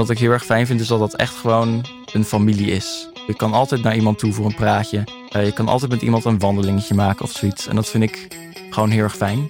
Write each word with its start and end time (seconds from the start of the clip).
Wat 0.00 0.10
ik 0.10 0.18
heel 0.18 0.30
erg 0.30 0.44
fijn 0.44 0.66
vind 0.66 0.80
is 0.80 0.86
dat 0.86 0.98
dat 0.98 1.16
echt 1.16 1.34
gewoon 1.34 1.84
een 2.12 2.24
familie 2.24 2.70
is. 2.70 3.08
Je 3.26 3.34
kan 3.34 3.52
altijd 3.52 3.82
naar 3.82 3.96
iemand 3.96 4.18
toe 4.18 4.32
voor 4.32 4.46
een 4.46 4.54
praatje. 4.54 5.04
Uh, 5.36 5.44
je 5.44 5.52
kan 5.52 5.68
altijd 5.68 5.90
met 5.90 6.02
iemand 6.02 6.24
een 6.24 6.38
wandelingetje 6.38 6.94
maken 6.94 7.24
of 7.24 7.30
zoiets. 7.30 7.66
En 7.66 7.74
dat 7.74 7.88
vind 7.88 8.02
ik 8.02 8.28
gewoon 8.70 8.90
heel 8.90 9.02
erg 9.02 9.16
fijn. 9.16 9.48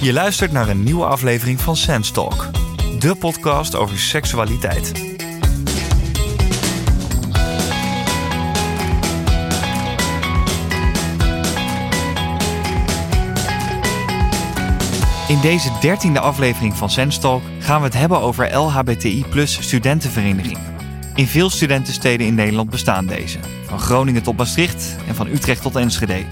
Je 0.00 0.12
luistert 0.12 0.52
naar 0.52 0.68
een 0.68 0.82
nieuwe 0.82 1.04
aflevering 1.04 1.60
van 1.60 1.76
Sense 1.76 2.12
Talk. 2.12 2.50
De 2.98 3.14
podcast 3.14 3.76
over 3.76 3.98
seksualiteit. 3.98 5.09
In 15.30 15.40
deze 15.40 15.70
dertiende 15.80 16.20
aflevering 16.20 16.76
van 16.76 16.90
Sense 16.90 17.20
Talk 17.20 17.42
gaan 17.58 17.80
we 17.80 17.86
het 17.86 17.94
hebben 17.94 18.20
over 18.20 18.56
LHBTI 18.56 19.24
plus 19.30 19.62
studentenverenigingen. 19.62 20.62
In 21.14 21.26
veel 21.26 21.50
studentensteden 21.50 22.26
in 22.26 22.34
Nederland 22.34 22.70
bestaan 22.70 23.06
deze. 23.06 23.38
Van 23.66 23.78
Groningen 23.78 24.22
tot 24.22 24.36
Maastricht 24.36 24.96
en 25.08 25.14
van 25.14 25.26
Utrecht 25.26 25.62
tot 25.62 25.76
Enschede. 25.76 26.24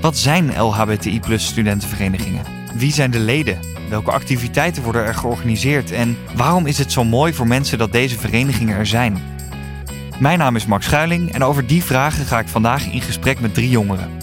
Wat 0.00 0.16
zijn 0.16 0.60
LHBTI 0.60 1.20
plus 1.20 1.46
studentenverenigingen? 1.46 2.44
Wie 2.74 2.92
zijn 2.92 3.10
de 3.10 3.18
leden? 3.18 3.58
Welke 3.88 4.10
activiteiten 4.10 4.82
worden 4.82 5.04
er 5.04 5.14
georganiseerd? 5.14 5.90
En 5.90 6.16
waarom 6.36 6.66
is 6.66 6.78
het 6.78 6.92
zo 6.92 7.04
mooi 7.04 7.34
voor 7.34 7.46
mensen 7.46 7.78
dat 7.78 7.92
deze 7.92 8.18
verenigingen 8.18 8.76
er 8.76 8.86
zijn? 8.86 9.22
Mijn 10.18 10.38
naam 10.38 10.56
is 10.56 10.66
Max 10.66 10.84
Schuiling 10.84 11.32
en 11.32 11.44
over 11.44 11.66
die 11.66 11.84
vragen 11.84 12.26
ga 12.26 12.38
ik 12.38 12.48
vandaag 12.48 12.92
in 12.92 13.00
gesprek 13.00 13.40
met 13.40 13.54
drie 13.54 13.70
jongeren. 13.70 14.19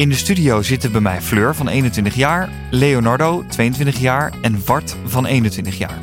In 0.00 0.08
de 0.08 0.14
studio 0.14 0.62
zitten 0.62 0.92
bij 0.92 1.00
mij 1.00 1.20
Fleur 1.20 1.54
van 1.54 1.68
21 1.68 2.14
jaar, 2.14 2.48
Leonardo 2.70 3.44
22 3.48 3.98
jaar 3.98 4.32
en 4.42 4.64
Wart 4.64 4.96
van 5.04 5.26
21 5.26 5.78
jaar. 5.78 6.02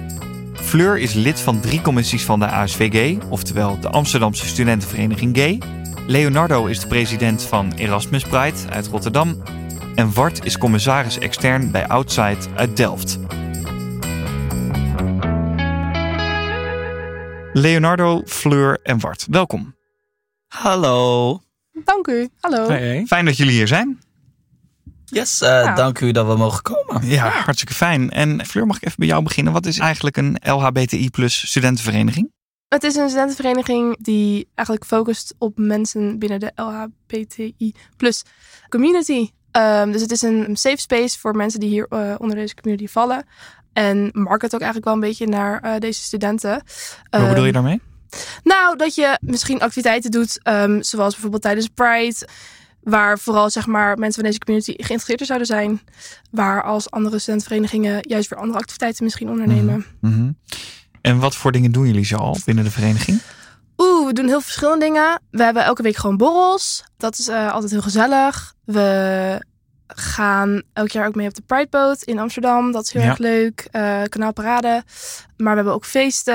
Fleur 0.54 0.98
is 0.98 1.14
lid 1.14 1.40
van 1.40 1.60
drie 1.60 1.82
commissies 1.82 2.26
van 2.26 2.40
de 2.40 2.46
ASVG, 2.46 3.18
oftewel 3.30 3.80
de 3.80 3.90
Amsterdamse 3.90 4.46
Studentenvereniging 4.46 5.38
Gay. 5.38 5.62
Leonardo 6.08 6.66
is 6.66 6.80
de 6.80 6.88
president 6.88 7.44
van 7.44 7.72
Erasmus 7.72 8.24
Pride 8.24 8.70
uit 8.70 8.88
Rotterdam. 8.88 9.44
En 9.96 10.14
Wart 10.14 10.46
is 10.46 10.58
commissaris 10.58 11.20
extern 11.20 11.72
bij 11.72 11.88
Outside 11.88 12.38
uit 12.56 12.78
Delft. 12.78 13.20
Leonardo, 17.54 18.22
Fleur 18.26 18.80
en 18.84 19.00
Wart, 19.00 19.28
welkom. 19.30 19.76
Hallo. 20.48 21.47
Dank 21.84 22.08
u. 22.08 22.30
Hallo. 22.40 22.66
Fijn 23.06 23.26
dat 23.26 23.38
jullie 23.38 23.54
hier 23.54 23.68
zijn. 23.68 24.00
Yes, 25.06 25.42
uh, 25.42 25.76
dank 25.76 26.00
u 26.00 26.12
dat 26.12 26.28
we 26.28 26.36
mogen 26.36 26.62
komen. 26.62 27.06
Ja, 27.06 27.30
hartstikke 27.30 27.74
fijn. 27.74 28.10
En 28.10 28.46
Fleur, 28.46 28.66
mag 28.66 28.76
ik 28.76 28.86
even 28.86 29.00
bij 29.00 29.08
jou 29.08 29.24
beginnen? 29.24 29.54
Wat 29.54 29.66
is 29.66 29.80
eigenlijk 29.80 30.18
een 30.18 30.38
LHBTI 30.44 31.10
plus 31.10 31.48
studentenvereniging? 31.48 32.32
Het 32.68 32.84
is 32.84 32.96
een 32.96 33.10
studentenvereniging 33.10 33.98
die 34.00 34.50
eigenlijk 34.56 34.88
focust 34.88 35.36
op 35.38 35.58
mensen 35.58 36.20
binnen 36.20 36.40
de 36.40 36.52
LHBTI 36.56 37.74
plus 37.98 38.24
community. 38.70 39.30
Um, 39.52 39.92
dus 39.92 40.02
het 40.02 40.12
is 40.12 40.22
een 40.22 40.58
safe 40.58 40.80
space 40.80 41.20
voor 41.20 41.36
mensen 41.36 41.60
die 41.60 41.70
hier 41.70 41.86
uh, 41.90 42.16
onder 42.18 42.36
deze 42.36 42.56
community 42.56 42.92
vallen. 42.92 43.26
En 43.74 44.10
market 44.14 44.54
ook 44.54 44.62
eigenlijk 44.62 44.86
wel 44.86 44.94
een 44.94 45.10
beetje 45.10 45.28
naar 45.28 45.66
uh, 45.66 45.78
deze 45.80 46.02
studenten. 46.02 46.64
Wat 47.10 47.22
um, 47.22 47.28
bedoel 47.28 47.46
je 47.46 47.52
daarmee? 47.52 47.82
Nou, 48.44 48.78
dat 48.78 48.96
je 48.96 49.18
misschien 49.22 49.60
activiteiten 49.60 50.12
doet, 50.12 50.40
um, 50.44 50.84
zoals 50.84 51.12
bijvoorbeeld 51.12 51.42
tijdens 51.42 51.68
Pride, 51.68 52.28
waar 52.82 53.20
vooral 53.20 53.50
zeg 53.50 53.66
maar, 53.66 53.98
mensen 53.98 54.22
van 54.22 54.24
deze 54.24 54.40
community 54.40 54.72
geïnteresseerd 54.72 55.26
zouden 55.26 55.48
zijn, 55.48 55.82
waar 56.32 56.64
als 56.64 56.92
andere 56.92 57.20
studentenverenigingen 57.20 58.00
juist 58.02 58.30
weer 58.30 58.40
andere 58.40 58.60
activiteiten 58.60 59.04
misschien 59.04 59.30
ondernemen. 59.30 59.86
Mm 60.02 60.14
-hmm. 60.14 60.38
En 61.02 61.20
wat 61.20 61.36
voor 61.36 61.52
dingen 61.52 61.72
doen 61.72 61.86
jullie 61.86 62.06
zo 62.06 62.16
al 62.16 62.38
binnen 62.46 62.64
de 62.64 62.72
vereniging? 62.72 63.22
Oeh, 63.78 64.08
we 64.08 64.14
doen 64.14 64.28
heel 64.28 64.42
verschillende 64.42 64.86
dingen. 64.86 65.22
We 65.32 65.44
hebben 65.44 65.64
elke 65.64 65.82
week 65.82 65.96
gewoon 65.96 66.18
borrels. 66.18 66.84
Dat 66.98 67.18
is 67.18 67.28
uh, 67.28 67.52
altijd 67.54 67.72
heel 67.72 67.82
gezellig. 67.82 68.54
We 68.64 69.46
gaan 69.88 70.62
elk 70.74 70.90
jaar 70.90 71.08
ook 71.08 71.16
mee 71.16 71.28
op 71.28 71.34
de 71.34 71.42
Pride 71.42 71.68
Boat 71.70 72.04
in 72.04 72.20
Amsterdam. 72.20 72.72
Dat 72.72 72.84
is 72.84 72.94
heel 72.94 73.02
ja. 73.02 73.08
erg 73.08 73.18
leuk. 73.18 73.68
Uh, 73.72 74.02
kanaalparade. 74.10 74.84
Maar 75.38 75.50
we 75.50 75.56
hebben 75.56 75.74
ook 75.74 75.86
feesten. 75.86 76.34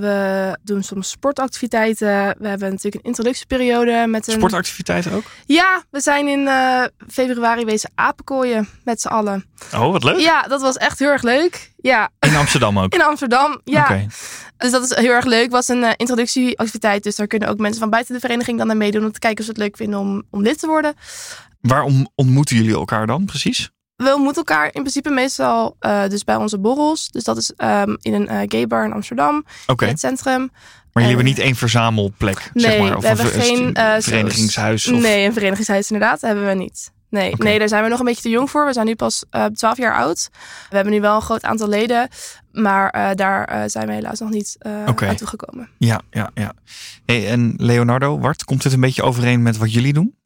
We 0.00 0.58
doen 0.62 0.82
soms 0.82 1.10
sportactiviteiten. 1.10 2.34
We 2.38 2.48
hebben 2.48 2.70
natuurlijk 2.70 2.94
een 2.94 3.10
introductieperiode 3.10 4.04
met 4.06 4.26
een... 4.26 4.34
Sportactiviteiten 4.34 5.12
ook? 5.12 5.24
Ja, 5.46 5.82
we 5.90 6.00
zijn 6.00 6.28
in 6.28 6.40
uh, 6.40 6.84
februari 7.08 7.64
wezen 7.64 7.90
apenkooien 7.94 8.68
met 8.84 9.00
z'n 9.00 9.08
allen. 9.08 9.44
Oh, 9.74 9.92
wat 9.92 10.04
leuk. 10.04 10.18
Ja, 10.18 10.42
dat 10.42 10.60
was 10.60 10.76
echt 10.76 10.98
heel 10.98 11.08
erg 11.08 11.22
leuk. 11.22 11.72
Ja. 11.76 12.08
In 12.18 12.36
Amsterdam 12.36 12.78
ook? 12.78 12.94
In 12.94 13.02
Amsterdam, 13.02 13.60
ja. 13.64 13.82
Okay. 13.82 14.08
Dus 14.56 14.70
dat 14.70 14.82
is 14.82 14.96
heel 14.96 15.12
erg 15.12 15.24
leuk. 15.24 15.50
was 15.50 15.68
een 15.68 15.82
uh, 15.82 15.90
introductieactiviteit. 15.96 17.02
Dus 17.02 17.16
daar 17.16 17.26
kunnen 17.26 17.48
ook 17.48 17.58
mensen 17.58 17.80
van 17.80 17.90
buiten 17.90 18.14
de 18.14 18.20
vereniging 18.20 18.58
dan 18.58 18.70
aan 18.70 18.76
meedoen. 18.76 19.04
Om 19.04 19.12
te 19.12 19.18
kijken 19.18 19.38
of 19.38 19.44
ze 19.44 19.50
het 19.50 19.60
leuk 19.60 19.76
vinden 19.76 19.98
om, 19.98 20.22
om 20.30 20.42
lid 20.42 20.58
te 20.58 20.66
worden. 20.66 20.94
Waarom 21.60 22.08
ontmoeten 22.14 22.56
jullie 22.56 22.74
elkaar 22.74 23.06
dan 23.06 23.24
precies? 23.24 23.70
We 23.96 24.14
ontmoeten 24.14 24.44
elkaar 24.44 24.64
in 24.64 24.70
principe 24.70 25.10
meestal 25.10 25.76
uh, 25.80 26.08
dus 26.08 26.24
bij 26.24 26.36
onze 26.36 26.58
borrels. 26.58 27.08
Dus 27.08 27.24
dat 27.24 27.36
is 27.36 27.52
um, 27.56 27.96
in 28.00 28.14
een 28.14 28.32
uh, 28.32 28.40
gay 28.46 28.66
bar 28.66 28.84
in 28.84 28.92
Amsterdam. 28.92 29.44
Okay. 29.66 29.88
In 29.88 29.94
het 29.94 30.02
centrum. 30.02 30.50
Maar 30.92 31.02
jullie 31.02 31.08
hebben 31.08 31.24
niet 31.24 31.38
één 31.38 31.54
verzamelplek, 31.54 32.50
nee, 32.52 32.64
zeg 32.64 32.80
maar? 32.80 32.96
Of 32.96 33.02
we 33.02 33.06
hebben 33.06 33.24
een 33.34 33.40
geen 33.40 33.78
uh, 33.78 33.94
verenigingshuis? 33.98 34.88
Of... 34.88 35.00
Nee, 35.00 35.26
een 35.26 35.32
verenigingshuis 35.32 35.90
inderdaad. 35.90 36.20
hebben 36.20 36.46
we 36.46 36.54
niet. 36.54 36.92
Nee, 37.08 37.32
okay. 37.32 37.46
nee, 37.46 37.58
daar 37.58 37.68
zijn 37.68 37.82
we 37.82 37.88
nog 37.88 37.98
een 37.98 38.04
beetje 38.04 38.22
te 38.22 38.28
jong 38.28 38.50
voor. 38.50 38.66
We 38.66 38.72
zijn 38.72 38.86
nu 38.86 38.94
pas 38.94 39.24
uh, 39.30 39.44
12 39.44 39.76
jaar 39.76 39.94
oud. 39.94 40.28
We 40.68 40.74
hebben 40.74 40.92
nu 40.92 41.00
wel 41.00 41.14
een 41.14 41.22
groot 41.22 41.42
aantal 41.42 41.68
leden. 41.68 42.08
Maar 42.52 42.96
uh, 42.96 43.10
daar 43.14 43.70
zijn 43.70 43.86
we 43.86 43.92
helaas 43.92 44.20
nog 44.20 44.30
niet 44.30 44.56
okay. 44.86 45.08
aan 45.08 45.16
toegekomen. 45.16 45.68
Ja, 45.78 46.00
ja, 46.10 46.30
ja. 46.34 46.52
Hey, 47.04 47.28
en 47.28 47.54
Leonardo, 47.56 48.18
Wart, 48.18 48.44
komt 48.44 48.64
het 48.64 48.72
een 48.72 48.80
beetje 48.80 49.02
overeen 49.02 49.42
met 49.42 49.56
wat 49.56 49.72
jullie 49.72 49.92
doen? 49.92 50.19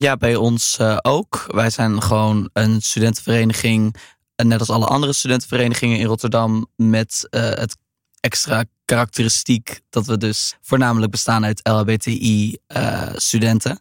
Ja, 0.00 0.16
bij 0.16 0.36
ons 0.36 0.78
uh, 0.80 0.96
ook. 1.02 1.44
Wij 1.46 1.70
zijn 1.70 2.02
gewoon 2.02 2.50
een 2.52 2.82
studentenvereniging, 2.82 3.96
net 4.36 4.60
als 4.60 4.70
alle 4.70 4.86
andere 4.86 5.12
studentenverenigingen 5.12 5.98
in 5.98 6.06
Rotterdam, 6.06 6.66
met 6.76 7.26
uh, 7.30 7.40
het 7.40 7.76
extra 8.20 8.64
karakteristiek 8.84 9.80
dat 9.90 10.06
we 10.06 10.18
dus 10.18 10.56
voornamelijk 10.60 11.10
bestaan 11.10 11.44
uit 11.44 11.68
LHBTI-studenten. 11.68 13.80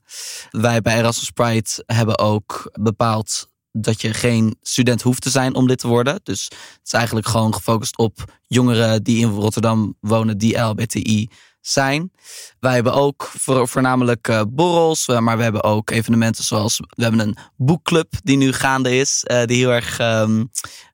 Wij 0.49 0.81
bij 0.81 0.97
Erasmus 0.97 1.29
Pride 1.29 1.83
hebben 1.85 2.19
ook 2.19 2.69
bepaald 2.79 3.49
dat 3.71 4.01
je 4.01 4.13
geen 4.13 4.57
student 4.61 5.01
hoeft 5.01 5.21
te 5.21 5.29
zijn 5.29 5.55
om 5.55 5.67
dit 5.67 5.79
te 5.79 5.87
worden. 5.87 6.19
Dus 6.23 6.43
het 6.43 6.79
is 6.83 6.93
eigenlijk 6.93 7.27
gewoon 7.27 7.53
gefocust 7.53 7.97
op 7.97 8.33
jongeren 8.47 9.03
die 9.03 9.19
in 9.19 9.29
Rotterdam 9.29 9.97
wonen 9.99 10.37
die 10.37 10.57
LHBTI 10.57 11.29
zijn. 11.69 12.11
Wij 12.59 12.73
hebben 12.73 12.93
ook 12.93 13.31
voor, 13.37 13.67
voornamelijk 13.67 14.27
uh, 14.27 14.41
borrels, 14.47 15.07
maar 15.07 15.37
we 15.37 15.43
hebben 15.43 15.63
ook 15.63 15.89
evenementen 15.89 16.43
zoals 16.43 16.79
we 16.79 17.03
hebben 17.03 17.19
een 17.19 17.37
boekclub 17.55 18.13
die 18.23 18.37
nu 18.37 18.53
gaande 18.53 18.97
is, 18.97 19.23
uh, 19.31 19.43
die 19.43 19.57
heel 19.57 19.71
erg 19.71 19.99
um, 19.99 20.49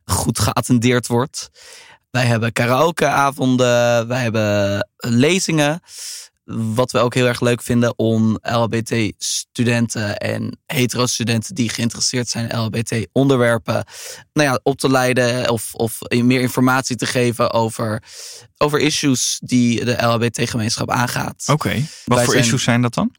goed 0.06 0.39
geattendeerd 0.39 1.07
wordt. 1.07 1.50
Wij 2.12 2.25
hebben 2.25 2.53
karaokeavonden, 2.53 4.07
wij 4.07 4.22
hebben 4.22 4.89
lezingen. 4.95 5.81
Wat 6.45 6.91
we 6.91 6.99
ook 6.99 7.13
heel 7.13 7.27
erg 7.27 7.41
leuk 7.41 7.61
vinden 7.61 7.97
om 7.97 8.37
LHBT-studenten 8.41 10.17
en 10.17 10.59
hetero-studenten 10.65 11.55
die 11.55 11.69
geïnteresseerd 11.69 12.29
zijn 12.29 12.49
in 12.49 12.57
LHBT-onderwerpen 12.57 13.85
nou 14.33 14.49
ja, 14.49 14.59
op 14.63 14.77
te 14.77 14.89
leiden 14.89 15.49
of, 15.49 15.73
of 15.73 15.97
meer 16.09 16.41
informatie 16.41 16.95
te 16.95 17.05
geven 17.05 17.51
over, 17.51 18.03
over 18.57 18.79
issues 18.79 19.39
die 19.43 19.85
de 19.85 20.03
LHBT-gemeenschap 20.03 20.89
aangaat. 20.89 21.43
Oké, 21.45 21.67
okay. 21.67 21.85
wat 22.05 22.15
wij 22.15 22.25
voor 22.25 22.33
zijn, 22.33 22.45
issues 22.45 22.63
zijn 22.63 22.81
dat 22.81 22.93
dan? 22.93 23.11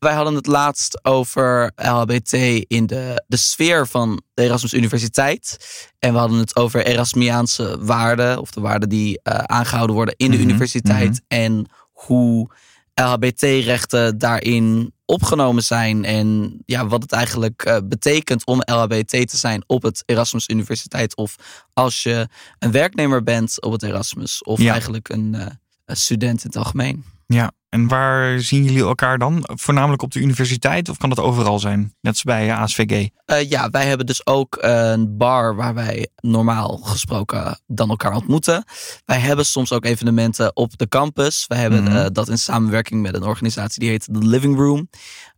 Wij 0.00 0.14
hadden 0.14 0.34
het 0.34 0.46
laatst 0.46 1.04
over 1.04 1.72
LHBT 1.76 2.32
in 2.66 2.86
de, 2.86 3.24
de 3.26 3.36
sfeer 3.36 3.86
van 3.86 4.22
de 4.34 4.42
Erasmus 4.42 4.72
Universiteit. 4.72 5.56
En 5.98 6.12
we 6.12 6.18
hadden 6.18 6.38
het 6.38 6.56
over 6.56 6.86
Erasmiaanse 6.86 7.76
waarden, 7.80 8.40
of 8.40 8.50
de 8.50 8.60
waarden 8.60 8.88
die 8.88 9.20
uh, 9.22 9.34
aangehouden 9.38 9.96
worden 9.96 10.14
in 10.16 10.30
de 10.30 10.36
mm 10.36 10.42
-hmm, 10.42 10.50
universiteit. 10.50 11.08
Mm 11.08 11.38
-hmm. 11.38 11.44
En 11.44 11.66
hoe 12.06 12.50
LHBT-rechten 12.94 14.18
daarin 14.18 14.92
opgenomen 15.04 15.62
zijn. 15.62 16.04
En 16.04 16.58
ja, 16.66 16.86
wat 16.86 17.02
het 17.02 17.12
eigenlijk 17.12 17.64
uh, 17.66 17.76
betekent 17.84 18.46
om 18.46 18.62
LHBT 18.64 19.28
te 19.28 19.36
zijn 19.36 19.64
op 19.66 19.82
het 19.82 20.02
Erasmus 20.06 20.48
Universiteit. 20.48 21.16
Of 21.16 21.36
als 21.72 22.02
je 22.02 22.28
een 22.58 22.70
werknemer 22.70 23.22
bent 23.22 23.62
op 23.62 23.72
het 23.72 23.82
Erasmus. 23.82 24.42
Of 24.42 24.60
ja. 24.60 24.72
eigenlijk 24.72 25.08
een, 25.08 25.34
uh, 25.34 25.46
een 25.84 25.96
student 25.96 26.44
in 26.44 26.46
het 26.46 26.56
algemeen. 26.56 27.04
Ja, 27.26 27.52
en 27.70 27.88
waar 27.88 28.40
zien 28.40 28.64
jullie 28.64 28.82
elkaar 28.82 29.18
dan? 29.18 29.42
Voornamelijk 29.44 30.02
op 30.02 30.12
de 30.12 30.20
universiteit 30.20 30.88
of 30.88 30.96
kan 30.96 31.08
dat 31.08 31.18
overal 31.18 31.58
zijn? 31.58 31.94
Net 32.00 32.12
als 32.12 32.22
bij 32.22 32.52
ASVG. 32.52 33.08
Uh, 33.26 33.50
ja, 33.50 33.70
wij 33.70 33.86
hebben 33.86 34.06
dus 34.06 34.26
ook 34.26 34.58
een 34.60 35.16
bar 35.16 35.56
waar 35.56 35.74
wij 35.74 36.08
normaal 36.16 36.76
gesproken 36.76 37.60
dan 37.66 37.88
elkaar 37.88 38.14
ontmoeten. 38.14 38.64
Wij 39.04 39.18
hebben 39.18 39.46
soms 39.46 39.72
ook 39.72 39.84
evenementen 39.84 40.56
op 40.56 40.78
de 40.78 40.88
campus. 40.88 41.44
Wij 41.46 41.58
hebben 41.58 41.80
mm-hmm. 41.80 41.96
uh, 41.96 42.06
dat 42.12 42.28
in 42.28 42.38
samenwerking 42.38 43.02
met 43.02 43.14
een 43.14 43.22
organisatie 43.22 43.80
die 43.80 43.90
heet 43.90 44.08
The 44.12 44.26
Living 44.26 44.56
Room. 44.56 44.88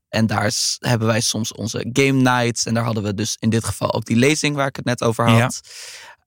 En 0.08 0.26
daar 0.26 0.46
is, 0.46 0.76
hebben 0.79 1.06
wij 1.06 1.20
soms 1.20 1.52
onze 1.52 1.90
game 1.93 2.20
nights. 2.20 2.67
En 2.67 2.75
daar 2.75 2.84
hadden 2.84 3.02
we 3.02 3.14
dus 3.14 3.37
in 3.38 3.50
dit 3.50 3.64
geval 3.64 3.93
ook 3.93 4.05
die 4.05 4.17
lezing 4.17 4.56
waar 4.56 4.67
ik 4.67 4.76
het 4.76 4.84
net 4.84 5.02
over 5.02 5.29
had. 5.29 5.38
Ja. 5.38 5.70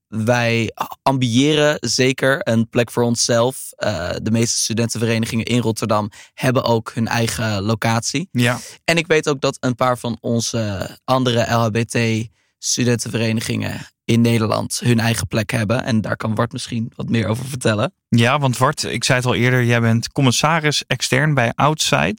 Wij 0.08 0.72
ambiëren 1.02 1.76
zeker 1.80 2.48
een 2.48 2.68
plek 2.68 2.90
voor 2.90 3.02
onszelf. 3.02 3.70
Uh, 3.78 4.10
de 4.22 4.30
meeste 4.30 4.58
studentenverenigingen 4.58 5.44
in 5.44 5.60
Rotterdam 5.60 6.10
hebben 6.34 6.64
ook 6.64 6.92
hun 6.94 7.08
eigen 7.08 7.62
locatie. 7.62 8.28
Ja. 8.32 8.58
En 8.84 8.96
ik 8.96 9.06
weet 9.06 9.28
ook 9.28 9.40
dat 9.40 9.56
een 9.60 9.74
paar 9.74 9.98
van 9.98 10.16
onze 10.20 10.90
andere 11.04 11.54
LHBT-studentenverenigingen 11.54 13.86
in 14.04 14.20
Nederland 14.20 14.80
hun 14.84 15.00
eigen 15.00 15.26
plek 15.26 15.50
hebben. 15.50 15.84
En 15.84 16.00
daar 16.00 16.16
kan 16.16 16.34
Wart 16.34 16.52
misschien 16.52 16.92
wat 16.96 17.08
meer 17.08 17.26
over 17.26 17.44
vertellen. 17.44 17.94
Ja, 18.08 18.38
want 18.38 18.58
Wart, 18.58 18.82
ik 18.82 19.04
zei 19.04 19.18
het 19.18 19.26
al 19.26 19.34
eerder, 19.34 19.64
jij 19.64 19.80
bent 19.80 20.12
commissaris 20.12 20.84
extern 20.86 21.34
bij 21.34 21.52
Outside 21.54 22.18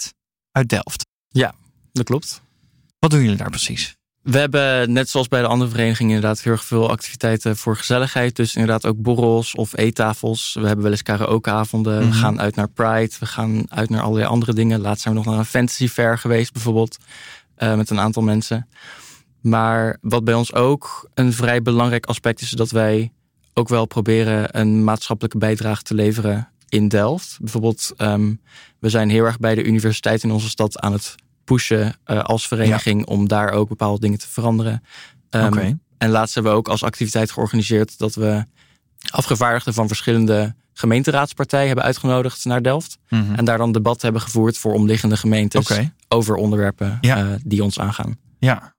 uit 0.51 0.69
Delft. 0.69 1.05
Ja, 1.27 1.53
dat 1.91 2.05
klopt. 2.05 2.41
Wat 2.99 3.11
doen 3.11 3.21
jullie 3.21 3.37
daar 3.37 3.49
precies? 3.49 3.97
We 4.27 4.37
hebben 4.37 4.91
net 4.91 5.09
zoals 5.09 5.27
bij 5.27 5.41
de 5.41 5.47
andere 5.47 5.69
verenigingen 5.69 6.15
inderdaad 6.15 6.41
heel 6.41 6.51
erg 6.51 6.63
veel 6.63 6.89
activiteiten 6.89 7.57
voor 7.57 7.77
gezelligheid. 7.77 8.35
Dus 8.35 8.55
inderdaad 8.55 8.85
ook 8.85 9.01
borrels 9.01 9.55
of 9.55 9.77
eettafels. 9.77 10.53
We 10.59 10.65
hebben 10.65 10.83
wel 10.83 10.91
eens 10.91 11.03
karaokeavonden. 11.03 12.03
Mm 12.03 12.09
We 12.09 12.15
gaan 12.15 12.39
uit 12.39 12.55
naar 12.55 12.69
Pride. 12.69 13.15
We 13.19 13.25
gaan 13.25 13.63
uit 13.69 13.89
naar 13.89 14.01
allerlei 14.01 14.27
andere 14.27 14.53
dingen. 14.53 14.79
Laatst 14.79 15.01
zijn 15.01 15.13
we 15.13 15.19
nog 15.19 15.29
naar 15.29 15.39
een 15.39 15.45
fantasy 15.45 15.87
fair 15.87 16.17
geweest 16.17 16.53
bijvoorbeeld. 16.53 16.97
Uh, 17.57 17.75
met 17.75 17.89
een 17.89 17.99
aantal 17.99 18.23
mensen. 18.23 18.67
Maar 19.41 19.97
wat 20.01 20.23
bij 20.23 20.33
ons 20.33 20.53
ook 20.53 21.09
een 21.13 21.33
vrij 21.33 21.61
belangrijk 21.61 22.05
aspect 22.05 22.41
is, 22.41 22.49
dat 22.49 22.71
wij 22.71 23.11
ook 23.53 23.69
wel 23.69 23.85
proberen 23.85 24.59
een 24.59 24.83
maatschappelijke 24.83 25.37
bijdrage 25.37 25.81
te 25.81 25.93
leveren 25.93 26.49
in 26.69 26.87
Delft. 26.87 27.37
Bijvoorbeeld, 27.41 27.93
um, 27.97 28.41
we 28.79 28.89
zijn 28.89 29.09
heel 29.09 29.25
erg 29.25 29.39
bij 29.39 29.55
de 29.55 29.63
universiteit 29.63 30.23
in 30.23 30.31
onze 30.31 30.49
stad 30.49 30.79
aan 30.79 30.93
het 30.93 31.15
pushen 31.47 31.95
uh, 32.05 32.23
als 32.23 32.47
vereniging 32.47 33.05
om 33.05 33.27
daar 33.27 33.51
ook 33.51 33.69
bepaalde 33.69 33.99
dingen 33.99 34.19
te 34.19 34.27
veranderen. 34.27 34.83
Um, 35.29 35.45
okay. 35.45 35.77
En 35.97 36.09
laatst 36.09 36.33
hebben 36.33 36.51
we 36.51 36.57
ook 36.57 36.67
als 36.67 36.83
activiteit 36.83 37.31
georganiseerd 37.31 37.97
dat 37.97 38.15
we 38.15 38.45
afgevaardigden 39.09 39.73
van 39.73 39.87
verschillende 39.87 40.55
gemeenteraadspartijen 40.73 41.67
hebben 41.67 41.85
uitgenodigd 41.85 42.45
naar 42.45 42.61
Delft. 42.61 42.97
Mm 43.09 43.25
-hmm. 43.25 43.35
En 43.35 43.45
daar 43.45 43.57
dan 43.57 43.71
debat 43.71 44.01
hebben 44.01 44.21
gevoerd 44.21 44.57
voor 44.57 44.73
omliggende 44.73 45.17
gemeentes 45.17 45.71
okay. 45.71 45.91
over 46.07 46.35
onderwerpen 46.35 46.97
ja. 47.01 47.23
uh, 47.23 47.33
die 47.43 47.63
ons 47.63 47.79
aangaan. 47.79 48.17
Ja. 48.39 48.75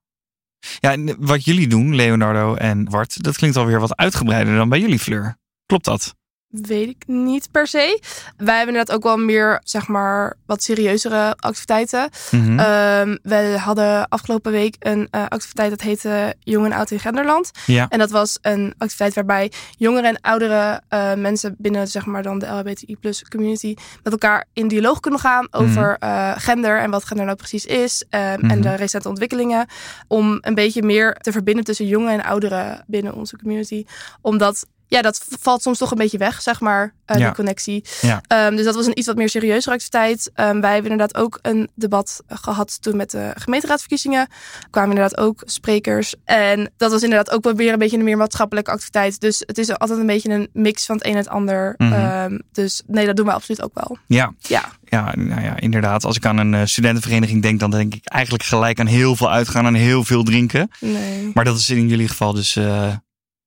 Ja, 0.81 0.97
wat 1.19 1.44
jullie 1.44 1.69
doen, 1.69 1.94
Leonardo 1.94 2.55
en 2.55 2.91
Wart, 2.91 3.23
dat 3.23 3.37
klinkt 3.37 3.56
alweer 3.56 3.81
wat 3.81 3.97
uitgebreider 3.97 4.56
dan 4.56 4.69
bij 4.69 4.81
jullie, 4.81 4.99
Fleur. 4.99 5.37
Klopt 5.67 5.85
dat? 5.85 6.14
Weet 6.49 6.89
ik 6.89 7.03
niet 7.06 7.49
per 7.50 7.67
se. 7.67 8.00
Wij 8.37 8.56
hebben 8.56 8.75
inderdaad 8.75 8.97
ook 8.97 9.03
wel 9.03 9.17
meer, 9.17 9.61
zeg 9.65 9.89
maar, 9.89 10.37
wat 10.47 10.62
serieuzere 10.62 11.37
activiteiten. 11.39 12.11
Mm 12.31 12.41
-hmm. 12.41 12.59
um, 12.59 13.19
we 13.23 13.59
hadden 13.59 14.09
afgelopen 14.09 14.53
week 14.53 14.77
een 14.79 15.09
uh, 15.11 15.27
activiteit 15.29 15.71
dat 15.71 15.81
heette 15.81 16.35
Jong 16.41 16.67
en 16.67 16.73
Oud 16.73 16.91
in 16.91 16.99
Genderland. 17.00 17.50
Ja. 17.67 17.89
En 17.89 17.99
dat 17.99 18.11
was 18.11 18.39
een 18.43 18.75
activiteit 18.79 19.15
waarbij 19.15 19.53
jongere 19.77 20.06
en 20.06 20.21
oudere 20.21 20.83
uh, 20.91 21.15
mensen 21.15 21.55
binnen, 21.59 21.89
zeg 21.89 22.06
maar, 22.06 22.23
dan 22.23 22.39
de 22.39 22.47
LHBTI 22.47 22.97
plus 22.97 23.25
community 23.29 23.75
met 24.03 24.12
elkaar 24.12 24.45
in 24.53 24.69
dialoog 24.69 25.00
kunnen 25.00 25.21
gaan 25.21 25.49
over 25.50 25.67
Mhm. 25.69 26.06
mm 26.06 26.12
-hmm. 26.12 26.31
uh, 26.31 26.35
gender 26.37 26.79
en 26.81 26.91
wat 26.91 27.05
gender 27.05 27.25
nou 27.25 27.37
precies 27.37 27.67
is. 27.67 28.05
Um, 28.11 28.21
mm 28.21 28.35
-hmm. 28.35 28.50
En 28.50 28.61
de 28.61 28.75
recente 28.75 29.09
ontwikkelingen. 29.09 29.67
Om 30.06 30.39
een 30.41 30.55
beetje 30.55 30.83
meer 30.83 31.15
te 31.15 31.33
verbinden 31.33 31.65
tussen 31.65 31.87
jonge 31.87 32.11
en 32.11 32.23
ouderen 32.23 32.85
binnen 32.87 33.15
onze 33.15 33.37
community. 33.37 33.85
Omdat 34.21 34.67
ja, 34.88 35.02
dat 35.02 35.25
valt 35.40 35.62
soms 35.62 35.79
toch 35.79 35.90
een 35.90 35.96
beetje 35.96 36.19
weg, 36.19 36.43
zeg 36.43 36.61
maar, 36.61 36.94
uh, 37.06 37.17
Ja. 37.17 37.25
die 37.26 37.35
connectie. 37.35 37.85
Ja. 38.00 38.46
Um, 38.46 38.56
dus 38.56 38.64
dat 38.64 38.75
was 38.75 38.87
een 38.87 38.99
iets 38.99 39.06
wat 39.06 39.17
meer 39.17 39.29
serieuze 39.29 39.70
activiteit. 39.70 40.31
Um, 40.35 40.61
wij 40.61 40.73
hebben 40.73 40.90
inderdaad 40.90 41.23
ook 41.23 41.38
een 41.43 41.69
debat 41.75 42.23
gehad 42.26 42.82
toen 42.82 42.96
met 42.96 43.11
de 43.11 43.32
gemeenteraadsverkiezingen. 43.35 44.20
Er 44.61 44.69
kwamen 44.70 44.90
inderdaad 44.90 45.19
ook 45.19 45.43
sprekers. 45.44 46.14
En 46.25 46.73
dat 46.76 46.90
was 46.90 47.02
inderdaad 47.02 47.31
ook 47.31 47.44
wel 47.44 47.55
weer 47.55 47.73
een 47.73 47.79
beetje 47.79 47.96
een 47.99 48.05
meer 48.05 48.17
maatschappelijke 48.17 48.70
activiteit. 48.70 49.20
Dus 49.20 49.43
het 49.46 49.58
is 49.58 49.79
altijd 49.79 49.99
een 49.99 50.06
beetje 50.06 50.31
een 50.31 50.49
mix 50.52 50.87
van 50.87 50.96
het 50.96 51.05
een 51.05 51.12
en 51.12 51.19
het 51.19 51.29
ander. 51.29 51.75
Mhm. 51.76 51.93
Um, 51.93 52.43
dus 52.52 52.82
nee, 52.87 53.06
dat 53.06 53.17
doen 53.17 53.26
we 53.26 53.32
absoluut 53.32 53.62
ook 53.62 53.75
wel. 53.75 53.96
Ja. 54.06 54.35
Ja. 54.38 54.69
Ja, 54.85 55.14
nou 55.17 55.43
ja, 55.43 55.61
inderdaad. 55.61 56.05
Als 56.05 56.17
ik 56.17 56.26
aan 56.26 56.38
een 56.38 56.52
uh, 56.52 56.61
studentenvereniging 56.64 57.43
denk, 57.43 57.61
dan 57.61 57.70
denk 57.70 57.94
ik 57.94 58.08
eigenlijk 58.08 58.44
gelijk 58.44 58.81
aan 58.81 58.87
heel 58.87 59.17
veel 59.17 59.31
uitgaan 59.31 59.67
en 59.67 59.75
heel 59.75 60.05
veel 60.05 60.23
drinken. 60.23 60.70
Nee. 60.81 61.31
Maar 61.35 61.44
dat 61.44 61.58
is 61.58 61.70
in 61.70 61.88
jullie 61.88 62.08
geval 62.08 62.32
dus 62.32 62.56
uh, 62.56 62.67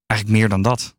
eigenlijk 0.08 0.40
meer 0.40 0.50
dan 0.50 0.62
dat. 0.62 0.96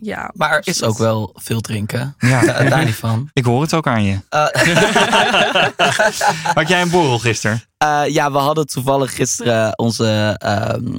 Ja, 0.00 0.30
Maar 0.34 0.50
er 0.52 0.60
is 0.66 0.82
ook 0.82 0.98
wel 0.98 1.30
veel 1.34 1.60
drinken. 1.60 2.14
Ja, 2.18 2.44
Da- 2.44 2.62
daar 2.68 2.84
niet 2.84 2.94
van. 2.94 3.30
ik 3.32 3.44
hoor 3.44 3.62
het 3.62 3.74
ook 3.74 3.86
aan 3.86 4.04
je. 4.04 4.18
Uh, 4.30 4.46
Had 6.54 6.68
jij 6.68 6.82
een 6.82 6.90
borrel 6.90 7.18
gisteren? 7.18 7.62
uh, 7.84 8.02
ja, 8.06 8.32
we 8.32 8.38
hadden 8.38 8.66
toevallig 8.66 9.14
gisteren 9.14 9.78
onze 9.78 10.34
ehm, 10.38 10.94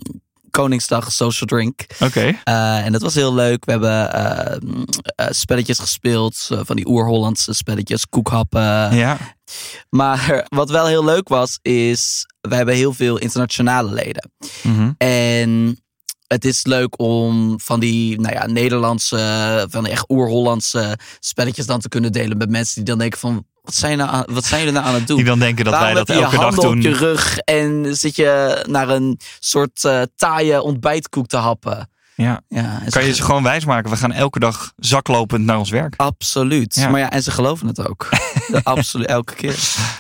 Koningsdag 0.52 1.12
social 1.12 1.48
drink. 1.48 1.86
Oké. 2.00 2.26
Uh, 2.50 2.86
en 2.86 2.92
dat 2.92 3.02
was 3.02 3.14
heel 3.16 3.34
leuk. 3.34 3.66
We 3.66 3.72
hebben 3.72 4.14
ehm, 4.14 4.84
eh, 5.16 5.28
spelletjes 5.30 5.80
gespeeld. 5.80 6.48
eh, 6.52 6.60
van 6.64 6.76
die 6.76 6.88
oer-Hollandse 6.88 7.54
spelletjes. 7.54 8.06
Koekhappen. 8.10 8.96
Ja. 8.96 9.18
Maar 9.90 10.46
wat 10.48 10.70
wel 10.70 10.86
heel 10.88 11.06
leuk 11.06 11.28
was, 11.28 11.60
is... 11.62 12.26
We 12.42 12.56
hebben 12.56 12.76
heel 12.76 12.94
veel 12.94 13.18
internationale 13.18 13.92
leden. 13.94 14.32
Mhm. 14.64 14.92
En 14.98 15.80
het 16.30 16.46
is 16.46 16.66
leuk 16.66 17.00
om 17.02 17.60
van 17.60 17.80
die 17.80 18.20
nou 18.20 18.34
ja, 18.34 18.46
Nederlandse, 18.48 19.68
van 19.70 19.86
echt 19.86 20.10
oer-Hollandse 20.10 20.98
spelletjes 21.20 21.66
dan 21.66 21.80
te 21.80 21.90
kunnen 21.90 22.12
delen 22.12 22.38
met 22.38 22.50
mensen 22.50 22.76
die 22.76 22.84
dan 22.84 22.98
denken 22.98 23.20
van, 23.20 23.46
wat 23.62 23.74
zijn, 23.76 23.98
nou 23.98 24.10
aan, 24.10 24.24
wat 24.32 24.46
zijn 24.46 24.60
jullie 24.60 24.76
nou 24.76 24.86
aan 24.88 24.94
het 24.94 25.08
doen? 25.08 25.16
Die 25.16 25.26
dan 25.26 25.40
denken 25.40 25.66
dat 25.66 25.74
Waarom 25.74 25.94
wij 25.94 26.04
dat 26.06 26.16
elke 26.24 26.38
dag 26.38 26.56
doen. 26.56 26.78
op 26.78 26.82
je 26.84 26.94
rug 26.94 27.38
en 27.38 27.98
zit 27.98 28.16
je 28.16 28.64
naar 28.70 28.90
een 28.90 29.20
soort 29.40 29.84
eh, 29.84 30.02
taaie 30.16 30.62
ontbijtkoek 30.62 31.28
te 31.28 31.38
happen? 31.38 31.90
Ja. 32.16 32.42
Ja, 32.48 32.82
Kan 32.90 33.06
je 33.06 33.14
ze- 33.14 33.24
gewoon 33.24 33.44
wijsmaken? 33.44 33.90
We 33.92 33.98
gaan 33.98 34.12
elke 34.12 34.40
dag 34.40 34.72
zaklopend 34.76 35.46
naar 35.46 35.58
ons 35.58 35.70
werk. 35.70 35.94
Absoluut. 35.98 36.76
Ja. 36.76 36.90
Maar 36.90 37.00
ja, 37.00 37.12
en 37.12 37.24
ze 37.24 37.32
geloven 37.32 37.68
het 37.68 37.88
ook. 37.90 38.10
Absoluut, 38.64 39.08
elke 39.08 39.36
keer. 39.36 39.58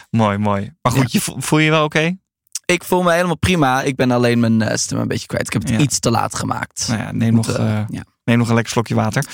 Mooi, 0.09 0.37
mooi. 0.37 0.73
Maar 0.81 0.91
goed, 0.91 1.11
je 1.11 1.19
voel 1.21 1.59
je 1.59 1.65
je 1.65 1.71
wel 1.71 1.83
oké? 1.83 2.17
Ik 2.69 2.83
voel 2.83 3.03
me 3.03 3.11
helemaal 3.11 3.37
prima. 3.37 3.81
Ik 3.81 3.95
ben 3.95 4.11
alleen 4.11 4.39
mijn 4.39 4.61
eh, 4.61 4.77
stem 4.77 4.99
een 4.99 5.07
beetje 5.07 5.27
kwijt. 5.27 5.45
Ik 5.47 5.53
heb 5.53 5.61
het 5.61 5.71
Ja. 5.71 5.77
iets 5.77 5.99
te 5.99 6.09
laat 6.11 6.35
gemaakt. 6.35 6.87
Nou 6.87 6.99
ja, 6.99 7.11
neem, 7.11 7.33
Moet, 7.33 7.47
nog, 7.47 7.55
eh, 7.57 7.79
eh, 7.79 7.85
ja. 7.89 8.03
neem 8.23 8.37
nog 8.37 8.47
een 8.47 8.53
lekker 8.53 8.71
slokje 8.71 8.95
water. 8.95 9.25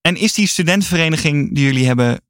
En 0.00 0.16
is 0.16 0.32
die 0.32 0.46
studentenvereniging 0.46 1.54
die 1.54 1.64
jullie 1.64 1.86
hebben 1.86 2.20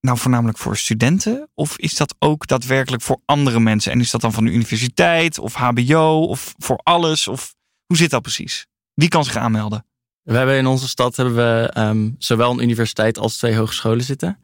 nou 0.00 0.18
voornamelijk 0.18 0.58
voor 0.58 0.76
studenten? 0.76 1.48
Of 1.54 1.78
is 1.78 1.94
dat 1.94 2.14
ook 2.18 2.46
daadwerkelijk 2.46 3.02
voor 3.02 3.20
andere 3.24 3.60
mensen? 3.60 3.92
En 3.92 4.00
is 4.00 4.10
dat 4.10 4.20
dan 4.20 4.32
van 4.32 4.44
de 4.44 4.50
universiteit 4.50 5.38
of 5.38 5.54
HBO 5.54 6.26
of 6.28 6.54
voor 6.58 6.76
alles? 6.82 7.28
Of 7.28 7.54
hoe 7.86 7.96
zit 7.96 8.10
dat 8.10 8.22
precies? 8.22 8.66
Wie 8.94 9.08
kan 9.08 9.24
zich 9.24 9.36
aanmelden? 9.36 9.86
We 10.26 10.36
hebben 10.36 10.56
in 10.56 10.66
onze 10.66 10.88
stad 10.88 11.16
hebben 11.16 11.34
we 11.34 11.70
um, 11.78 12.14
zowel 12.18 12.50
een 12.50 12.62
universiteit 12.62 13.18
als 13.18 13.36
twee 13.36 13.54
hogescholen 13.56 14.04
zitten. 14.04 14.38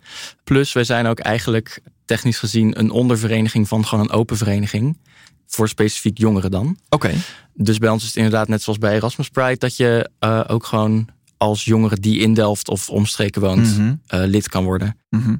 Plus, 0.45 0.73
wij 0.73 0.85
zijn 0.85 1.07
ook 1.07 1.19
eigenlijk 1.19 1.81
technisch 2.05 2.39
gezien 2.39 2.79
een 2.79 2.91
ondervereniging 2.91 3.69
van 3.69 3.87
gewoon 3.87 4.05
een 4.05 4.11
open 4.11 4.37
vereniging. 4.37 4.99
Voor 5.47 5.69
specifiek 5.69 6.19
jongeren 6.19 6.51
dan. 6.51 6.77
Oké. 6.89 7.11
Dus 7.55 7.79
bij 7.79 7.89
ons 7.91 8.01
is 8.03 8.09
het 8.09 8.17
inderdaad 8.17 8.49
net 8.49 8.63
zoals 8.63 8.79
bij 8.79 8.95
Erasmus 8.95 9.29
Pride 9.29 9.59
dat 9.59 9.77
je 9.77 10.11
uh, 10.21 10.41
ook 10.47 10.65
gewoon 10.67 11.09
als 11.37 11.65
jongere 11.65 11.97
die 12.01 12.19
in 12.19 12.35
Delft 12.35 12.69
of 12.69 12.89
omstreken 12.91 13.41
woont 13.41 13.77
Mhm. 13.79 13.83
uh, 13.83 13.95
lid 14.09 14.49
kan 14.49 14.65
worden. 14.65 14.99
Mhm. 15.11 15.37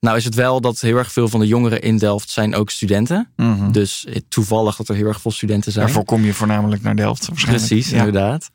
Nou 0.00 0.16
is 0.16 0.24
het 0.24 0.34
wel 0.34 0.60
dat 0.60 0.80
heel 0.80 0.96
erg 0.96 1.12
veel 1.12 1.28
van 1.28 1.40
de 1.40 1.46
jongeren 1.46 1.82
in 1.82 1.98
Delft 1.98 2.30
zijn 2.30 2.54
ook 2.54 2.70
studenten. 2.70 3.32
Mhm. 3.36 3.72
Dus 3.72 4.06
toevallig 4.28 4.76
dat 4.76 4.88
er 4.88 4.94
heel 4.94 5.06
erg 5.06 5.20
veel 5.20 5.30
studenten 5.30 5.72
zijn. 5.72 5.84
Daarvoor 5.84 6.04
kom 6.04 6.24
je 6.24 6.34
voornamelijk 6.34 6.82
naar 6.82 6.96
Delft 6.96 7.26
waarschijnlijk. 7.28 7.66
Precies, 7.66 7.90
Ja. 7.90 7.98
inderdaad. 7.98 8.50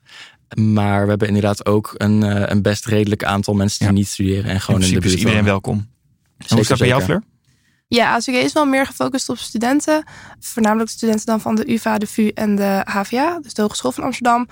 Maar 0.56 1.04
we 1.04 1.10
hebben 1.10 1.28
inderdaad 1.28 1.66
ook 1.66 1.94
een, 1.98 2.22
uh, 2.24 2.44
een 2.46 2.62
best 2.62 2.86
redelijk 2.86 3.24
aantal 3.24 3.54
mensen 3.54 3.80
die 3.80 3.88
Ja. 3.88 3.94
niet 3.94 4.08
studeren 4.08 4.52
en 4.52 4.62
gewoon 4.62 4.82
in 4.82 4.88
in, 4.88 4.94
de 4.94 4.98
is 5.00 5.04
buurt 5.04 5.18
iedereen 5.18 5.38
wonen. 5.38 5.52
welkom. 5.52 5.78
En 5.78 5.88
Zeker, 6.38 6.54
hoe 6.54 6.60
is 6.60 6.68
dat 6.68 6.78
bij 6.78 6.88
jou. 6.88 7.02
Fleur? 7.02 7.24
Ja, 7.88 8.14
ACG 8.16 8.28
is 8.28 8.54
wel 8.54 8.66
meer 8.66 8.86
gefocust 8.86 9.30
op 9.30 9.38
studenten. 9.38 10.04
Voornamelijk 10.40 10.90
studenten 10.90 11.26
dan 11.26 11.42
van 11.42 11.56
de 11.56 11.72
UvA, 11.74 11.98
de 11.98 12.08
VU 12.08 12.28
en 12.28 12.56
de 12.56 12.82
HVA. 12.84 13.40
Dus 13.42 13.54
de 13.54 13.62
Hogeschool 13.62 13.92
van 13.92 14.04
Amsterdam. 14.04 14.48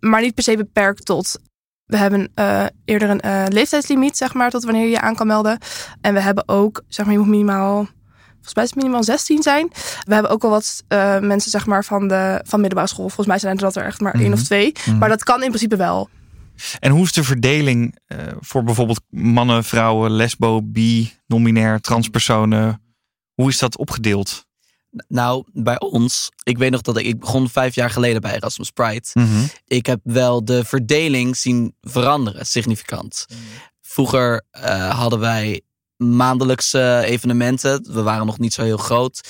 Maar 0.00 0.20
niet 0.20 0.34
per 0.34 0.42
se 0.42 0.56
beperkt 0.56 1.04
tot... 1.04 1.38
We 1.84 1.96
hebben 1.96 2.32
uh, 2.34 2.64
eerder 2.84 3.10
een 3.10 3.20
uh, 3.24 3.44
leeftijdslimiet, 3.48 4.16
zeg 4.16 4.34
maar, 4.34 4.50
tot 4.50 4.64
wanneer 4.64 4.84
je 4.84 4.90
je 4.90 5.00
aan 5.00 5.14
kan 5.14 5.26
melden. 5.26 5.58
En 6.00 6.14
we 6.14 6.20
hebben 6.20 6.48
ook, 6.48 6.82
zeg 6.88 7.04
maar, 7.04 7.14
je 7.14 7.20
moet 7.20 7.30
minimaal... 7.30 7.88
Volgens 8.42 8.54
mij 8.54 8.64
is 8.64 8.70
het 8.70 8.78
minimaal 8.78 9.04
16 9.04 9.42
zijn. 9.42 9.68
We 10.04 10.14
hebben 10.14 10.30
ook 10.32 10.44
al 10.44 10.50
wat 10.50 10.82
uh, 10.88 11.18
mensen, 11.18 11.50
zeg 11.50 11.66
maar, 11.66 11.84
van 11.84 12.08
de 12.08 12.40
van 12.46 12.60
middelbare 12.60 12.88
school. 12.90 13.06
Volgens 13.06 13.26
mij 13.26 13.38
zijn 13.38 13.56
er 13.56 13.62
dat 13.62 13.76
er 13.76 13.84
echt 13.84 14.00
maar 14.00 14.14
Mhm. 14.14 14.22
één 14.24 14.32
of 14.32 14.42
twee. 14.42 14.72
Mhm. 14.86 14.98
Maar 14.98 15.08
dat 15.08 15.22
kan 15.24 15.42
in 15.42 15.48
principe 15.48 15.76
wel. 15.76 16.08
En 16.78 16.90
hoe 16.90 17.02
is 17.04 17.12
de 17.12 17.24
verdeling 17.24 17.98
eh, 18.06 18.18
voor 18.40 18.62
bijvoorbeeld 18.62 19.00
mannen, 19.08 19.64
vrouwen, 19.64 20.10
lesbo, 20.10 20.62
bi, 20.62 21.12
non-binair, 21.26 21.80
transpersonen? 21.80 22.82
Hoe 23.34 23.48
is 23.48 23.58
dat 23.58 23.76
opgedeeld? 23.76 24.46
Nou, 25.08 25.44
bij 25.52 25.80
ons, 25.80 26.28
ik 26.42 26.58
weet 26.58 26.70
nog 26.70 26.80
dat 26.80 26.96
ik, 26.96 27.06
ik 27.06 27.20
begon 27.20 27.48
vijf 27.48 27.74
jaar 27.74 27.90
geleden 27.90 28.20
bij 28.20 28.34
Erasmus 28.34 28.70
Pride. 28.70 29.06
Mhm. 29.14 29.44
Ik 29.66 29.86
heb 29.86 30.00
wel 30.02 30.44
de 30.44 30.64
verdeling 30.64 31.36
zien 31.36 31.74
veranderen, 31.80 32.46
significant. 32.46 33.26
Vroeger 33.80 34.42
uh, 34.64 34.88
hadden 34.98 35.18
wij 35.18 35.60
maandelijkse 36.02 37.02
evenementen. 37.04 37.86
We 37.92 38.02
waren 38.02 38.26
nog 38.26 38.38
niet 38.38 38.52
zo 38.52 38.62
heel 38.62 38.76
groot. 38.76 39.20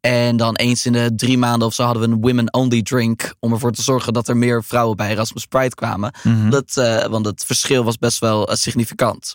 En 0.00 0.36
dan 0.36 0.56
eens 0.56 0.86
in 0.86 0.92
de 0.92 1.12
drie 1.16 1.38
maanden 1.38 1.68
of 1.68 1.74
zo 1.74 1.82
hadden 1.82 2.02
we 2.02 2.08
een 2.08 2.20
women-only 2.20 2.82
drink. 2.82 3.34
Om 3.38 3.52
ervoor 3.52 3.72
te 3.72 3.82
zorgen 3.82 4.12
dat 4.12 4.28
er 4.28 4.36
meer 4.36 4.64
vrouwen 4.64 4.96
bij 4.96 5.10
Erasmus 5.10 5.46
Pride 5.46 5.74
kwamen. 5.74 6.14
Mhm. 6.22 6.50
dat, 6.50 6.76
eh, 6.76 7.06
want 7.06 7.26
het 7.26 7.44
verschil 7.44 7.84
was 7.84 7.98
best 7.98 8.18
wel 8.18 8.48
eh, 8.48 8.56
significant. 8.56 9.34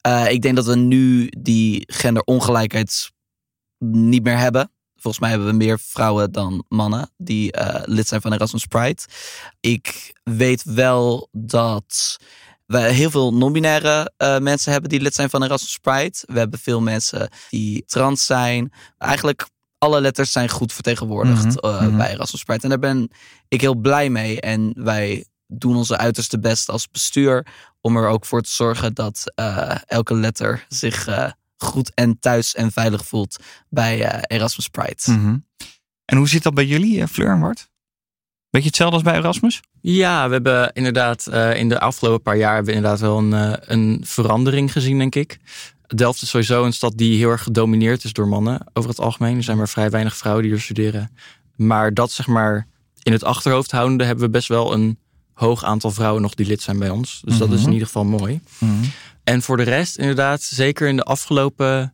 Eh, 0.00 0.30
ik 0.30 0.42
denk 0.42 0.56
dat 0.56 0.66
we 0.66 0.76
nu 0.76 1.32
die 1.38 1.82
genderongelijkheid 1.86 3.10
niet 3.78 4.22
meer 4.22 4.38
hebben. 4.38 4.70
Volgens 4.94 5.22
mij 5.22 5.30
hebben 5.30 5.48
we 5.48 5.54
meer 5.54 5.78
vrouwen 5.78 6.32
dan 6.32 6.64
mannen 6.68 7.10
die 7.16 7.54
lid 7.84 8.08
zijn 8.08 8.20
van 8.20 8.32
Erasmus 8.32 8.66
Pride. 8.66 9.02
Ik 9.60 10.12
weet 10.24 10.62
wel 10.64 11.28
dat 11.32 12.18
we 12.72 12.78
heel 12.78 13.10
veel 13.10 13.34
non-binaire 13.34 14.12
eh, 14.16 14.38
mensen 14.38 14.72
hebben 14.72 14.90
die 14.90 15.00
lid 15.00 15.14
zijn 15.14 15.30
van 15.30 15.42
Erasmus 15.42 15.78
Pride. 15.78 16.18
We 16.20 16.38
hebben 16.38 16.58
veel 16.58 16.80
mensen 16.80 17.30
die 17.50 17.84
trans 17.86 18.26
zijn. 18.26 18.72
Eigenlijk 18.98 19.46
alle 19.78 20.00
letters 20.00 20.32
zijn 20.32 20.48
goed 20.48 20.72
vertegenwoordigd 20.72 21.44
Mhm, 21.44 21.56
eh, 21.56 21.80
mhm. 21.82 21.96
bij 21.96 22.10
Erasmus 22.10 22.42
Pride. 22.42 22.62
En 22.62 22.68
daar 22.68 22.78
ben 22.78 23.10
ik 23.48 23.60
heel 23.60 23.74
blij 23.74 24.10
mee. 24.10 24.40
En 24.40 24.72
wij 24.76 25.26
doen 25.46 25.76
onze 25.76 25.96
uiterste 25.96 26.38
best 26.38 26.68
als 26.68 26.90
bestuur 26.90 27.46
om 27.80 27.96
er 27.96 28.08
ook 28.08 28.26
voor 28.26 28.42
te 28.42 28.50
zorgen 28.50 28.94
dat 28.94 29.32
eh, 29.34 29.76
elke 29.86 30.14
letter 30.14 30.66
zich 30.68 31.08
goed 31.56 31.94
en 31.94 32.18
thuis 32.18 32.54
en 32.54 32.72
veilig 32.72 33.06
voelt 33.06 33.36
bij 33.68 34.20
Erasmus 34.26 34.68
Pride. 34.68 35.02
Mhm. 35.06 35.36
En 36.04 36.16
hoe 36.16 36.28
zit 36.28 36.42
dat 36.42 36.54
bij 36.54 36.66
jullie, 36.66 37.08
Fleur 37.08 37.30
en 37.30 37.40
Bart? 37.40 37.70
Beetje 38.52 38.66
hetzelfde 38.68 38.94
als 38.96 39.04
bij 39.04 39.16
Erasmus? 39.16 39.60
Ja, 39.80 40.26
we 40.26 40.32
hebben 40.32 40.72
inderdaad 40.72 41.26
eh, 41.26 41.56
in 41.56 41.68
de 41.68 41.80
afgelopen 41.80 42.22
paar 42.22 42.36
jaar 42.36 42.54
hebben 42.54 42.70
we 42.70 42.76
inderdaad 42.76 43.00
wel 43.00 43.18
een, 43.18 43.32
eh, 43.32 43.52
een 43.60 44.00
verandering 44.04 44.72
gezien, 44.72 44.98
denk 44.98 45.14
ik. 45.14 45.38
Delft 45.86 46.22
is 46.22 46.28
sowieso 46.28 46.64
een 46.64 46.72
stad 46.72 46.92
die 46.96 47.18
heel 47.18 47.30
erg 47.30 47.42
gedomineerd 47.42 48.04
is 48.04 48.12
door 48.12 48.28
mannen 48.28 48.66
over 48.72 48.90
het 48.90 49.00
algemeen. 49.00 49.36
Er 49.36 49.42
zijn 49.42 49.56
maar 49.56 49.68
vrij 49.68 49.90
weinig 49.90 50.16
vrouwen 50.16 50.44
die 50.44 50.52
er 50.52 50.60
studeren. 50.60 51.16
Maar 51.56 51.94
dat 51.94 52.10
zeg 52.10 52.26
maar 52.26 52.66
in 53.02 53.12
het 53.12 53.24
achterhoofd 53.24 53.70
houdende 53.70 54.04
hebben 54.04 54.24
we 54.24 54.30
best 54.30 54.48
wel 54.48 54.72
een 54.72 54.98
hoog 55.32 55.64
aantal 55.64 55.90
vrouwen 55.90 56.22
nog 56.22 56.34
die 56.34 56.46
lid 56.46 56.62
zijn 56.62 56.78
bij 56.78 56.90
ons. 56.90 57.20
Dus 57.24 57.38
dat 57.38 57.48
is 57.50 57.56
Mhm. 57.58 57.66
in 57.66 57.72
ieder 57.72 57.86
geval 57.86 58.04
mooi. 58.04 58.40
En 59.24 59.42
voor 59.42 59.56
de 59.56 59.62
rest, 59.62 59.96
inderdaad, 59.98 60.42
zeker 60.42 60.88
in 60.88 60.96
de 60.96 61.02
afgelopen 61.04 61.92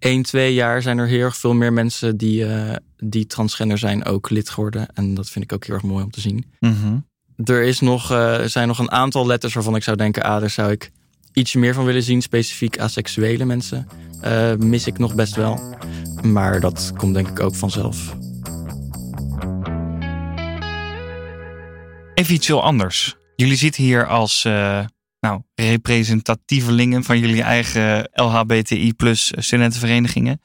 1, 0.00 0.22
2 0.22 0.54
jaar 0.54 0.82
zijn 0.82 0.98
er 0.98 1.06
heel 1.06 1.24
erg 1.24 1.36
veel 1.36 1.54
meer 1.54 1.72
mensen 1.72 2.16
die, 2.16 2.46
eh, 2.46 2.76
die 2.96 3.26
transgender 3.26 3.78
zijn 3.78 4.04
ook 4.04 4.30
lid 4.30 4.50
geworden. 4.50 4.88
En 4.94 5.14
dat 5.14 5.28
vind 5.28 5.44
ik 5.44 5.52
ook 5.52 5.64
heel 5.64 5.74
erg 5.74 5.84
mooi 5.84 6.04
om 6.04 6.10
te 6.10 6.20
zien. 6.20 6.44
Mhm. 6.60 6.98
Er 7.44 7.62
is 7.62 7.80
nog, 7.80 8.10
eh, 8.10 8.40
zijn 8.40 8.68
nog 8.68 8.78
een 8.78 8.90
aantal 8.90 9.26
letters 9.26 9.54
waarvan 9.54 9.76
ik 9.76 9.82
zou 9.82 9.96
denken, 9.96 10.22
ah, 10.22 10.40
daar 10.40 10.50
zou 10.50 10.70
ik 10.70 10.90
iets 11.32 11.54
meer 11.54 11.74
van 11.74 11.84
willen 11.84 12.02
zien. 12.02 12.22
Specifiek 12.22 12.78
asexuele 12.78 13.44
mensen 13.44 13.88
eh, 14.20 14.54
mis 14.54 14.86
ik 14.86 14.98
nog 14.98 15.14
best 15.14 15.34
wel. 15.34 15.76
Maar 16.22 16.60
dat 16.60 16.92
komt 16.96 17.14
denk 17.14 17.28
ik 17.28 17.40
ook 17.40 17.54
vanzelf. 17.54 18.16
Even 22.14 22.34
iets 22.34 22.46
heel 22.46 22.62
anders. 22.62 23.16
Jullie 23.36 23.56
zitten 23.56 23.82
hier 23.82 24.06
als 24.06 24.46
nou, 25.20 25.42
representatievelingen 25.54 27.04
van 27.04 27.18
jullie 27.18 27.42
eigen 27.42 28.10
LHBTI 28.12 28.94
plus 28.94 29.32
studentenverenigingen. 29.36 30.40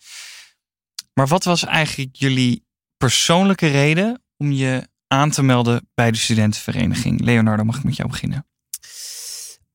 Maar 1.13 1.27
wat 1.27 1.43
was 1.43 1.65
eigenlijk 1.65 2.15
jullie 2.15 2.65
persoonlijke 2.97 3.67
reden 3.67 4.23
om 4.37 4.51
je 4.51 4.87
aan 5.07 5.29
te 5.29 5.43
melden 5.43 5.89
bij 5.93 6.11
de 6.11 6.17
studentenvereniging? 6.17 7.21
Leonardo, 7.21 7.63
mag 7.63 7.77
ik 7.77 7.83
met 7.83 7.95
jou 7.95 8.09
beginnen? 8.09 8.47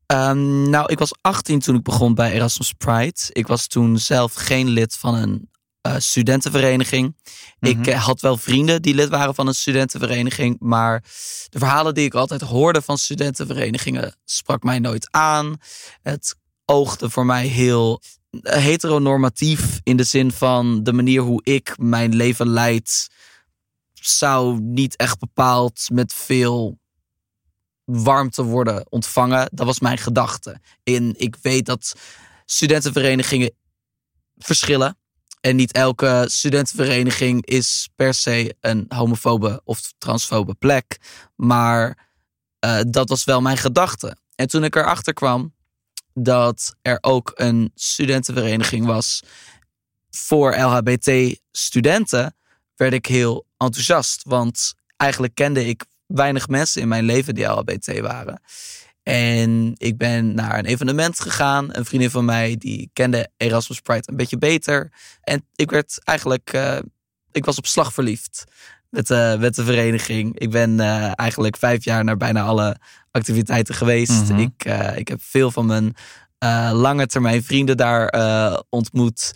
Ehm, 0.07 0.71
nou, 0.71 0.93
ik 0.93 0.99
was 0.99 1.15
18 1.21 1.61
toen 1.61 1.77
ik 1.77 1.83
begon 1.83 2.15
bij 2.15 2.33
Erasmus 2.33 2.73
Pride. 2.73 3.21
Ik 3.33 3.47
was 3.47 3.67
toen 3.67 3.99
zelf 3.99 4.35
geen 4.35 4.69
lid 4.69 4.97
van 4.97 5.15
een 5.15 5.51
eh, 5.81 5.95
studentenvereniging. 5.99 7.17
Mhm. 7.61 7.71
Ik 7.71 7.87
eh, 7.87 8.05
had 8.05 8.21
wel 8.21 8.37
vrienden 8.37 8.83
die 8.83 8.95
lid 8.95 9.09
waren 9.09 9.35
van 9.35 9.47
een 9.47 9.55
studentenvereniging. 9.55 10.57
Maar 10.59 11.01
de 11.49 11.59
verhalen 11.59 11.95
die 11.95 12.05
ik 12.05 12.15
altijd 12.15 12.41
hoorde 12.41 12.83
van 12.83 12.99
studentenverenigingen 12.99 14.17
sprak 14.25 14.63
mij 14.63 14.79
nooit 14.79 15.09
aan. 15.11 15.57
Het 16.03 16.37
oogde 16.65 17.11
voor 17.11 17.27
mij 17.27 17.47
heel 17.47 18.03
heteronormatief 18.41 19.81
in 19.83 19.97
de 19.97 20.05
zin 20.05 20.33
van 20.33 20.83
de 20.83 20.93
manier 20.93 21.21
hoe 21.21 21.41
ik 21.45 21.75
mijn 21.79 22.15
leven 22.15 22.49
leid 22.49 23.09
zou 23.93 24.61
niet 24.61 24.97
echt 24.97 25.19
bepaald 25.19 25.87
met 25.93 26.15
veel 26.15 26.79
warmte 27.85 28.43
worden 28.43 28.91
ontvangen. 28.91 29.49
Dat 29.53 29.67
was 29.67 29.81
mijn 29.81 29.99
gedachte. 29.99 30.61
En 30.83 31.15
ik 31.17 31.37
weet 31.43 31.67
dat 31.67 31.97
studentenverenigingen 32.45 33.55
verschillen. 34.37 34.99
En 35.41 35.57
niet 35.57 35.73
elke 35.73 36.25
studentenvereniging 36.29 37.47
is 37.47 37.89
per 37.97 38.15
se 38.15 38.57
een 38.61 38.85
homofobe 38.89 39.61
of 39.65 39.93
transfobe 39.99 40.55
plek. 40.55 40.99
Maar 41.37 42.09
eh, 42.59 42.81
dat 42.89 43.09
was 43.09 43.25
wel 43.25 43.41
mijn 43.41 43.57
gedachte. 43.57 44.17
En 44.35 44.49
toen 44.49 44.65
ik 44.65 44.77
erachter 44.77 45.13
kwam 45.13 45.55
dat 46.15 46.75
er 46.83 46.99
ook 47.01 47.33
een 47.35 47.73
studentenvereniging 47.75 48.87
was 48.87 49.23
voor 50.11 50.57
LHBT-studenten, 50.57 52.35
werd 52.77 52.93
ik 52.93 53.07
heel 53.07 53.47
enthousiast. 53.57 54.23
Want 54.25 54.75
eigenlijk 54.97 55.35
kende 55.35 55.67
ik 55.67 55.85
weinig 56.07 56.49
mensen 56.49 56.83
in 56.83 56.89
mijn 56.89 57.05
leven 57.05 57.35
die 57.35 57.45
LHBT 57.45 58.01
waren. 58.01 58.41
En 59.11 59.75
ik 59.77 59.97
ben 59.97 60.35
naar 60.35 60.59
een 60.59 60.65
evenement 60.65 61.21
gegaan. 61.21 61.69
Een 61.73 61.85
vriendin 61.85 62.11
van 62.11 62.25
mij 62.25 62.57
die 62.57 62.91
kende 62.93 63.31
Erasmus 63.37 63.81
Pride 63.81 64.03
een 64.05 64.17
beetje 64.17 64.39
beter. 64.39 64.93
En 65.23 65.47
ik 65.55 65.71
werd 65.71 65.99
eigenlijk, 66.05 66.53
eh, 66.53 66.79
ik 67.33 67.45
was 67.45 67.59
op 67.59 67.67
slag 67.67 67.93
verliefd 67.93 68.45
met, 68.91 69.07
de 69.07 69.37
met 69.39 69.55
de 69.55 69.65
vereniging. 69.65 70.39
Ik 70.39 70.51
ben 70.51 70.81
eh, 70.81 71.13
eigenlijk 71.15 71.57
vijf 71.57 71.85
jaar 71.85 72.05
naar 72.05 72.17
bijna 72.17 72.43
alle 72.43 72.77
activiteiten 73.11 73.75
geweest. 73.75 74.29
Mhm. 74.29 74.39
ik, 74.39 74.65
ik 74.97 75.09
heb 75.09 75.23
veel 75.23 75.51
van 75.51 75.67
mijn 75.67 75.95
lange 76.73 77.07
termijn 77.07 77.43
vrienden 77.43 77.77
daar 77.77 78.13
ontmoet. 78.69 79.33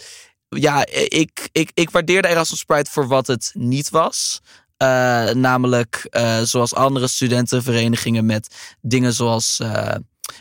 Ja, 0.49 0.87
ik, 1.09 1.49
ik, 1.53 1.71
ik 1.75 1.91
waardeerde 1.91 2.29
Erasmus 2.29 2.65
Pride 2.65 2.91
voor 2.91 3.07
wat 3.07 3.27
het 3.27 3.51
niet 3.55 3.91
was. 3.91 4.41
Eh, 4.77 5.31
namelijk 5.31 6.07
eh, 6.11 6.41
zoals 6.41 6.75
andere 6.75 7.09
studentenverenigingen 7.09 8.27
met 8.27 8.75
dingen 8.81 9.13
zoals 9.13 9.59
eh, 9.61 9.95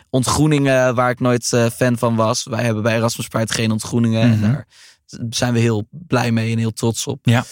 ontgroeningen, 0.09 0.95
waar 0.95 1.09
ik 1.09 1.19
nooit 1.19 1.47
fan 1.75 1.97
van 1.97 2.15
was. 2.15 2.43
Wij 2.43 2.63
hebben 2.63 2.83
bij 2.83 2.95
Erasmus 2.95 3.27
Pride 3.27 3.53
geen 3.53 3.71
ontgroeningen. 3.71 4.29
Mhm. 4.29 4.43
En 4.43 4.51
daar 4.51 4.67
zijn 5.29 5.53
we 5.53 5.59
heel 5.59 5.87
blij 5.89 6.31
mee 6.31 6.51
en 6.51 6.57
heel 6.57 6.73
trots 6.73 7.07
op. 7.07 7.19
Ja. 7.21 7.45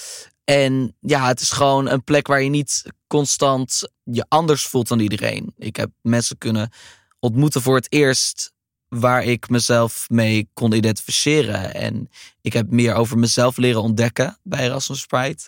En 0.44 0.96
ja, 1.00 1.28
het 1.28 1.42
is 1.42 1.52
gewoon 1.52 1.90
een 1.90 2.04
plek 2.04 2.28
waar 2.28 2.42
je 2.42 2.50
niet 2.50 2.84
constant 3.08 3.90
je 4.04 4.26
anders 4.28 4.66
voelt 4.66 4.88
dan 4.88 5.00
iedereen. 5.00 5.54
Ik 5.58 5.76
heb 5.76 5.90
mensen 6.02 6.38
kunnen 6.38 6.70
ontmoeten 7.20 7.62
voor 7.62 7.76
het 7.76 7.92
eerst 7.92 8.54
waar 8.88 9.24
ik 9.24 9.50
mezelf 9.50 10.06
mee 10.10 10.50
kon 10.54 10.74
identificeren. 10.74 11.74
En 11.74 12.10
ik 12.42 12.54
heb 12.54 12.72
meer 12.72 12.94
over 12.94 13.18
mezelf 13.18 13.58
leren 13.58 13.82
ontdekken 13.82 14.38
bij 14.44 14.60
Erasmus 14.60 15.06
Pride. 15.06 15.42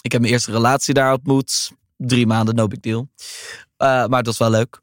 Ik 0.00 0.12
heb 0.12 0.20
mijn 0.20 0.32
eerste 0.32 0.50
relatie 0.50 0.94
daar 0.94 1.12
ontmoet. 1.12 1.72
Drie 1.96 2.26
maanden, 2.26 2.54
no 2.54 2.66
big 2.66 2.80
deal. 2.80 3.08
Uh, 3.78 4.06
maar 4.06 4.18
het 4.18 4.26
was 4.26 4.38
wel 4.38 4.50
leuk. 4.50 4.80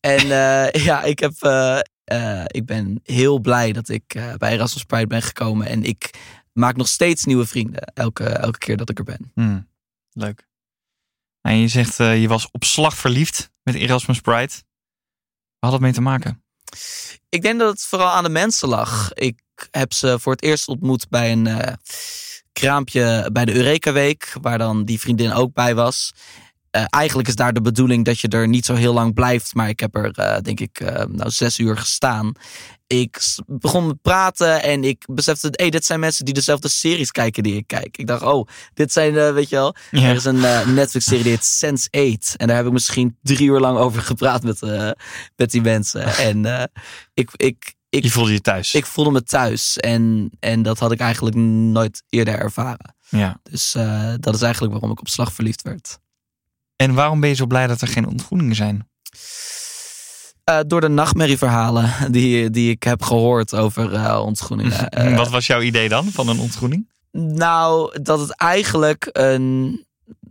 En 0.00 0.26
uh, 0.26 0.70
ja, 0.88 1.02
ik, 1.02 1.18
heb, 1.18 1.32
uh, 1.42 2.44
ik 2.46 2.66
ben 2.66 3.00
heel 3.02 3.38
blij 3.38 3.72
dat 3.72 3.88
ik 3.88 4.20
bij 4.38 4.52
Erasmus 4.52 4.84
Pride 4.84 5.06
ben 5.06 5.22
gekomen. 5.22 5.66
En 5.66 5.84
ik 5.84 6.10
maak 6.52 6.76
nog 6.76 6.88
steeds 6.88 7.24
nieuwe 7.24 7.46
vrienden 7.46 7.82
elke, 7.94 8.24
elke 8.24 8.58
keer 8.58 8.76
dat 8.76 8.90
ik 8.90 8.98
er 8.98 9.04
ben. 9.04 9.30
Hmm, 9.34 9.68
leuk. 10.12 10.46
En 11.40 11.56
je 11.56 11.68
zegt, 11.68 11.96
je 11.96 12.28
was 12.28 12.50
op 12.50 12.64
slag 12.64 12.96
verliefd 12.96 13.50
met 13.62 13.74
Erasmus 13.74 14.20
Pride. 14.20 14.52
Wat 15.58 15.70
had 15.70 15.70
dat 15.70 15.80
mee 15.80 15.92
te 15.92 16.00
maken? 16.00 16.42
Ik 17.28 17.42
denk 17.42 17.58
dat 17.58 17.72
het 17.72 17.82
vooral 17.82 18.10
aan 18.10 18.24
de 18.24 18.30
mensen 18.30 18.68
lag. 18.68 19.12
Ik 19.12 19.40
heb 19.70 19.92
ze 19.92 20.18
voor 20.18 20.32
het 20.32 20.42
eerst 20.42 20.68
ontmoet 20.68 21.08
bij 21.08 21.32
een 21.32 21.78
kraampje 22.58 23.30
bij 23.32 23.44
de 23.44 23.54
Eureka 23.54 23.92
Week, 23.92 24.36
waar 24.40 24.58
dan 24.58 24.84
die 24.84 25.00
vriendin 25.00 25.32
ook 25.32 25.52
bij 25.52 25.74
was. 25.74 26.12
Uh, 26.76 26.84
eigenlijk 26.88 27.28
is 27.28 27.34
daar 27.34 27.52
de 27.52 27.60
bedoeling 27.60 28.04
dat 28.04 28.20
je 28.20 28.28
er 28.28 28.48
niet 28.48 28.64
zo 28.64 28.74
heel 28.74 28.92
lang 28.92 29.14
blijft, 29.14 29.54
maar 29.54 29.68
ik 29.68 29.80
heb 29.80 29.94
er 29.94 30.18
uh, 30.18 30.36
denk 30.42 30.60
ik 30.60 30.80
nou 31.08 31.30
zes 31.30 31.58
uur 31.58 31.76
gestaan. 31.76 32.32
Ik 32.86 33.20
begon 33.46 33.86
met 33.86 34.02
praten 34.02 34.62
en 34.62 34.84
ik 34.84 35.04
besefte, 35.10 35.48
hey, 35.52 35.70
dit 35.70 35.84
zijn 35.84 36.00
mensen 36.00 36.24
die 36.24 36.34
dezelfde 36.34 36.68
series 36.68 37.10
kijken 37.10 37.42
die 37.42 37.56
ik 37.56 37.66
kijk. 37.66 37.96
Ik 37.96 38.06
dacht, 38.06 38.22
oh, 38.22 38.48
dit 38.74 38.92
zijn, 38.92 39.34
weet 39.34 39.48
je 39.48 39.56
wel, 39.56 39.74
er 39.90 40.14
is 40.14 40.24
een 40.24 40.74
Netflix-serie 40.74 41.22
die 41.22 41.32
heet 41.32 41.64
Sense8 41.64 42.36
en 42.36 42.46
daar 42.46 42.56
heb 42.56 42.66
ik 42.66 42.72
misschien 42.72 43.18
drie 43.22 43.48
uur 43.48 43.60
lang 43.60 43.78
over 43.78 44.02
gepraat 44.02 44.42
met, 44.42 44.60
met 45.36 45.50
die 45.50 45.62
mensen. 45.62 46.04
En 46.28 46.70
ik, 47.14 47.30
ik, 47.36 47.74
ik, 47.88 48.02
je 48.02 48.10
voelde 48.10 48.32
je 48.32 48.40
thuis. 48.40 48.74
Ik 48.74 48.86
voelde 48.86 49.10
me 49.10 49.22
thuis. 49.22 49.76
En, 49.76 50.30
en 50.40 50.62
dat 50.62 50.78
had 50.78 50.92
ik 50.92 51.00
eigenlijk 51.00 51.36
nooit 51.36 52.02
eerder 52.08 52.38
ervaren. 52.38 52.94
Ja. 53.08 53.40
Dus 53.42 53.74
uh, 53.74 54.14
dat 54.20 54.34
is 54.34 54.42
eigenlijk 54.42 54.72
waarom 54.72 54.90
ik 54.90 55.00
op 55.00 55.08
slag 55.08 55.32
verliefd 55.32 55.62
werd. 55.62 55.98
En 56.76 56.94
waarom 56.94 57.20
ben 57.20 57.28
je 57.28 57.34
zo 57.34 57.46
blij 57.46 57.66
dat 57.66 57.80
er 57.80 57.88
geen 57.88 58.06
ontgroeningen 58.06 58.54
zijn? 58.54 58.88
Uh, 60.50 60.58
door 60.66 60.80
de 60.80 60.88
nachtmerrieverhalen 60.88 61.92
die, 62.12 62.50
die 62.50 62.70
ik 62.70 62.82
heb 62.82 63.02
gehoord 63.02 63.54
over 63.54 63.92
uh, 63.92 64.22
ontgroeningen. 64.24 64.90
Wat 65.16 65.30
was 65.30 65.46
jouw 65.46 65.60
idee 65.60 65.88
dan 65.88 66.10
van 66.10 66.28
een 66.28 66.38
ontgroening? 66.38 66.88
Nou, 67.12 68.02
dat 68.02 68.20
het 68.20 68.36
eigenlijk 68.36 69.08
een 69.12 69.86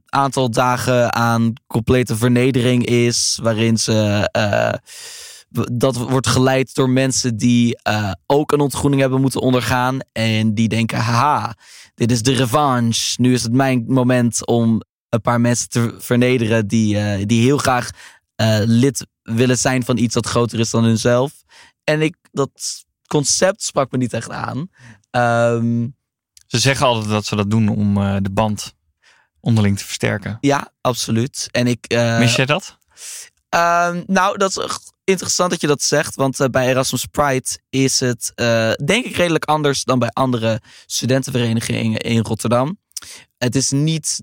aantal 0.05 0.51
dagen 0.51 1.13
aan 1.13 1.53
complete 1.67 2.15
vernedering 2.15 2.85
is, 2.85 3.39
waarin 3.41 3.77
ze 3.77 4.29
dat 5.71 5.95
wordt 5.95 6.27
geleid 6.27 6.73
door 6.73 6.89
mensen 6.89 7.37
die 7.37 7.79
uh, 7.89 8.11
ook 8.25 8.51
een 8.51 8.59
ontgroening 8.59 9.01
hebben 9.01 9.21
moeten 9.21 9.41
ondergaan. 9.41 9.99
En 10.11 10.53
die 10.53 10.67
denken, 10.67 10.97
haha, 10.97 11.55
dit 11.95 12.11
is 12.11 12.21
de 12.21 12.33
revanche. 12.33 13.21
Nu 13.21 13.33
is 13.33 13.43
het 13.43 13.51
mijn 13.51 13.83
moment 13.87 14.45
om 14.45 14.81
een 15.09 15.21
paar 15.21 15.41
mensen 15.41 15.69
te 15.69 15.95
vernederen 15.97 16.67
die, 16.67 16.95
uh, 16.95 17.25
die 17.25 17.41
heel 17.41 17.57
graag 17.57 17.89
uh, 18.41 18.59
lid 18.65 19.07
willen 19.21 19.57
zijn 19.57 19.85
van 19.85 19.97
iets 19.97 20.13
dat 20.13 20.25
groter 20.25 20.59
is 20.59 20.69
dan 20.69 20.83
hunzelf. 20.83 21.31
En 21.83 22.01
ik, 22.01 22.15
dat 22.31 22.85
concept 23.07 23.63
sprak 23.63 23.91
me 23.91 23.97
niet 23.97 24.13
echt 24.13 24.29
aan. 24.29 24.69
Um, 25.11 25.95
ze 26.47 26.59
zeggen 26.59 26.85
altijd 26.85 27.09
dat 27.09 27.25
ze 27.25 27.35
dat 27.35 27.49
doen 27.49 27.69
om 27.69 27.93
de 28.23 28.29
band 28.31 28.73
onderling 29.39 29.77
te 29.77 29.85
versterken. 29.85 30.37
Ja, 30.41 30.71
absoluut. 30.81 31.47
En 31.51 31.67
ik, 31.67 31.85
Mis 32.19 32.35
jij 32.35 32.45
dat? 32.45 32.77
Uh, 33.55 33.95
nou, 34.05 34.37
dat 34.37 34.49
is 34.57 34.79
interessant 35.03 35.49
dat 35.49 35.61
je 35.61 35.67
dat 35.67 35.81
zegt, 35.81 36.15
want 36.15 36.39
uh, 36.39 36.47
bij 36.47 36.67
Erasmus 36.67 37.05
Pride 37.05 37.59
is 37.69 37.99
het 37.99 38.31
uh, 38.35 38.71
denk 38.71 39.05
ik 39.05 39.15
redelijk 39.15 39.45
anders 39.45 39.83
dan 39.83 39.99
bij 39.99 40.09
andere 40.09 40.61
studentenverenigingen 40.85 41.99
in 41.99 42.23
Rotterdam. 42.23 42.79
Het 43.37 43.55
is 43.55 43.71
niet 43.71 44.21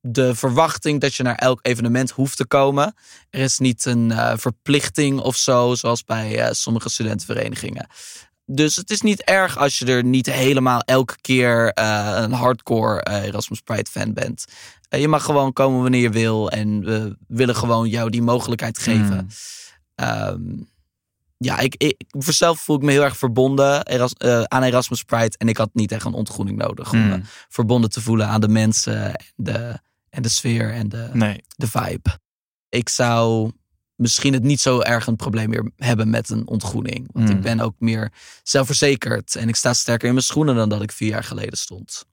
de 0.00 0.34
verwachting 0.34 1.00
dat 1.00 1.14
je 1.14 1.22
naar 1.22 1.34
elk 1.34 1.58
evenement 1.62 2.10
hoeft 2.10 2.36
te 2.36 2.46
komen. 2.46 2.94
Er 3.30 3.40
is 3.40 3.58
niet 3.58 3.84
een 3.84 4.10
uh, 4.10 4.32
verplichting 4.36 5.20
of 5.20 5.36
zo, 5.36 5.74
zoals 5.74 6.04
bij 6.04 6.54
sommige 6.54 6.88
studentenverenigingen. 6.88 7.86
Dus 8.46 8.76
het 8.76 8.90
is 8.90 9.00
niet 9.00 9.22
erg 9.22 9.58
als 9.58 9.78
je 9.78 9.86
er 9.86 10.04
niet 10.04 10.26
helemaal 10.26 10.80
elke 10.80 11.20
keer 11.20 11.70
een 12.18 12.32
hardcore 12.32 13.02
Erasmus 13.02 13.60
Pride 13.60 13.90
fan 13.90 14.12
bent. 14.12 14.44
Je 15.00 15.08
mag 15.08 15.24
gewoon 15.24 15.52
komen 15.52 15.82
wanneer 15.82 16.00
je 16.00 16.10
wil 16.10 16.50
en 16.50 16.84
we 16.84 17.16
willen 17.26 17.56
gewoon 17.56 17.88
jou 17.88 18.10
die 18.10 18.22
mogelijkheid 18.22 18.78
geven. 18.78 19.30
Mm. 19.96 20.06
Um, 20.06 20.70
ja, 21.44 21.58
ik, 21.58 21.74
ik, 21.76 21.96
voor 22.08 22.32
zelf 22.32 22.60
voel 22.60 22.76
ik 22.76 22.82
me 22.82 22.90
heel 22.90 23.02
erg 23.02 23.16
verbonden 23.16 23.86
Eras, 23.86 24.14
uh, 24.18 24.42
aan 24.42 24.62
Erasmus 24.62 25.02
Pride. 25.02 25.36
En 25.38 25.48
ik 25.48 25.56
had 25.56 25.70
niet 25.72 25.92
echt 25.92 26.04
een 26.04 26.12
ontgroening 26.12 26.58
nodig 26.58 26.92
om 26.92 26.98
mm. 26.98 27.08
me 27.08 27.20
verbonden 27.48 27.90
te 27.90 28.00
voelen 28.00 28.26
aan 28.26 28.40
de 28.40 28.48
mensen 28.48 29.16
en 29.16 29.24
de, 29.36 29.80
en 30.10 30.22
de 30.22 30.28
sfeer 30.28 30.72
en 30.72 30.88
de, 30.88 31.10
nee. 31.12 31.44
de 31.56 31.66
vibe. 31.66 32.18
Ik 32.68 32.88
zou 32.88 33.50
misschien 33.94 34.32
het 34.32 34.42
niet 34.42 34.60
zo 34.60 34.80
erg 34.80 35.06
een 35.06 35.16
probleem 35.16 35.50
meer 35.50 35.70
hebben 35.76 36.10
met 36.10 36.30
een 36.30 36.48
ontgroening. 36.48 37.08
Want 37.12 37.28
mm. 37.28 37.36
ik 37.36 37.40
ben 37.40 37.60
ook 37.60 37.74
meer 37.78 38.12
zelfverzekerd 38.42 39.36
en 39.36 39.48
ik 39.48 39.56
sta 39.56 39.72
sterker 39.72 40.06
in 40.06 40.14
mijn 40.14 40.26
schoenen 40.26 40.54
dan 40.54 40.68
dat 40.68 40.82
ik 40.82 40.92
vier 40.92 41.08
jaar 41.08 41.24
geleden 41.24 41.58
stond. 41.58 42.06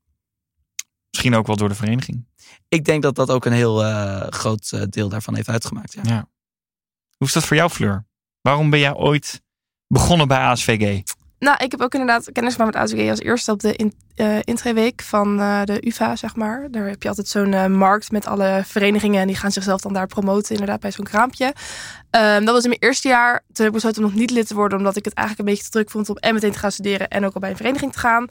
Misschien 1.19 1.39
ook 1.39 1.47
wel 1.47 1.55
door 1.55 1.69
de 1.69 1.75
vereniging. 1.75 2.27
Ik 2.67 2.85
denk 2.85 3.01
dat 3.01 3.15
dat 3.15 3.31
ook 3.31 3.45
een 3.45 3.51
heel 3.51 3.83
uh, 3.85 4.21
groot 4.21 4.71
uh, 4.73 4.81
deel 4.89 5.09
daarvan 5.09 5.35
heeft 5.35 5.49
uitgemaakt. 5.49 5.93
Ja. 5.93 6.01
ja. 6.03 6.27
Hoe 7.17 7.27
is 7.27 7.33
dat 7.33 7.45
voor 7.45 7.55
jou, 7.55 7.69
Fleur? 7.69 8.05
Waarom 8.41 8.69
ben 8.69 8.79
jij 8.79 8.95
ooit 8.95 9.41
begonnen 9.87 10.27
bij 10.27 10.37
ASVG? 10.37 11.01
Nou, 11.39 11.63
ik 11.63 11.71
heb 11.71 11.81
ook 11.81 11.93
inderdaad 11.93 12.31
kennis 12.31 12.55
gemaakt 12.55 12.73
met 12.73 12.83
ASVG 12.83 13.09
als 13.09 13.19
eerste 13.19 13.51
op 13.51 13.59
de 13.59 13.75
in, 13.75 13.93
uh, 14.15 14.37
intraweek 14.43 15.01
van 15.01 15.39
uh, 15.39 15.63
de 15.63 15.87
UvA, 15.87 16.15
zeg 16.15 16.35
maar. 16.35 16.67
Daar 16.71 16.87
heb 16.87 17.03
je 17.03 17.09
altijd 17.09 17.27
zo'n 17.27 17.51
uh, 17.51 17.65
markt 17.65 18.11
met 18.11 18.25
alle 18.25 18.61
verenigingen 18.65 19.21
en 19.21 19.27
die 19.27 19.35
gaan 19.35 19.51
zichzelf 19.51 19.81
dan 19.81 19.93
daar 19.93 20.07
promoten, 20.07 20.51
inderdaad, 20.51 20.79
bij 20.79 20.91
zo'n 20.91 21.05
kraampje. 21.05 21.45
Um, 21.45 22.45
dat 22.45 22.53
was 22.53 22.63
in 22.63 22.69
mijn 22.69 22.81
eerste 22.81 23.07
jaar. 23.07 23.33
Toen 23.33 23.65
heb 23.65 23.65
ik 23.65 23.71
besloten 23.71 24.03
om 24.03 24.09
nog 24.09 24.19
niet 24.19 24.31
lid 24.31 24.47
te 24.47 24.55
worden, 24.55 24.77
omdat 24.77 24.95
ik 24.95 25.05
het 25.05 25.13
eigenlijk 25.13 25.47
een 25.47 25.53
beetje 25.55 25.69
te 25.69 25.77
druk 25.77 25.89
vond 25.89 26.09
om 26.09 26.15
en 26.15 26.33
meteen 26.33 26.51
te 26.51 26.59
gaan 26.59 26.71
studeren 26.71 27.07
en 27.07 27.25
ook 27.25 27.33
al 27.33 27.39
bij 27.39 27.49
een 27.49 27.55
vereniging 27.55 27.91
te 27.91 27.99
gaan. 27.99 28.27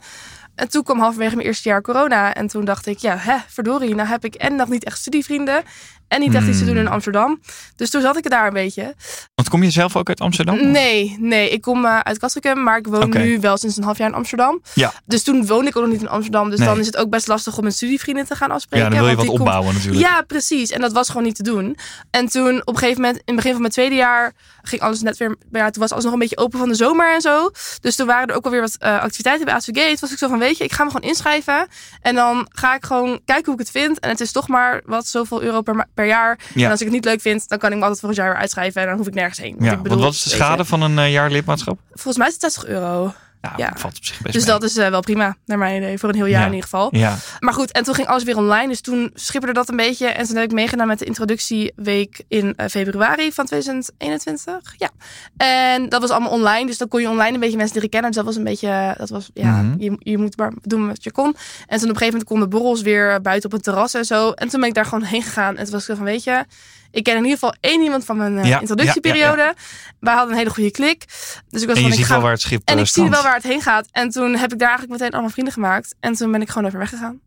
En 0.59 0.69
toen 0.69 0.83
kwam 0.83 0.99
halverwege 0.99 1.35
mijn 1.35 1.47
eerste 1.47 1.69
jaar 1.69 1.81
corona. 1.81 2.33
En 2.33 2.47
toen 2.47 2.65
dacht 2.65 2.85
ik, 2.85 2.97
ja, 2.97 3.17
hè, 3.17 3.35
verdorie, 3.47 3.95
nou 3.95 4.07
heb 4.07 4.25
ik 4.25 4.35
en 4.35 4.55
nog 4.55 4.69
niet 4.69 4.83
echt 4.83 4.97
studievrienden. 4.97 5.63
En 6.09 6.19
niet 6.19 6.35
echt 6.35 6.47
iets 6.47 6.57
te 6.57 6.65
doen 6.65 6.75
in 6.75 6.81
hmm. 6.81 6.93
Amsterdam. 6.93 7.41
Dus 7.75 7.89
toen 7.89 8.01
zat 8.01 8.17
ik 8.17 8.29
daar 8.29 8.47
een 8.47 8.53
beetje. 8.53 8.95
Want 9.35 9.49
kom 9.49 9.63
je 9.63 9.69
zelf 9.69 9.95
ook 9.95 10.07
uit 10.07 10.19
Amsterdam? 10.19 10.71
Nee, 10.71 11.15
nee. 11.19 11.49
Ik 11.49 11.61
kom 11.61 11.85
uh, 11.85 11.99
uit 11.99 12.17
Kastrikum, 12.17 12.63
maar 12.63 12.77
ik 12.77 12.87
woon 12.87 13.03
okay. 13.03 13.23
nu 13.23 13.39
wel 13.39 13.57
sinds 13.57 13.77
een 13.77 13.83
half 13.83 13.97
jaar 13.97 14.07
in 14.07 14.13
Amsterdam. 14.13 14.61
Ja. 14.73 14.93
Dus 15.05 15.23
toen 15.23 15.45
woonde 15.45 15.69
ik 15.69 15.75
ook 15.75 15.83
nog 15.83 15.91
niet 15.91 16.01
in 16.01 16.09
Amsterdam. 16.09 16.49
Dus 16.49 16.59
nee. 16.59 16.67
dan 16.67 16.79
is 16.79 16.85
het 16.85 16.97
ook 16.97 17.09
best 17.09 17.27
lastig 17.27 17.57
om 17.57 17.63
met 17.63 17.73
studievrienden 17.73 18.25
te 18.25 18.35
gaan 18.35 18.51
afspreken. 18.51 18.85
Ja, 18.85 18.93
dan 18.93 18.99
wil 18.99 19.09
je 19.09 19.15
wat 19.15 19.39
opbouwen 19.39 19.71
komt... 19.71 19.77
natuurlijk. 19.77 20.07
Ja, 20.07 20.21
precies. 20.21 20.71
En 20.71 20.81
dat 20.81 20.91
was 20.91 21.07
gewoon 21.07 21.23
niet 21.23 21.35
te 21.35 21.43
doen. 21.43 21.77
En 22.11 22.29
toen 22.29 22.61
op 22.61 22.73
een 22.73 22.79
gegeven 22.79 23.01
moment, 23.01 23.17
in 23.17 23.23
het 23.25 23.35
begin 23.35 23.51
van 23.51 23.61
mijn 23.61 23.73
tweede 23.73 23.95
jaar, 23.95 24.33
ging 24.61 24.81
alles 24.81 25.01
net 25.01 25.17
weer... 25.17 25.35
Ja, 25.51 25.69
toen 25.69 25.81
was 25.81 25.91
alles 25.91 26.03
nog 26.03 26.13
een 26.13 26.19
beetje 26.19 26.37
open 26.37 26.59
van 26.59 26.67
de 26.67 26.75
zomer 26.75 27.13
en 27.13 27.21
zo. 27.21 27.51
Dus 27.81 27.95
toen 27.95 28.07
waren 28.07 28.27
er 28.27 28.35
ook 28.35 28.45
alweer 28.45 28.61
wat 28.61 28.77
uh, 28.79 29.01
activiteiten 29.01 29.45
bij 29.45 29.53
ASVG. 29.53 29.87
Toen 29.87 29.97
was 29.99 30.11
ik 30.11 30.17
zo 30.17 30.27
van, 30.27 30.39
weet 30.49 30.57
je, 30.57 30.63
ik 30.63 30.73
ga 30.73 30.83
me 30.83 30.91
gewoon 30.91 31.09
inschrijven. 31.09 31.67
En 32.01 32.15
dan 32.15 32.47
ga 32.51 32.75
ik 32.75 32.85
gewoon 32.85 33.19
kijken 33.25 33.45
hoe 33.45 33.53
ik 33.53 33.59
het 33.59 33.71
vind. 33.71 33.99
En 33.99 34.09
het 34.09 34.19
is 34.19 34.31
toch 34.31 34.47
maar 34.47 34.81
wat 34.85 35.07
zoveel 35.07 35.41
euro 35.41 35.61
per, 35.61 35.85
per 35.93 36.05
jaar. 36.05 36.39
Ja. 36.53 36.65
En 36.65 36.71
als 36.71 36.79
ik 36.79 36.85
het 36.85 36.95
niet 36.95 37.05
leuk 37.05 37.21
vind, 37.21 37.49
dan 37.49 37.57
kan 37.57 37.71
ik 37.71 37.77
me 37.77 37.81
altijd 37.81 37.99
voor 37.99 38.09
een 38.09 38.15
jaar 38.15 38.29
weer 38.29 38.39
uitschrijven. 38.39 38.81
En 38.81 38.87
dan 38.87 38.97
hoef 38.97 39.07
ik 39.07 39.13
nergens 39.13 39.39
heen. 39.39 39.55
Ja, 39.59 39.71
ik 39.71 39.81
bedoel, 39.81 39.97
want 39.97 40.01
wat 40.01 40.13
is 40.13 40.23
de 40.23 40.29
schade 40.29 40.65
van 40.65 40.81
een 40.81 40.97
uh, 40.97 41.11
jaar 41.11 41.31
lidmaatschap? 41.31 41.79
Volgens 41.89 42.17
mij 42.17 42.27
is 42.27 42.33
het 42.33 42.41
60 42.41 42.65
euro. 42.65 43.13
Nou, 43.41 43.53
ja, 43.57 43.71
valt 43.75 43.97
op 43.97 44.03
zich 44.05 44.21
best 44.21 44.33
Dus 44.33 44.43
mee. 44.45 44.51
dat 44.53 44.63
is 44.63 44.77
uh, 44.77 44.87
wel 44.89 44.99
prima, 45.01 45.35
naar 45.45 45.57
mijn 45.57 45.75
idee. 45.81 45.97
Voor 45.97 46.09
een 46.09 46.15
heel 46.15 46.25
jaar 46.25 46.39
ja. 46.39 46.45
in 46.45 46.53
ieder 46.53 46.69
geval. 46.69 46.87
Ja. 46.95 47.17
Maar 47.39 47.53
goed, 47.53 47.71
en 47.71 47.83
toen 47.83 47.95
ging 47.95 48.07
alles 48.07 48.23
weer 48.23 48.37
online. 48.37 48.67
Dus 48.67 48.81
toen 48.81 49.11
schipperde 49.13 49.55
dat 49.55 49.69
een 49.69 49.75
beetje. 49.75 50.07
En 50.07 50.25
toen 50.25 50.35
heb 50.35 50.45
ik 50.45 50.51
meegedaan 50.51 50.87
met 50.87 50.99
de 50.99 51.05
introductieweek 51.05 52.23
in 52.27 52.53
uh, 52.57 52.67
februari 52.67 53.31
van 53.31 53.45
2021. 53.45 54.73
Ja. 54.77 54.89
En 55.37 55.89
dat 55.89 56.01
was 56.01 56.09
allemaal 56.09 56.31
online. 56.31 56.65
Dus 56.65 56.77
dan 56.77 56.87
kon 56.87 57.01
je 57.01 57.09
online 57.09 57.33
een 57.33 57.39
beetje 57.39 57.57
mensen 57.57 57.75
leren 57.75 57.89
kennen. 57.89 58.09
Dus 58.11 58.17
dat 58.19 58.27
was 58.29 58.35
een 58.35 58.43
beetje, 58.49 58.95
dat 58.97 59.09
was, 59.09 59.29
ja, 59.33 59.61
Mhm. 59.61 59.75
je, 59.81 59.95
je 59.99 60.17
moet 60.17 60.37
maar 60.37 60.53
doen 60.61 60.87
wat 60.87 61.03
je 61.03 61.11
kon. 61.11 61.25
En 61.25 61.33
toen 61.33 61.35
op 61.67 61.81
een 61.81 61.81
gegeven 61.87 62.05
moment 62.05 62.23
konden 62.23 62.49
borrels 62.49 62.81
weer 62.81 63.21
buiten 63.21 63.45
op 63.49 63.55
het 63.55 63.63
terras 63.63 63.93
en 63.93 64.05
zo. 64.05 64.31
En 64.31 64.47
toen 64.47 64.59
ben 64.59 64.69
ik 64.69 64.75
daar 64.75 64.85
gewoon 64.85 65.03
heen 65.13 65.23
gegaan. 65.23 65.57
En 65.57 65.63
toen 65.63 65.71
was 65.73 65.81
ik 65.81 65.87
zo 65.87 65.95
van, 65.95 66.05
weet 66.05 66.23
je... 66.23 66.45
Ik 66.91 67.03
ken 67.03 67.15
in 67.15 67.23
ieder 67.23 67.39
geval 67.39 67.55
één 67.59 67.81
iemand 67.81 68.05
van 68.05 68.17
mijn 68.17 68.37
uh, 68.37 68.45
Ja, 68.45 68.59
introductieperiode. 68.59 69.41
ja, 69.41 69.53
Wij 69.99 70.13
hadden 70.13 70.31
een 70.31 70.37
hele 70.37 70.49
goede 70.49 70.71
klik. 70.71 71.05
Dus 71.49 71.61
ik 71.61 71.67
was 71.67 71.75
En 71.77 71.81
van, 71.81 71.83
je 71.83 71.87
ik 71.87 71.93
ziet 71.93 72.05
ga 72.05 72.13
wel 72.13 72.21
waar 72.21 72.31
het 72.31 72.41
schip 72.41 72.61
en 72.65 72.75
eh, 72.75 72.81
ik 72.81 72.87
zie 72.87 73.09
wel 73.09 73.23
waar 73.23 73.33
het 73.33 73.43
heen 73.43 73.61
gaat. 73.61 73.87
En 73.91 74.09
toen 74.09 74.35
heb 74.35 74.53
ik 74.53 74.59
daar 74.59 74.67
eigenlijk 74.67 74.99
meteen 74.99 75.13
allemaal 75.13 75.31
vrienden 75.31 75.53
gemaakt. 75.53 75.95
En 75.99 76.13
toen 76.13 76.31
ben 76.31 76.41
ik 76.41 76.49
gewoon 76.49 76.67
even 76.67 76.79
weggegaan. 76.79 77.19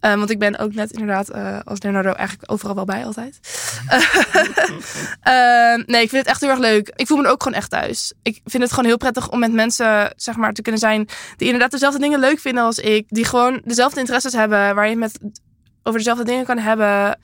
Uh, 0.00 0.14
want 0.14 0.30
ik 0.30 0.38
ben 0.38 0.58
ook 0.58 0.74
net 0.74 0.92
inderdaad 0.92 1.34
uh, 1.34 1.58
als 1.64 1.82
Leonardo 1.82 2.12
eigenlijk 2.12 2.52
overal 2.52 2.74
wel 2.74 2.84
bij 2.84 3.04
altijd. 3.04 3.38
nee, 5.86 6.02
ik 6.02 6.08
vind 6.08 6.22
het 6.22 6.26
echt 6.26 6.40
heel 6.40 6.50
erg 6.50 6.58
leuk. 6.58 6.92
Ik 6.96 7.06
voel 7.06 7.16
me 7.16 7.24
er 7.24 7.30
ook 7.30 7.42
gewoon 7.42 7.58
echt 7.58 7.70
thuis. 7.70 8.12
Ik 8.22 8.40
vind 8.44 8.62
het 8.62 8.72
gewoon 8.72 8.88
heel 8.88 8.96
prettig 8.96 9.30
om 9.30 9.38
met 9.38 9.52
mensen 9.52 10.12
zeg 10.16 10.36
maar, 10.36 10.52
te 10.52 10.62
kunnen 10.62 10.80
zijn 10.80 11.08
die 11.36 11.46
inderdaad 11.46 11.70
dezelfde 11.70 12.00
dingen 12.00 12.20
leuk 12.20 12.38
vinden 12.38 12.64
als 12.64 12.78
ik. 12.78 13.06
Die 13.08 13.24
gewoon 13.24 13.60
dezelfde 13.64 14.00
interesses 14.00 14.32
hebben. 14.32 14.74
Waar 14.74 14.88
je 14.88 14.96
met 14.96 15.18
over 15.82 15.98
dezelfde 15.98 16.24
dingen 16.24 16.44
kan 16.44 16.58
hebben. 16.58 17.18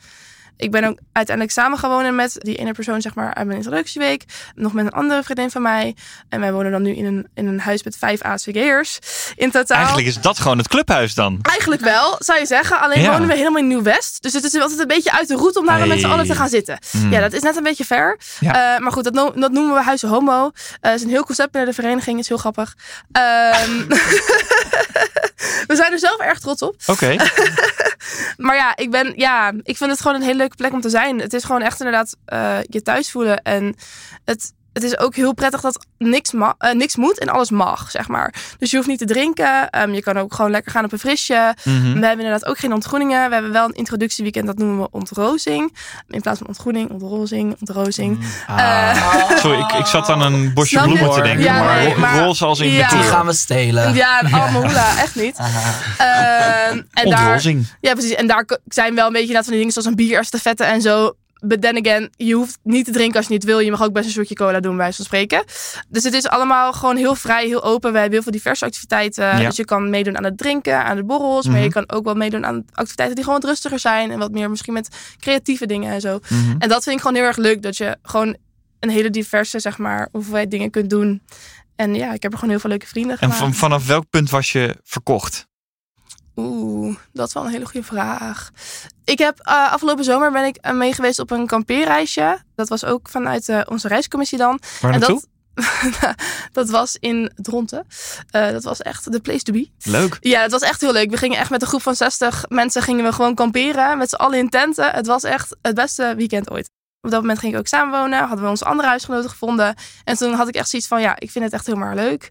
Ik 0.57 0.71
ben 0.71 0.85
ook 0.85 0.99
uiteindelijk 1.13 1.57
samen 1.57 1.79
gaan 1.79 1.91
wonen 1.91 2.15
met 2.15 2.35
die 2.39 2.57
ene 2.57 2.73
persoon, 2.73 3.01
zeg 3.01 3.15
maar, 3.15 3.35
uit 3.35 3.47
mijn 3.47 3.59
introductieweek. 3.59 4.25
Nog 4.55 4.73
met 4.73 4.85
een 4.87 4.93
andere 4.93 5.23
vriendin 5.23 5.51
van 5.51 5.63
mij. 5.63 5.97
En 6.29 6.41
wij 6.41 6.53
wonen 6.53 6.71
dan 6.73 6.83
nu 6.83 6.95
in 6.97 7.05
een, 7.05 7.29
in 7.35 7.47
een 7.47 7.61
huis 7.61 7.83
met 7.83 7.97
vijf 7.97 8.23
ASVG'ers 8.23 8.99
in 9.37 9.51
totaal. 9.51 9.77
Eigenlijk 9.77 10.07
is 10.07 10.21
dat 10.21 10.39
gewoon 10.39 10.59
het 10.59 10.69
clubhuis 10.69 11.15
dan. 11.15 11.39
Eigenlijk 11.43 11.83
wel, 11.83 12.17
zou 12.19 12.39
je 12.39 12.47
zeggen. 12.47 12.81
Alleen 12.81 13.01
Ja. 13.03 13.11
wonen 13.11 13.29
we 13.29 13.35
helemaal 13.35 13.59
in 13.61 13.67
Nieuw-West. 13.67 14.23
Dus 14.23 14.33
het 14.33 14.45
is 14.45 14.55
altijd 14.61 14.81
een 14.81 14.87
beetje 14.87 15.13
uit 15.13 15.29
de 15.29 15.37
route 15.37 15.59
om 15.59 15.67
daar 15.67 15.79
Hey. 15.79 15.87
met 15.89 16.01
z'n 16.01 16.07
allen 16.07 16.27
te 16.27 16.35
gaan 16.35 16.49
zitten. 16.49 16.79
Hmm. 16.91 17.13
Ja, 17.13 17.21
dat 17.21 17.33
is 17.33 17.43
net 17.43 17.57
een 17.57 17.63
beetje 17.63 17.85
ver. 17.85 18.19
Ja. 18.41 18.75
Eh, 18.75 18.81
maar 18.81 18.93
goed, 18.93 19.05
dat, 19.05 19.13
no- 19.13 19.33
dat 19.35 19.53
noemen 19.53 19.75
we 19.75 19.83
Huizen 19.83 20.09
Homo. 20.09 20.51
Het 20.81 20.95
is 20.95 21.03
een 21.03 21.09
heel 21.11 21.25
concept 21.25 21.51
binnen 21.53 21.71
de 21.75 21.81
vereniging. 21.81 22.19
is 22.19 22.29
heel 22.29 22.37
grappig. 22.37 22.75
Ehm, 23.13 23.87
we 25.71 25.77
zijn 25.77 25.93
er 25.93 25.99
zelf 25.99 26.19
erg 26.21 26.39
trots 26.39 26.63
op. 26.63 26.77
Oké. 26.87 27.17
Maar 28.37 28.57
ja, 28.57 28.77
ik 28.77 28.91
ben, 28.91 29.13
ja, 29.17 29.53
ik 29.63 29.77
vind 29.77 29.91
het 29.91 30.01
gewoon 30.01 30.17
een 30.17 30.23
hele 30.23 30.37
leuke 30.37 30.57
plek 30.57 30.73
om 30.73 30.81
te 30.81 30.89
zijn. 30.89 31.21
Het 31.21 31.33
is 31.33 31.45
gewoon 31.45 31.63
echt 31.63 31.79
inderdaad 31.79 32.17
eh, 32.25 32.59
je 32.63 32.83
thuis 32.83 33.11
voelen. 33.11 33.43
En 33.43 33.75
het, 34.25 34.53
het 34.75 34.83
is 34.83 34.99
ook 34.99 35.15
heel 35.15 35.33
prettig 35.35 35.61
dat 35.61 35.87
niks, 35.99 36.33
ma- 36.33 36.55
eh, 36.59 36.73
niks 36.75 36.97
moet 36.97 37.19
en 37.19 37.29
alles 37.29 37.51
mag, 37.51 37.91
zeg 37.91 38.09
maar. 38.09 38.35
Dus 38.59 38.71
je 38.71 38.77
hoeft 38.77 38.89
niet 38.89 38.99
te 38.99 39.05
drinken. 39.05 39.71
Ehm, 39.71 39.93
je 39.93 40.03
kan 40.03 40.19
ook 40.19 40.35
gewoon 40.35 40.51
lekker 40.51 40.73
gaan 40.73 40.85
op 40.85 40.93
een 40.93 40.99
frisje. 40.99 41.55
Mhm. 41.65 41.83
We 41.83 42.07
hebben 42.07 42.25
inderdaad 42.25 42.45
ook 42.47 42.59
geen 42.59 42.73
ontgroeningen. 42.73 43.29
We 43.29 43.35
hebben 43.35 43.53
wel 43.53 43.65
een 43.65 43.73
introductieweekend, 43.75 44.47
dat 44.47 44.59
noemen 44.59 44.79
we 44.79 44.89
ontrozing. 44.91 45.77
In 46.09 46.21
plaats 46.21 46.39
van 46.39 46.47
ontgroening, 46.47 46.91
ontrozing, 46.91 47.57
ontrozing. 47.61 48.19
Ah. 48.47 49.37
Sorry, 49.39 49.59
ik, 49.59 49.73
ik 49.73 49.87
zat 49.87 50.09
aan 50.09 50.21
een 50.21 50.53
bosje 50.55 50.77
Snap 50.77 50.87
je? 50.89 50.93
bloemen 50.93 51.17
te 51.17 51.23
denken. 51.23 51.45
Ja, 51.45 51.63
maar, 51.63 51.83
nee, 51.83 51.97
maar- 51.97 52.19
roze 52.19 52.45
als 52.45 52.61
in 52.61 52.71
Ja. 52.71 52.89
Die 52.89 52.99
gaan 53.03 53.27
we 53.27 53.33
stelen. 53.33 53.95
Ja, 53.95 54.19
allemaal 54.19 54.63
hoela, 54.65 54.99
echt 54.99 55.15
niet. 55.15 55.37
Ehm, 55.99 56.83
en 56.93 57.09
daar, 57.11 57.21
Ontrozing. 57.25 57.67
Ja, 57.81 57.93
precies. 57.93 58.15
En 58.15 58.27
daar 58.27 58.47
zijn 58.69 58.95
wel 58.95 59.07
een 59.07 59.13
beetje 59.13 59.27
inderdaad 59.27 59.45
van 59.45 59.53
die 59.53 59.59
dingen 59.61 59.73
zoals 59.73 59.89
een 59.89 59.95
bierestafette 59.95 60.65
en 60.65 60.81
zo. 60.81 61.13
But 61.47 61.61
then 61.63 61.77
again, 61.87 62.11
je 62.17 62.35
hoeft 62.35 62.59
niet 62.63 62.85
te 62.85 62.91
drinken 62.91 63.17
als 63.17 63.27
je 63.27 63.33
niet 63.33 63.45
wil. 63.45 63.59
Je 63.59 63.71
mag 63.71 63.83
ook 63.83 63.93
best 63.93 64.07
een 64.07 64.13
soortje 64.13 64.35
cola 64.35 64.61
doen, 64.61 64.71
bij 64.71 64.81
wijze 64.81 64.97
van 64.97 65.05
spreken. 65.05 65.45
Dus 65.89 66.05
het 66.05 66.13
is 66.15 66.27
allemaal 66.29 66.73
gewoon 66.73 66.97
heel 66.97 67.15
vrij, 67.15 67.47
heel 67.47 67.63
open. 67.63 67.93
We 67.93 67.97
hebben 67.99 68.13
heel 68.15 68.23
veel 68.23 68.33
diverse 68.33 68.65
activiteiten. 68.65 69.25
Ja. 69.25 69.47
Dus 69.47 69.57
je 69.57 69.65
kan 69.65 69.91
meedoen 69.91 70.17
aan 70.17 70.25
het 70.25 70.39
drinken, 70.39 70.85
aan 70.85 70.97
de 70.97 71.05
borrels. 71.05 71.45
Maar 71.47 71.55
Mhm. 71.55 71.65
je 71.65 71.71
kan 71.71 71.91
ook 71.91 72.05
wel 72.05 72.15
meedoen 72.15 72.47
aan 72.47 72.65
activiteiten 72.73 73.17
die 73.17 73.25
gewoon 73.25 73.41
wat 73.41 73.49
rustiger 73.51 73.79
zijn. 73.79 74.11
En 74.11 74.19
wat 74.19 74.31
meer 74.31 74.51
misschien 74.51 74.73
met 74.73 74.89
creatieve 75.21 75.67
dingen 75.67 75.93
en 75.93 76.01
zo. 76.01 76.19
Mhm. 76.29 76.55
En 76.59 76.69
dat 76.69 76.83
vind 76.83 76.97
ik 76.97 77.03
gewoon 77.03 77.17
heel 77.17 77.27
erg 77.27 77.37
leuk. 77.37 77.63
Dat 77.63 77.77
je 77.77 77.97
gewoon 78.03 78.37
een 78.81 78.91
hele 78.91 79.11
diverse, 79.11 79.59
zeg 79.61 79.79
maar, 79.79 80.09
hoeveelheid 80.13 80.51
dingen 80.51 80.71
kunt 80.71 80.91
doen. 80.91 81.23
En 81.77 81.95
ja, 81.95 82.13
ik 82.13 82.23
heb 82.23 82.33
er 82.33 82.39
gewoon 82.39 82.51
heel 82.51 82.61
veel 82.61 82.71
leuke 82.71 82.87
vrienden 82.87 83.13
En 83.13 83.19
gemaakt. 83.19 83.39
van, 83.39 83.55
vanaf 83.55 83.87
welk 83.87 84.05
punt 84.11 84.31
was 84.31 84.53
je 84.53 84.77
verkocht? 84.83 85.47
Oeh, 86.37 86.97
dat 87.13 87.27
is 87.29 87.35
wel 87.35 87.45
een 87.45 87.51
hele 87.51 87.65
goede 87.67 87.87
vraag. 87.87 88.51
Ik 89.05 89.19
heb 89.19 89.39
eh, 89.39 89.73
afgelopen 89.73 90.05
zomer 90.05 90.33
ben 90.33 90.45
ik 90.45 90.57
eh, 90.57 90.73
mee 90.73 90.93
geweest 90.93 91.19
op 91.19 91.31
een 91.31 91.47
kampeerreisje. 91.47 92.39
Dat 92.55 92.69
was 92.69 92.85
ook 92.85 93.09
vanuit 93.09 93.49
eh, 93.49 93.61
onze 93.65 93.89
reiscommissie 93.89 94.39
dan. 94.39 94.61
Waar 94.81 94.93
en 94.93 94.99
naartoe? 95.01 95.23
dat, 96.01 96.15
dat 96.53 96.69
was 96.69 96.97
in 97.01 97.33
Dronten. 97.35 97.87
Dat 98.31 98.65
was 98.65 98.83
echt 98.83 99.13
de 99.13 99.21
place 99.21 99.43
to 99.43 99.53
be. 99.53 99.69
Leuk. 99.83 100.17
Ja, 100.21 100.43
het 100.43 100.51
was 100.51 100.63
echt 100.63 100.81
heel 100.81 100.93
leuk. 100.93 101.11
We 101.11 101.17
gingen 101.17 101.39
echt 101.39 101.51
met 101.51 101.63
een 101.63 101.69
groep 101.69 101.83
van 101.83 101.95
60 101.95 102.45
mensen 102.49 102.83
gingen 102.83 103.05
we 103.05 103.13
gewoon 103.13 103.35
kamperen. 103.35 103.99
Met 103.99 104.09
z'n 104.09 104.15
allen 104.15 104.39
in 104.39 104.49
tenten. 104.49 104.91
Het 104.91 105.07
was 105.07 105.23
echt 105.23 105.57
het 105.63 105.75
beste 105.75 106.15
weekend 106.17 106.51
ooit. 106.51 106.71
Op 107.01 107.11
dat 107.11 107.21
moment 107.21 107.39
ging 107.39 107.53
ik 107.53 107.59
ook 107.59 107.67
samenwonen. 107.67 108.19
Hadden 108.19 108.45
we 108.45 108.51
onze 108.51 108.65
andere 108.65 108.89
huisgenoten 108.89 109.31
gevonden. 109.31 109.75
En 110.05 110.17
toen 110.17 110.33
had 110.33 110.49
ik 110.49 110.55
echt 110.55 110.69
zoiets 110.69 110.89
van, 110.89 111.01
ja, 111.01 111.15
ik 111.19 111.31
vind 111.31 111.45
het 111.45 111.53
echt 111.53 111.67
heel 111.67 111.77
maar 111.77 111.95
leuk. 111.95 112.31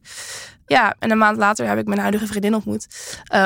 Ja, 0.66 0.96
en 1.00 1.12
een 1.12 1.18
maand 1.18 1.38
later 1.38 1.68
heb 1.68 1.78
ik 1.78 1.88
mijn 1.88 2.00
huidige 2.00 2.28
vriendin 2.28 2.56
ontmoet. 2.56 2.88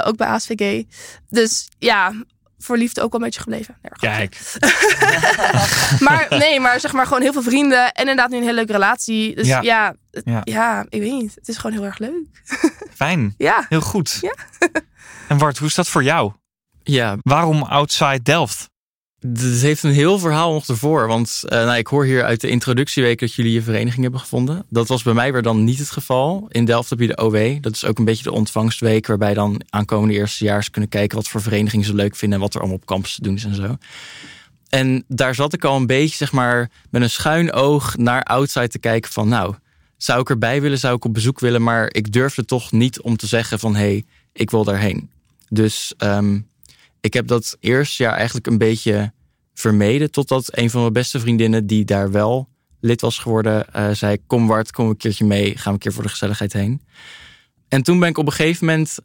Ook 0.04 0.18
bij 0.18 0.28
ASVG. 0.28 0.84
Dus 1.30 1.68
ja, 1.80 2.14
voor 2.58 2.78
liefde 2.78 3.02
ook 3.02 3.12
wel 3.12 3.20
een 3.22 3.26
beetje 3.26 3.42
gebleven. 3.42 3.78
Nee. 3.82 3.92
Kijk. 4.00 4.38
Maar 6.00 6.26
nee, 6.30 6.60
maar 6.60 6.80
zeg 6.80 6.94
maar 6.94 7.06
gewoon 7.06 7.22
heel 7.22 7.34
veel 7.34 7.42
vrienden. 7.42 7.92
En 7.92 8.00
inderdaad 8.02 8.30
nu 8.30 8.36
een 8.38 8.42
hele 8.44 8.56
leuke 8.56 8.72
relatie. 8.72 9.36
Dus 9.36 9.48
Ja. 9.48 9.62
ja, 9.62 9.96
het- 10.12 10.24
Ja. 10.26 10.42
ja. 10.44 10.86
ik 10.90 11.02
weet 11.02 11.12
niet. 11.12 11.36
Het 11.36 11.48
is 11.48 11.58
gewoon 11.58 11.72
heel 11.76 11.86
erg 11.86 11.98
leuk. 11.98 12.26
Fijn. 12.96 13.34
Ja. 13.38 13.66
Heel 13.70 13.82
goed. 13.82 14.18
Ja. 14.22 14.36
en 15.28 15.38
Bart, 15.38 15.58
hoe 15.58 15.68
is 15.68 15.76
dat 15.76 15.88
voor 15.88 16.04
jou? 16.04 16.32
Ja, 16.84 17.16
Waarom 17.22 17.64
Outside 17.64 18.22
Delft? 18.22 18.70
Het 19.34 19.62
heeft 19.62 19.84
een 19.84 19.92
heel 19.92 20.20
verhaal 20.20 20.54
nog 20.54 20.68
ervoor. 20.68 21.08
Want 21.08 21.44
eh, 21.46 21.66
nou, 21.66 21.78
ik 21.78 21.88
hoor 21.88 22.06
hier 22.06 22.24
uit 22.24 22.42
de 22.42 22.50
introductieweek 22.50 23.20
dat 23.20 23.34
jullie 23.34 23.52
je 23.52 23.62
vereniging 23.62 24.02
hebben 24.02 24.20
gevonden. 24.20 24.66
Dat 24.70 24.88
was 24.88 25.04
bij 25.04 25.14
mij 25.14 25.32
weer 25.32 25.42
dan 25.42 25.64
niet 25.64 25.80
het 25.80 25.90
geval. 25.90 26.46
In 26.52 26.66
Delft 26.66 26.90
heb 26.90 27.00
je 27.00 27.08
de 27.08 27.18
OW. 27.18 27.62
Dat 27.62 27.74
is 27.74 27.86
ook 27.86 27.98
een 27.98 28.06
beetje 28.06 28.24
de 28.24 28.32
ontvangstweek. 28.32 29.08
Waarbij 29.08 29.34
dan 29.34 29.62
aankomende 29.70 30.14
eerstejaars 30.14 30.70
kunnen 30.70 30.90
kijken 30.90 31.18
wat 31.18 31.28
voor 31.28 31.42
verenigingen 31.42 31.86
ze 31.86 31.94
leuk 31.94 32.16
vinden. 32.16 32.38
En 32.38 32.44
wat 32.44 32.54
er 32.54 32.60
allemaal 32.60 32.78
op 32.78 32.86
campus 32.86 33.16
te 33.16 33.22
doen 33.22 33.36
is 33.36 33.44
en 33.44 33.56
zo. 33.56 33.78
En 34.70 35.04
daar 35.08 35.36
zat 35.36 35.54
ik 35.54 35.64
al 35.64 35.76
een 35.76 35.86
beetje 35.86 36.16
zeg 36.16 36.32
maar 36.32 36.70
met 36.90 37.02
een 37.02 37.10
schuin 37.10 37.54
oog 37.54 37.98
naar 37.98 38.24
outside 38.24 38.68
te 38.68 38.80
kijken 38.80 39.12
van 39.12 39.28
nou... 39.28 39.56
Zou 39.98 40.22
ik 40.22 40.30
erbij 40.30 40.62
willen, 40.62 40.80
zou 40.80 40.96
ik 40.96 41.06
op 41.06 41.14
bezoek 41.14 41.40
willen, 41.40 41.64
maar 41.64 41.90
ik 41.92 42.12
durfde 42.12 42.46
toch 42.46 42.72
niet 42.72 43.02
om 43.02 43.18
te 43.18 43.28
zeggen 43.28 43.60
van 43.60 43.76
hé, 43.76 43.80
hey, 43.80 44.06
ik 44.34 44.50
wil 44.50 44.64
daarheen. 44.64 45.10
Dus 45.50 45.94
ehm, 45.98 46.40
ik 47.02 47.14
heb 47.14 47.28
dat 47.28 47.58
eerste 47.60 48.04
jaar 48.04 48.14
eigenlijk 48.14 48.48
een 48.48 48.58
beetje 48.58 49.12
vermeden. 49.60 50.12
Totdat 50.12 50.58
een 50.58 50.70
van 50.70 50.82
mijn 50.82 50.94
beste 50.94 51.20
vriendinnen, 51.20 51.68
die 51.68 51.86
daar 51.86 52.12
wel 52.12 52.50
lid 52.80 53.02
was 53.02 53.18
geworden, 53.18 53.74
eh, 53.74 53.92
zei: 53.92 54.18
Kom, 54.28 54.48
Bart, 54.48 54.72
kom 54.72 54.90
een 54.90 54.98
keertje 54.98 55.26
mee. 55.26 55.46
Gaan 55.46 55.64
we 55.64 55.70
een 55.70 55.78
keer 55.78 55.94
voor 55.94 56.04
de 56.04 56.10
gezelligheid 56.10 56.54
heen. 56.54 56.82
En 57.68 57.84
toen 57.84 58.00
ben 58.00 58.10
ik 58.10 58.18
op 58.18 58.26
een 58.26 58.34
gegeven 58.34 58.66
moment 58.66 58.98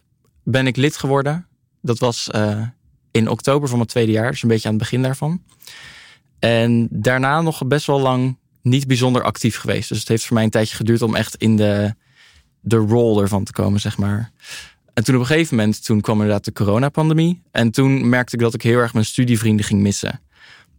ben 0.44 0.66
ik 0.66 0.76
lid 0.76 0.96
geworden. 0.96 1.46
Dat 1.80 1.98
was 1.98 2.30
eh, 2.30 2.62
in 3.10 3.28
oktober 3.28 3.68
van 3.68 3.76
mijn 3.76 3.88
tweede 3.88 4.12
jaar, 4.12 4.30
dus 4.30 4.42
een 4.42 4.48
beetje 4.48 4.68
aan 4.68 4.74
het 4.74 4.82
begin 4.82 5.02
daarvan. 5.02 5.42
En 6.38 6.88
daarna 6.90 7.40
nog 7.40 7.66
best 7.66 7.86
wel 7.86 8.00
lang 8.00 8.38
niet 8.62 8.86
bijzonder 8.86 9.22
actief 9.22 9.56
geweest. 9.56 9.88
Dus 9.88 9.98
het 9.98 10.08
heeft 10.08 10.24
voor 10.24 10.34
mij 10.34 10.44
een 10.44 10.50
tijdje 10.50 10.76
geduurd 10.76 11.02
om 11.02 11.14
echt 11.14 11.36
in 11.36 11.56
de, 11.56 11.94
de 12.60 12.76
rol 12.76 13.20
ervan 13.20 13.44
te 13.44 13.52
komen, 13.52 13.80
zeg 13.80 13.98
maar. 13.98 14.32
En 14.94 15.04
toen 15.04 15.14
op 15.14 15.20
een 15.20 15.26
gegeven 15.26 15.56
moment, 15.56 15.84
toen 15.84 16.00
kwam 16.00 16.16
inderdaad 16.16 16.44
de 16.44 16.52
coronapandemie. 16.52 17.42
En 17.50 17.70
toen 17.70 18.08
merkte 18.08 18.34
ik 18.36 18.42
dat 18.42 18.54
ik 18.54 18.62
heel 18.62 18.78
erg 18.78 18.92
mijn 18.92 19.04
studievrienden 19.04 19.64
ging 19.64 19.80
missen. 19.80 20.20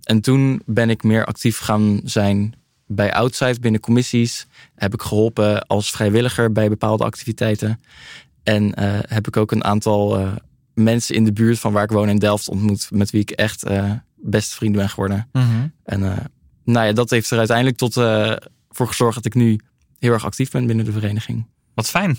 En 0.03 0.21
toen 0.21 0.61
ben 0.65 0.89
ik 0.89 1.03
meer 1.03 1.25
actief 1.25 1.57
gaan 1.57 2.01
zijn 2.03 2.53
bij 2.87 3.13
Outside, 3.13 3.59
binnen 3.59 3.81
commissies. 3.81 4.47
Heb 4.75 4.93
ik 4.93 5.01
geholpen 5.01 5.67
als 5.67 5.91
vrijwilliger 5.91 6.51
bij 6.51 6.69
bepaalde 6.69 7.03
activiteiten. 7.03 7.79
En 8.43 8.73
eh, 8.73 8.99
heb 9.01 9.27
ik 9.27 9.37
ook 9.37 9.51
een 9.51 9.63
aantal 9.63 10.19
eh, 10.19 10.31
mensen 10.73 11.15
in 11.15 11.23
de 11.23 11.33
buurt 11.33 11.59
van 11.59 11.73
waar 11.73 11.83
ik 11.83 11.91
woon 11.91 12.09
in 12.09 12.19
Delft 12.19 12.49
ontmoet. 12.49 12.91
Met 12.91 13.09
wie 13.09 13.21
ik 13.21 13.31
echt 13.31 13.63
eh, 13.63 13.91
beste 14.15 14.55
vrienden 14.55 14.81
ben 14.81 14.89
geworden. 14.89 15.29
En 15.83 16.03
eh, 16.03 16.25
nou 16.63 16.85
ja, 16.87 16.93
dat 16.93 17.09
heeft 17.09 17.31
er 17.31 17.37
uiteindelijk 17.37 17.77
tot 17.77 17.93
voor 18.69 18.87
gezorgd 18.87 19.15
dat 19.15 19.25
ik 19.25 19.33
nu 19.33 19.59
heel 19.99 20.11
erg 20.11 20.25
actief 20.25 20.51
ben 20.51 20.65
binnen 20.65 20.85
de 20.85 20.91
vereniging. 20.91 21.47
Wat 21.73 21.89
fijn. 21.89 22.17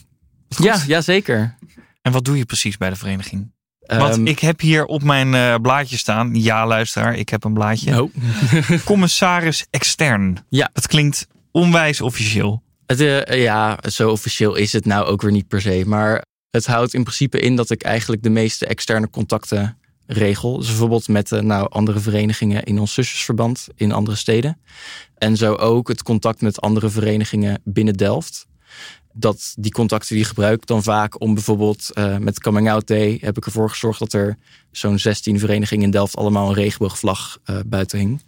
Ja, 0.49 0.83
ja, 0.87 1.01
zeker. 1.01 1.57
En 2.03 2.12
wat 2.12 2.25
doe 2.25 2.37
je 2.37 2.44
precies 2.44 2.77
bij 2.77 2.90
de 2.90 2.97
vereniging? 2.97 3.53
Want 3.87 4.14
Ehm, 4.14 4.27
ik 4.27 4.38
heb 4.38 4.61
hier 4.61 4.85
op 4.85 5.03
mijn 5.03 5.35
eh, 5.35 5.55
blaadje 5.62 5.97
staan. 5.97 6.35
Ja, 6.35 6.66
luisteraar, 6.66 7.14
ik 7.16 7.29
heb 7.29 7.44
een 7.44 7.55
blaadje. 7.55 8.03
oh. 8.03 8.14
Commissaris 8.85 9.66
extern. 9.70 10.44
Ja. 10.49 10.70
Dat 10.73 10.87
klinkt 10.87 11.27
onwijs 11.51 12.01
officieel. 12.01 12.62
Het, 12.87 13.01
eh, 13.01 13.42
ja, 13.42 13.79
zo 13.90 14.11
officieel 14.11 14.55
is 14.55 14.73
het 14.73 14.85
nou 14.85 15.07
ook 15.07 15.23
weer 15.23 15.33
niet 15.33 15.49
per 15.49 15.61
se. 15.61 15.83
Maar 15.87 16.25
het 16.51 16.66
houdt 16.66 16.94
in 16.94 17.03
principe 17.03 17.40
in 17.40 17.57
dat 17.57 17.70
ik 17.70 17.83
eigenlijk 17.83 18.23
de 18.23 18.31
meeste 18.31 18.66
externe 18.66 19.11
contacten 19.11 19.79
regel. 20.07 20.57
Dus 20.57 20.66
bijvoorbeeld 20.66 21.09
met 21.09 21.33
eh, 21.33 21.40
nou, 21.40 21.66
andere 21.70 22.01
verenigingen 22.01 22.64
in 22.64 22.79
ons 22.79 22.94
zusjesverband 22.94 23.68
in 23.75 23.92
andere 23.92 24.16
steden. 24.16 24.61
En 25.18 25.37
zo 25.37 25.55
ook 25.55 25.88
het 25.88 26.03
contact 26.03 26.40
met 26.40 26.61
andere 26.61 26.90
verenigingen 26.90 27.61
binnen 27.64 27.94
Delft. 27.94 28.47
Dat 29.16 29.55
die 29.59 29.72
contacten 29.72 30.14
die 30.14 30.24
gebruik 30.24 30.55
ik 30.62 30.66
dan 30.66 30.83
vaak 30.83 31.20
om 31.20 31.35
bijvoorbeeld 31.35 31.90
eh, 31.92 32.16
met 32.16 32.40
Coming 32.40 32.70
Out 32.70 32.87
Day 32.87 33.18
heb 33.20 33.37
ik 33.37 33.46
ervoor 33.46 33.70
gezorgd 33.70 33.98
dat 33.98 34.12
er 34.12 34.37
zo'n 34.70 34.98
16 34.98 35.38
verenigingen 35.38 35.85
in 35.85 35.90
Delft 35.90 36.16
allemaal 36.16 36.48
een 36.48 36.55
regenboogvlag 36.55 37.38
eh, 37.44 37.57
buiten 37.66 37.98
hing. 37.98 38.22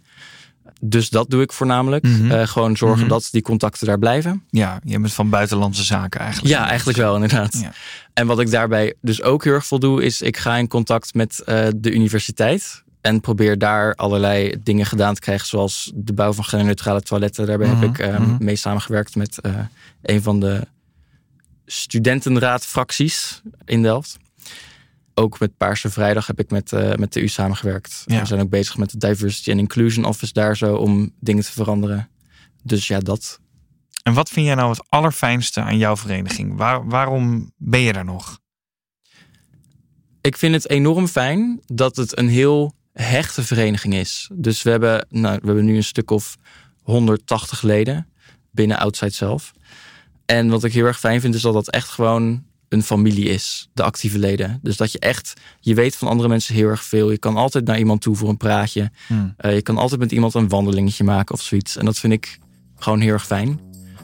Dus 0.81 1.09
dat 1.09 1.29
doe 1.29 1.41
ik 1.41 1.51
voornamelijk. 1.51 2.03
Mhm. 2.03 2.31
Eh, 2.31 2.47
gewoon 2.47 2.77
zorgen 2.77 2.99
Mhm. 2.99 3.09
dat 3.09 3.27
die 3.31 3.41
contacten 3.41 3.87
daar 3.87 3.99
blijven. 3.99 4.43
Ja, 4.49 4.79
je 4.83 4.99
bent 4.99 5.13
van 5.13 5.29
buitenlandse 5.29 5.83
zaken 5.83 6.19
eigenlijk. 6.19 6.53
Ja, 6.53 6.67
eigenlijk 6.67 6.97
wel, 6.97 7.13
inderdaad. 7.13 7.57
Ja. 7.61 7.71
En 8.13 8.27
wat 8.27 8.39
ik 8.39 8.51
daarbij 8.51 8.93
dus 9.01 9.21
ook 9.21 9.43
heel 9.43 9.53
erg 9.53 9.65
veel 9.65 9.79
doe, 9.79 10.03
is 10.03 10.21
ik 10.21 10.37
ga 10.37 10.55
in 10.55 10.67
contact 10.67 11.13
met 11.13 11.41
de 11.75 11.91
universiteit. 11.91 12.83
En 13.01 13.21
probeer 13.21 13.57
daar 13.57 13.95
allerlei 13.95 14.55
dingen 14.63 14.85
gedaan 14.85 15.13
te 15.13 15.19
krijgen, 15.21 15.47
zoals 15.47 15.91
de 15.95 16.13
bouw 16.13 16.33
van 16.33 16.43
genderneutrale 16.43 17.01
toiletten. 17.01 17.45
Daarbij 17.45 17.67
Mhm, 17.67 17.79
heb 17.81 17.89
ik 17.89 17.99
eh, 17.99 18.19
mhm. 18.19 18.35
mee 18.43 18.55
samengewerkt 18.55 19.15
met 19.15 19.39
een 20.01 20.21
van 20.21 20.39
de 20.39 20.67
studentenraadfracties 21.67 23.41
in 23.65 23.81
Delft. 23.81 24.17
Ook 25.13 25.39
met 25.39 25.57
Paarse 25.57 25.89
Vrijdag 25.89 26.27
heb 26.27 26.39
ik 26.39 26.49
met, 26.49 26.73
eh, 26.73 26.93
met 26.93 27.13
de 27.13 27.21
U 27.21 27.27
samengewerkt. 27.27 28.03
Ja. 28.05 28.19
We 28.19 28.25
zijn 28.25 28.39
ook 28.39 28.49
bezig 28.49 28.77
met 28.77 28.89
de 28.89 28.97
Diversity 28.97 29.51
and 29.51 29.59
Inclusion 29.59 30.05
Office 30.05 30.33
daar 30.33 30.57
zo 30.57 30.75
om 30.75 31.13
dingen 31.19 31.43
te 31.43 31.51
veranderen. 31.51 32.09
Dus 32.63 32.87
ja, 32.87 32.99
dat. 32.99 33.39
En 34.03 34.13
wat 34.13 34.29
vind 34.29 34.45
jij 34.45 34.55
nou 34.55 34.69
het 34.69 34.85
allerfijnste 34.89 35.61
aan 35.61 35.77
jouw 35.77 35.97
vereniging? 35.97 36.57
Waar, 36.57 36.87
waarom 36.87 37.51
ben 37.57 37.79
je 37.79 37.93
daar 37.93 38.05
nog? 38.05 38.39
Ik 40.21 40.37
vind 40.37 40.53
het 40.53 40.69
enorm 40.69 41.07
fijn 41.07 41.61
dat 41.65 41.95
het 41.95 42.17
een 42.17 42.29
heel 42.29 42.73
hechte 42.93 43.43
vereniging 43.43 43.93
is. 43.93 44.29
Dus 44.33 44.61
we 44.61 44.69
hebben, 44.69 45.07
nou, 45.09 45.37
we 45.41 45.45
hebben 45.45 45.65
nu 45.65 45.75
een 45.75 45.83
stuk 45.83 46.11
of 46.11 46.37
180 46.81 47.61
leden 47.61 48.07
binnen 48.51 48.77
Outside 48.77 49.11
zelf. 49.11 49.53
En 50.27 50.49
wat 50.49 50.63
ik 50.63 50.73
heel 50.73 50.85
erg 50.85 50.99
fijn 50.99 51.21
vind 51.21 51.35
is 51.35 51.41
dat 51.41 51.53
dat 51.53 51.69
echt 51.69 51.89
gewoon 51.89 52.43
een 52.69 52.83
familie 52.83 53.25
is, 53.25 53.69
de 53.73 53.83
actieve 53.83 54.19
leden. 54.19 54.59
Dus 54.61 54.77
dat 54.77 54.91
je 54.91 54.99
echt, 54.99 55.33
je 55.59 55.73
weet 55.73 55.95
van 55.95 56.07
andere 56.07 56.29
mensen 56.29 56.55
heel 56.55 56.67
erg 56.67 56.83
veel. 56.83 57.11
Je 57.11 57.17
kan 57.17 57.35
altijd 57.35 57.65
naar 57.65 57.79
iemand 57.79 58.01
toe 58.01 58.15
voor 58.15 58.29
een 58.29 58.37
praatje. 58.37 58.91
Hmm. 59.07 59.33
Eh, 59.37 59.53
je 59.53 59.61
kan 59.61 59.77
altijd 59.77 59.99
met 59.99 60.11
iemand 60.11 60.33
een 60.33 60.47
wandelingetje 60.47 61.03
maken 61.03 61.35
of 61.35 61.41
zoiets. 61.41 61.77
En 61.77 61.85
dat 61.85 61.97
vind 61.97 62.13
ik 62.13 62.39
gewoon 62.75 62.99
heel 62.99 63.13
erg 63.13 63.25
fijn. 63.25 63.59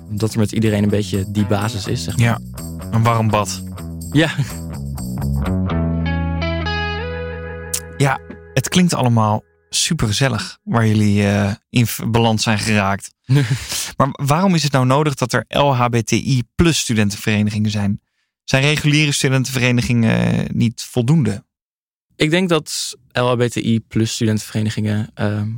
Dat 0.10 0.34
er 0.34 0.40
met 0.40 0.52
iedereen 0.52 0.84
een 0.84 0.90
beetje 0.90 1.32
die 1.32 1.46
basis 1.46 1.88
is. 1.88 2.04
Zeg 2.04 2.18
maar. 2.18 2.26
Ja, 2.26 2.40
een 2.92 3.04
warm 3.04 3.30
bad. 3.30 3.64
ja. 4.12 4.30
Ja, 7.98 8.20
het 8.54 8.70
klinkt 8.70 8.94
allemaal 8.94 9.44
super 9.76 10.08
gezellig 10.08 10.60
waar 10.64 10.88
jullie 10.88 11.28
eh, 11.28 11.54
in 11.70 11.88
balans 12.08 12.44
zijn 12.44 12.60
geraakt. 12.60 13.14
maar 13.98 14.10
waarom 14.12 14.56
is 14.56 14.64
het 14.64 14.72
nou 14.72 14.86
nodig 14.86 15.16
dat 15.16 15.34
er 15.34 15.46
LHBTI 15.48 16.44
plus 16.56 16.78
studentenverenigingen 16.78 17.72
zijn? 17.72 18.02
Zijn 18.44 18.64
reguliere 18.64 19.12
studentenverenigingen 19.12 20.38
eh, 20.38 20.50
niet 20.54 20.82
voldoende? 20.82 21.44
Ik 22.16 22.30
denk 22.30 22.50
dat 22.50 22.98
LHBTI 23.12 23.80
plus 23.80 24.14
studentenverenigingen 24.14 25.12
ehm, 25.14 25.50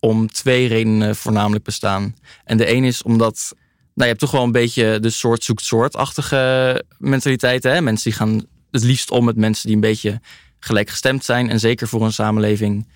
om 0.00 0.28
twee 0.28 0.68
redenen 0.68 1.16
voornamelijk 1.16 1.64
bestaan. 1.64 2.16
En 2.44 2.56
de 2.56 2.72
een 2.72 2.84
is 2.84 3.02
omdat 3.02 3.54
nou, 3.54 3.60
je 3.94 4.04
hebt 4.04 4.18
toch 4.18 4.30
wel 4.30 4.42
een 4.42 4.52
beetje 4.52 5.00
de 5.00 5.10
soort 5.10 5.44
zoekt 5.44 5.64
soort-achtige 5.64 6.84
mentaliteit. 6.98 7.62
Hè? 7.62 7.80
Mensen 7.80 8.10
die 8.10 8.18
gaan 8.18 8.46
het 8.70 8.82
liefst 8.82 9.10
om 9.10 9.24
met 9.24 9.36
mensen 9.36 9.66
die 9.66 9.74
een 9.74 9.80
beetje 9.80 10.20
gelijkgestemd 10.58 11.24
zijn. 11.24 11.50
En 11.50 11.60
zeker 11.60 11.88
voor 11.88 12.04
een 12.04 12.12
samenleving 12.12 12.86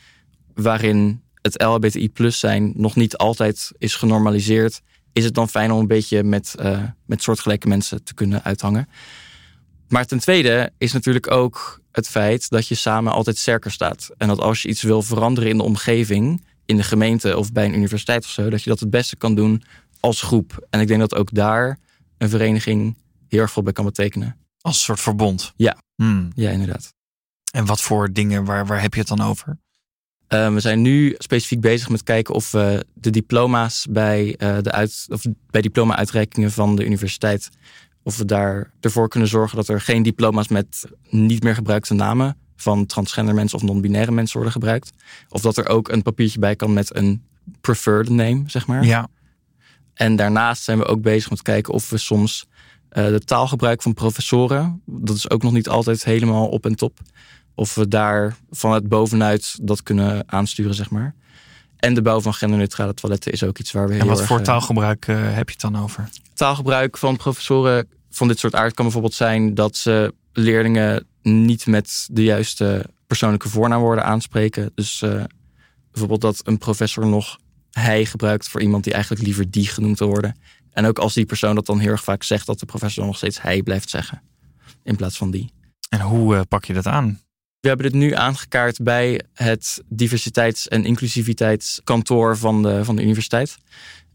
waarin 0.57 1.23
het 1.43 1.63
LHBTI 1.63 2.11
plus 2.11 2.39
zijn 2.39 2.73
nog 2.77 2.97
niet 2.97 3.17
altijd 3.17 3.73
is 3.79 3.95
genormaliseerd, 3.95 4.83
is 5.13 5.25
het 5.25 5.35
dan 5.35 5.49
fijn 5.49 5.73
om 5.73 5.79
een 5.79 5.87
beetje 5.87 6.23
met, 6.23 6.55
eh, 6.59 6.83
met 7.07 7.23
soortgelijke 7.23 7.69
mensen 7.69 8.05
te 8.05 8.15
kunnen 8.15 8.45
uithangen. 8.45 8.89
Maar 9.89 10.07
ten 10.07 10.19
tweede 10.19 10.73
is 10.79 10.93
natuurlijk 10.93 11.31
ook 11.31 11.81
het 11.93 12.09
feit 12.09 12.49
dat 12.49 12.69
je 12.69 12.75
samen 12.75 13.13
altijd 13.13 13.39
sterker 13.39 13.71
staat. 13.71 14.11
En 14.17 14.29
dat 14.29 14.41
als 14.41 14.63
je 14.63 14.69
iets 14.69 14.83
wil 14.83 15.03
veranderen 15.03 15.51
in 15.51 15.57
de 15.57 15.63
omgeving, 15.63 16.45
in 16.65 16.77
de 16.77 16.83
gemeente 16.83 17.37
of 17.37 17.53
bij 17.53 17.65
een 17.65 17.75
universiteit 17.75 18.25
of 18.25 18.31
zo, 18.31 18.51
dat 18.51 18.63
je 18.63 18.71
dat 18.71 18.81
het 18.81 18.91
beste 18.91 19.17
kan 19.17 19.35
doen 19.35 19.63
als 20.01 20.23
groep. 20.23 20.67
En 20.71 20.81
ik 20.81 20.89
denk 20.89 21.01
dat 21.01 21.15
ook 21.15 21.35
daar 21.35 21.79
een 22.19 22.29
vereniging 22.29 22.97
heel 23.29 23.41
erg 23.41 23.53
veel 23.53 23.63
bij 23.63 23.73
kan 23.73 23.85
betekenen. 23.85 24.37
Als 24.61 24.77
een 24.77 24.83
soort 24.83 25.01
verbond. 25.01 25.53
Ja. 25.57 25.77
Hmm. 25.95 26.31
Ja, 26.35 26.51
inderdaad. 26.51 26.95
En 27.53 27.65
wat 27.65 27.81
voor 27.81 28.13
dingen, 28.13 28.45
waar, 28.45 28.67
waar 28.67 28.81
heb 28.81 28.95
je 28.95 29.01
het 29.01 29.09
dan 29.09 29.21
over? 29.21 29.59
Uh, 30.29 30.53
we 30.53 30.61
zijn 30.61 30.83
nu 30.83 31.15
specifiek 31.19 31.61
bezig 31.61 31.89
met 31.89 32.03
kijken 32.03 32.35
of 32.35 32.51
we 32.51 32.87
de 32.95 33.11
diploma's 33.11 33.87
bij, 33.91 34.27
uh, 34.39 34.57
de 34.63 34.73
uit, 34.73 35.07
of 35.09 35.23
bij 35.51 35.61
diploma-uitreikingen 35.61 36.53
van 36.53 36.77
de 36.77 36.85
universiteit, 36.85 37.49
of 38.03 38.17
we 38.17 38.25
daar 38.25 38.71
ervoor 38.81 39.09
kunnen 39.09 39.29
zorgen 39.29 39.57
dat 39.57 39.69
er 39.69 39.81
geen 39.81 40.03
diploma's 40.03 40.49
met 40.49 40.85
niet 41.11 41.43
meer 41.43 41.55
gebruikte 41.55 41.95
namen 41.95 42.37
van 42.57 42.87
transgender 42.87 43.35
mensen 43.35 43.59
of 43.59 43.65
non-binaire 43.65 44.13
mensen 44.13 44.35
worden 44.35 44.53
gebruikt. 44.53 44.93
Of 45.29 45.41
dat 45.41 45.57
er 45.57 45.69
ook 45.69 45.89
een 45.89 46.03
papiertje 46.03 46.39
bij 46.39 46.57
kan 46.57 46.73
met 46.73 46.97
een 46.97 47.23
preferred 47.61 48.09
name, 48.09 48.43
zeg 48.47 48.67
maar. 48.67 48.85
Ja. 48.85 49.09
En 49.95 50.17
daarnaast 50.17 50.63
zijn 50.63 50.79
we 50.79 50.85
ook 50.85 51.03
bezig 51.03 51.31
met 51.31 51.43
kijken 51.43 51.75
of 51.75 51.91
we 51.91 51.99
soms 51.99 52.47
uh, 52.93 53.07
de 53.07 53.21
taalgebruik 53.21 53.83
van 53.83 53.95
professoren, 53.95 54.83
dat 54.87 55.17
is 55.17 55.31
ook 55.31 55.43
nog 55.43 55.53
niet 55.53 55.69
altijd 55.69 56.05
helemaal 56.05 56.49
op 56.49 56.65
en 56.65 56.75
top, 56.75 57.01
of 57.57 57.75
we 57.75 57.89
daar 57.89 58.37
vanuit 58.51 58.89
bovenuit 58.89 59.59
dat 59.63 59.83
kunnen 59.83 60.33
aansturen, 60.33 60.75
zeg 60.75 60.91
maar. 60.91 61.15
En 61.77 61.95
de 61.95 62.03
bouw 62.03 62.21
van 62.21 62.35
genderneutrale 62.35 62.95
toiletten 62.95 63.33
is 63.33 63.43
ook 63.43 63.59
iets 63.59 63.73
waar 63.73 63.87
we 63.87 63.93
heel 63.93 64.03
En 64.03 64.09
wat 64.09 64.19
erg, 64.19 64.27
voor 64.27 64.39
eh, 64.39 64.45
taalgebruik 64.45 65.07
uh, 65.07 65.17
heb 65.19 65.49
je 65.49 65.53
het 65.61 65.73
dan 65.73 65.83
over? 65.83 66.09
taalgebruik 66.35 66.99
van 66.99 67.17
professoren 67.17 67.89
van 68.11 68.29
dit 68.29 68.39
soort 68.39 68.55
aard 68.55 68.75
kan 68.75 68.85
bijvoorbeeld 68.85 69.15
zijn 69.15 69.55
dat 69.55 69.77
ze 69.77 70.15
leerlingen 70.33 71.07
niet 71.23 71.67
met 71.67 72.09
de 72.11 72.23
juiste 72.23 72.85
persoonlijke 73.07 73.49
voornaamwoorden 73.49 74.05
aanspreken. 74.05 74.71
Dus 74.75 75.03
uh, 75.03 75.25
bijvoorbeeld 75.91 76.21
dat 76.21 76.41
een 76.45 76.59
professor 76.59 77.07
nog 77.07 77.39
hij 77.71 78.05
gebruikt 78.05 78.49
voor 78.49 78.61
iemand 78.61 78.85
die 78.85 78.93
eigenlijk 78.93 79.25
liever 79.25 79.51
die 79.51 79.67
genoemd 79.67 79.99
wil 79.99 80.09
worden. 80.09 80.37
En 80.71 80.87
ook 80.87 80.99
als 80.99 81.15
die 81.15 81.25
persoon 81.25 81.55
dat 81.55 81.67
dan 81.67 81.79
heel 81.79 81.91
erg 81.91 82.05
vaak 82.05 82.23
zegt, 82.23 82.47
dat 82.47 82.59
de 82.59 82.67
professor 82.67 83.07
nog 83.07 83.17
steeds 83.17 83.43
hij 83.43 83.63
blijft 83.63 83.91
zeggen. 83.91 84.23
In 84.83 84.97
plaats 84.97 85.17
van 85.17 85.31
die. 85.31 85.53
En 85.89 86.01
hoe 86.01 86.35
uh, 86.35 86.41
pak 86.49 86.65
je 86.65 86.73
dat 86.73 86.87
aan? 86.87 87.21
We 87.67 87.73
hebben 87.73 87.93
dit 87.93 88.01
nu 88.01 88.15
aangekaart 88.15 88.83
bij 88.83 89.21
het 89.35 89.83
diversiteits- 89.89 90.69
en 90.69 90.85
inclusiviteitskantoor 90.85 92.37
van 92.37 92.63
de, 92.63 92.85
van 92.85 92.97
de 92.97 93.03
universiteit. 93.03 93.59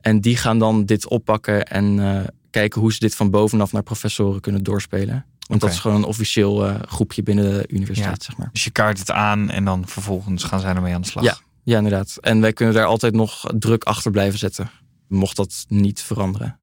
En 0.02 0.22
die 0.22 0.38
gaan 0.38 0.60
dan 0.60 0.86
dit 0.86 1.08
oppakken 1.08 1.66
en 1.66 1.98
uh, 1.98 2.22
kijken 2.50 2.82
hoe 2.82 2.94
ze 2.94 3.00
dit 3.00 3.16
van 3.16 3.30
bovenaf 3.30 3.72
naar 3.72 3.84
professoren 3.84 4.42
kunnen 4.42 4.64
doorspelen. 4.64 5.26
Want 5.48 5.62
dat 5.62 5.72
is 5.72 5.80
gewoon 5.80 5.98
een 5.98 6.04
officieel 6.04 6.68
uh, 6.68 6.76
groepje 6.88 7.24
binnen 7.24 7.52
de 7.52 7.66
universiteit, 7.68 8.18
Ja. 8.18 8.26
zeg 8.26 8.38
maar. 8.38 8.50
Dus 8.52 8.64
je 8.64 8.72
kaart 8.72 9.00
het 9.00 9.12
aan 9.12 9.50
en 9.50 9.66
dan 9.66 9.88
vervolgens 9.88 10.44
gaan 10.44 10.60
zij 10.60 10.76
ermee 10.76 10.94
aan 10.94 11.02
de 11.02 11.08
slag. 11.08 11.24
Ja. 11.24 11.38
Ja, 11.64 11.78
inderdaad. 11.78 12.18
En 12.22 12.42
wij 12.42 12.54
kunnen 12.54 12.76
daar 12.76 12.86
altijd 12.86 13.14
nog 13.14 13.52
druk 13.58 13.84
achter 13.84 14.12
blijven 14.12 14.40
zetten. 14.40 14.70
Mocht 15.08 15.36
dat 15.36 15.66
niet 15.68 16.02
veranderen. 16.02 16.60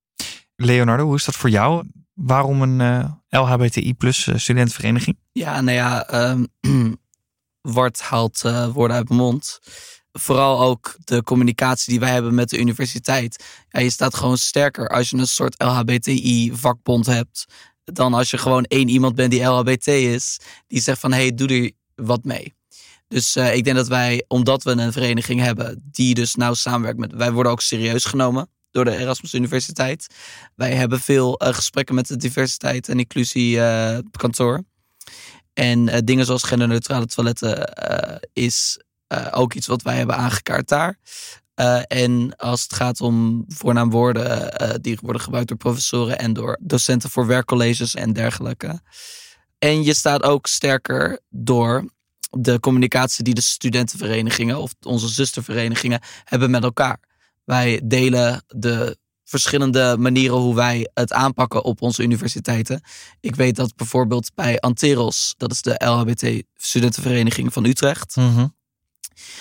Leonardo, 0.56 1.04
hoe 1.04 1.14
is 1.14 1.24
dat 1.24 1.34
voor 1.34 1.50
jou? 1.50 1.86
Waarom 2.14 2.62
een 2.62 2.80
eh, 2.80 3.40
LHBTI 3.42 3.94
plus 3.94 4.26
eh, 4.26 4.36
studentenvereniging? 4.36 5.16
Ja, 5.38 5.60
nou 5.60 5.76
ja, 5.76 6.06
ehm 6.06 6.44
Wart 7.74 8.00
haalt 8.00 8.44
eh, 8.44 8.72
woorden 8.72 8.96
uit 8.96 9.08
mijn 9.08 9.20
mond. 9.20 9.58
Vooral 10.12 10.60
ook 10.60 10.96
de 11.04 11.22
communicatie 11.22 11.90
die 11.90 12.00
wij 12.00 12.12
hebben 12.12 12.34
met 12.34 12.50
de 12.50 12.58
universiteit. 12.58 13.44
Ja, 13.68 13.80
je 13.80 13.90
staat 13.90 14.14
gewoon 14.14 14.38
sterker 14.38 14.88
als 14.88 15.10
je 15.10 15.16
een 15.16 15.26
soort 15.26 15.62
LHBTI-vakbond 15.62 17.06
hebt. 17.06 17.44
Dan 17.84 18.14
als 18.14 18.30
je 18.30 18.38
gewoon 18.38 18.64
één 18.64 18.88
iemand 18.88 19.14
bent 19.14 19.30
die 19.30 19.42
LHBT 19.42 19.86
is. 19.86 20.40
Die 20.66 20.80
zegt 20.80 21.00
van, 21.00 21.12
hey, 21.12 21.34
doe 21.34 21.48
er 21.48 21.72
wat 21.94 22.24
mee. 22.24 22.54
Dus 23.08 23.36
eh, 23.36 23.54
ik 23.54 23.64
denk 23.64 23.76
dat 23.76 23.88
wij, 23.88 24.24
omdat 24.28 24.62
we 24.62 24.70
een 24.70 24.92
vereniging 24.92 25.40
hebben 25.40 25.88
die 25.90 26.14
dus 26.14 26.34
nauw 26.34 26.54
samenwerkt 26.54 26.98
met... 26.98 27.12
Wij 27.12 27.32
worden 27.32 27.52
ook 27.52 27.60
serieus 27.60 28.04
genomen 28.04 28.50
door 28.70 28.84
de 28.84 28.96
Erasmus 28.96 29.34
Universiteit. 29.34 30.06
Wij 30.54 30.74
hebben 30.74 31.00
veel 31.00 31.38
eh, 31.38 31.54
gesprekken 31.54 31.94
met 31.94 32.08
het 32.08 32.20
diversiteit 32.20 32.88
en 32.88 32.98
inclusie 32.98 33.60
kantoor. 34.10 34.64
En 35.58 35.88
eh, 35.88 35.98
dingen 36.04 36.24
zoals 36.24 36.42
genderneutrale 36.42 37.06
toiletten 37.06 37.74
eh, 37.74 38.16
is 38.32 38.80
eh, 39.06 39.26
ook 39.30 39.54
iets 39.54 39.66
wat 39.66 39.82
wij 39.82 39.96
hebben 39.96 40.16
aangekaart 40.16 40.68
daar. 40.68 40.98
En 41.86 42.36
als 42.36 42.62
het 42.62 42.72
gaat 42.72 43.00
om 43.00 43.44
voornaamwoorden 43.48 44.52
eh, 44.52 44.74
die 44.80 44.98
worden 45.02 45.22
gebruikt 45.22 45.48
door 45.48 45.56
professoren 45.56 46.18
en 46.18 46.32
door 46.32 46.58
docenten 46.60 47.10
voor 47.10 47.26
werkcolleges 47.26 47.94
en 47.94 48.12
dergelijke. 48.12 48.80
En 49.58 49.82
je 49.82 49.94
staat 49.94 50.22
ook 50.22 50.46
sterker 50.46 51.20
door 51.28 51.84
de 52.30 52.60
communicatie 52.60 53.24
die 53.24 53.34
de 53.34 53.40
studentenverenigingen 53.40 54.58
of 54.58 54.74
onze 54.82 55.08
zusterverenigingen 55.08 56.00
hebben 56.24 56.50
met 56.50 56.62
elkaar. 56.62 57.00
Wij 57.44 57.80
delen 57.84 58.42
de 58.46 58.98
verschillende 59.28 59.96
manieren 59.98 60.36
hoe 60.36 60.54
wij 60.54 60.90
het 60.94 61.12
aanpakken 61.12 61.64
op 61.64 61.82
onze 61.82 62.02
universiteiten. 62.02 62.80
Ik 63.20 63.34
weet 63.34 63.56
dat 63.56 63.76
bijvoorbeeld 63.76 64.30
bij 64.34 64.60
Anteros, 64.60 65.34
dat 65.36 65.52
is 65.52 65.62
de 65.62 65.84
LHBT-studentenvereniging 65.84 67.52
van 67.52 67.64
Utrecht, 67.64 68.16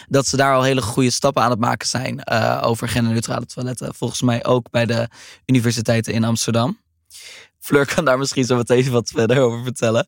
dat 0.08 0.28
ze 0.28 0.38
daar 0.38 0.56
al 0.56 0.63
hele 0.63 0.82
goede 0.82 1.10
stappen 1.12 1.43
aan 1.43 1.50
het 1.50 1.60
maken 1.60 1.88
zijn 1.88 2.21
uh, 2.32 2.62
over 2.63 2.88
genderneutrale 2.89 3.45
toiletten. 3.45 3.95
Volgens 3.95 4.21
mij 4.21 4.45
ook 4.45 4.69
bij 4.69 4.86
de 4.86 5.10
universiteiten 5.45 6.13
in 6.13 6.23
Amsterdam. 6.23 6.78
Fleur 7.67 7.86
kan 7.95 8.06
daar 8.06 8.17
misschien 8.17 8.45
zo 8.45 8.56
meteen 8.56 8.89
wat 8.91 9.10
verder 9.15 9.39
over 9.41 9.63
vertellen. 9.63 10.08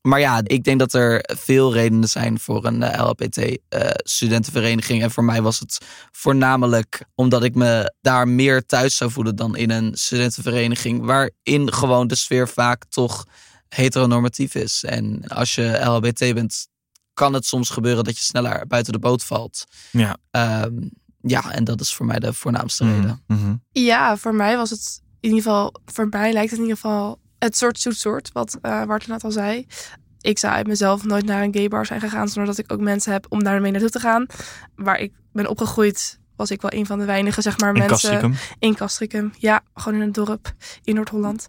Maar 0.00 0.20
ja, 0.20 0.40
ik 0.44 0.64
denk 0.64 0.78
dat 0.78 0.92
er 0.92 1.30
veel 1.38 1.72
redenen 1.72 2.08
zijn 2.08 2.38
voor 2.38 2.64
een 2.64 2.80
uh, 2.82 2.98
LHBT-studentenvereniging. 2.98 5.02
en 5.02 5.10
voor 5.10 5.24
mij 5.24 5.42
was 5.42 5.60
het 5.60 5.78
voornamelijk 6.12 7.04
omdat 7.14 7.44
ik 7.44 7.54
me 7.54 7.94
daar 8.00 8.28
meer 8.28 8.66
thuis 8.66 8.96
zou 8.96 9.10
voelen 9.10 9.36
dan 9.36 9.56
in 9.56 9.70
een 9.70 9.90
studentenvereniging. 9.94 11.04
Waarin 11.04 11.72
gewoon 11.72 12.06
de 12.06 12.14
sfeer 12.14 12.48
vaak 12.48 12.84
toch 12.88 13.24
heteronormatief 13.68 14.54
is. 14.54 14.84
En 14.84 15.28
als 15.28 15.54
je 15.54 15.80
LHBT 15.84 16.18
bent, 16.34 16.66
kan 17.14 17.32
het 17.32 17.46
soms 17.46 17.70
gebeuren 17.70 18.04
dat 18.04 18.18
je 18.18 18.24
sneller 18.24 18.66
buiten 18.66 18.92
de 18.92 18.98
boot 18.98 19.24
valt. 19.24 19.64
Ja. 19.90 20.16
Um, 20.64 20.90
ja, 21.20 21.52
en 21.52 21.64
dat 21.64 21.80
is 21.80 21.94
voor 21.94 22.06
mij 22.06 22.18
de 22.18 22.32
voornaamste 22.32 22.84
Mhm, 22.84 22.94
reden. 22.94 23.22
mhm. 23.26 23.54
Ja, 23.72 24.16
voor 24.16 24.34
mij 24.34 24.56
was 24.56 24.70
het 24.70 25.02
in 25.24 25.30
ieder 25.30 25.42
geval, 25.42 25.74
voor 25.86 26.08
mij 26.10 26.32
lijkt 26.32 26.50
het 26.50 26.58
in 26.58 26.66
ieder 26.66 26.80
geval 26.80 27.18
het 27.38 27.56
soort 27.56 27.78
zoet 27.80 27.96
soort, 27.96 28.30
wat 28.32 28.58
uh, 28.62 28.84
Bart 28.84 29.06
net 29.06 29.24
al 29.24 29.30
zei. 29.30 29.66
Ik 30.20 30.38
zou 30.38 30.54
uit 30.54 30.66
mezelf 30.66 31.04
nooit 31.04 31.24
naar 31.24 31.42
een 31.42 31.54
gay 31.54 31.68
bar 31.68 31.86
zijn 31.86 32.00
gegaan, 32.00 32.28
zonder 32.28 32.54
dat 32.54 32.64
ik 32.64 32.72
ook 32.72 32.80
mensen 32.80 33.12
heb 33.12 33.26
om 33.28 33.44
daarmee 33.44 33.70
naartoe 33.70 33.90
te 33.90 34.00
gaan. 34.00 34.26
Waar 34.74 34.98
ik 34.98 35.12
ben 35.32 35.48
opgegroeid, 35.48 36.18
was 36.36 36.50
ik 36.50 36.62
wel 36.62 36.72
een 36.72 36.86
van 36.86 36.98
de 36.98 37.04
weinige, 37.04 37.42
zeg 37.42 37.58
maar, 37.58 37.74
In 37.74 37.86
mensen. 37.86 38.34
In 38.58 38.74
Castricum, 38.74 39.32
ja, 39.38 39.62
gewoon 39.74 39.98
in 39.98 40.04
een 40.04 40.12
dorp 40.12 40.52
in 40.82 40.94
Noord-Holland. 40.94 41.46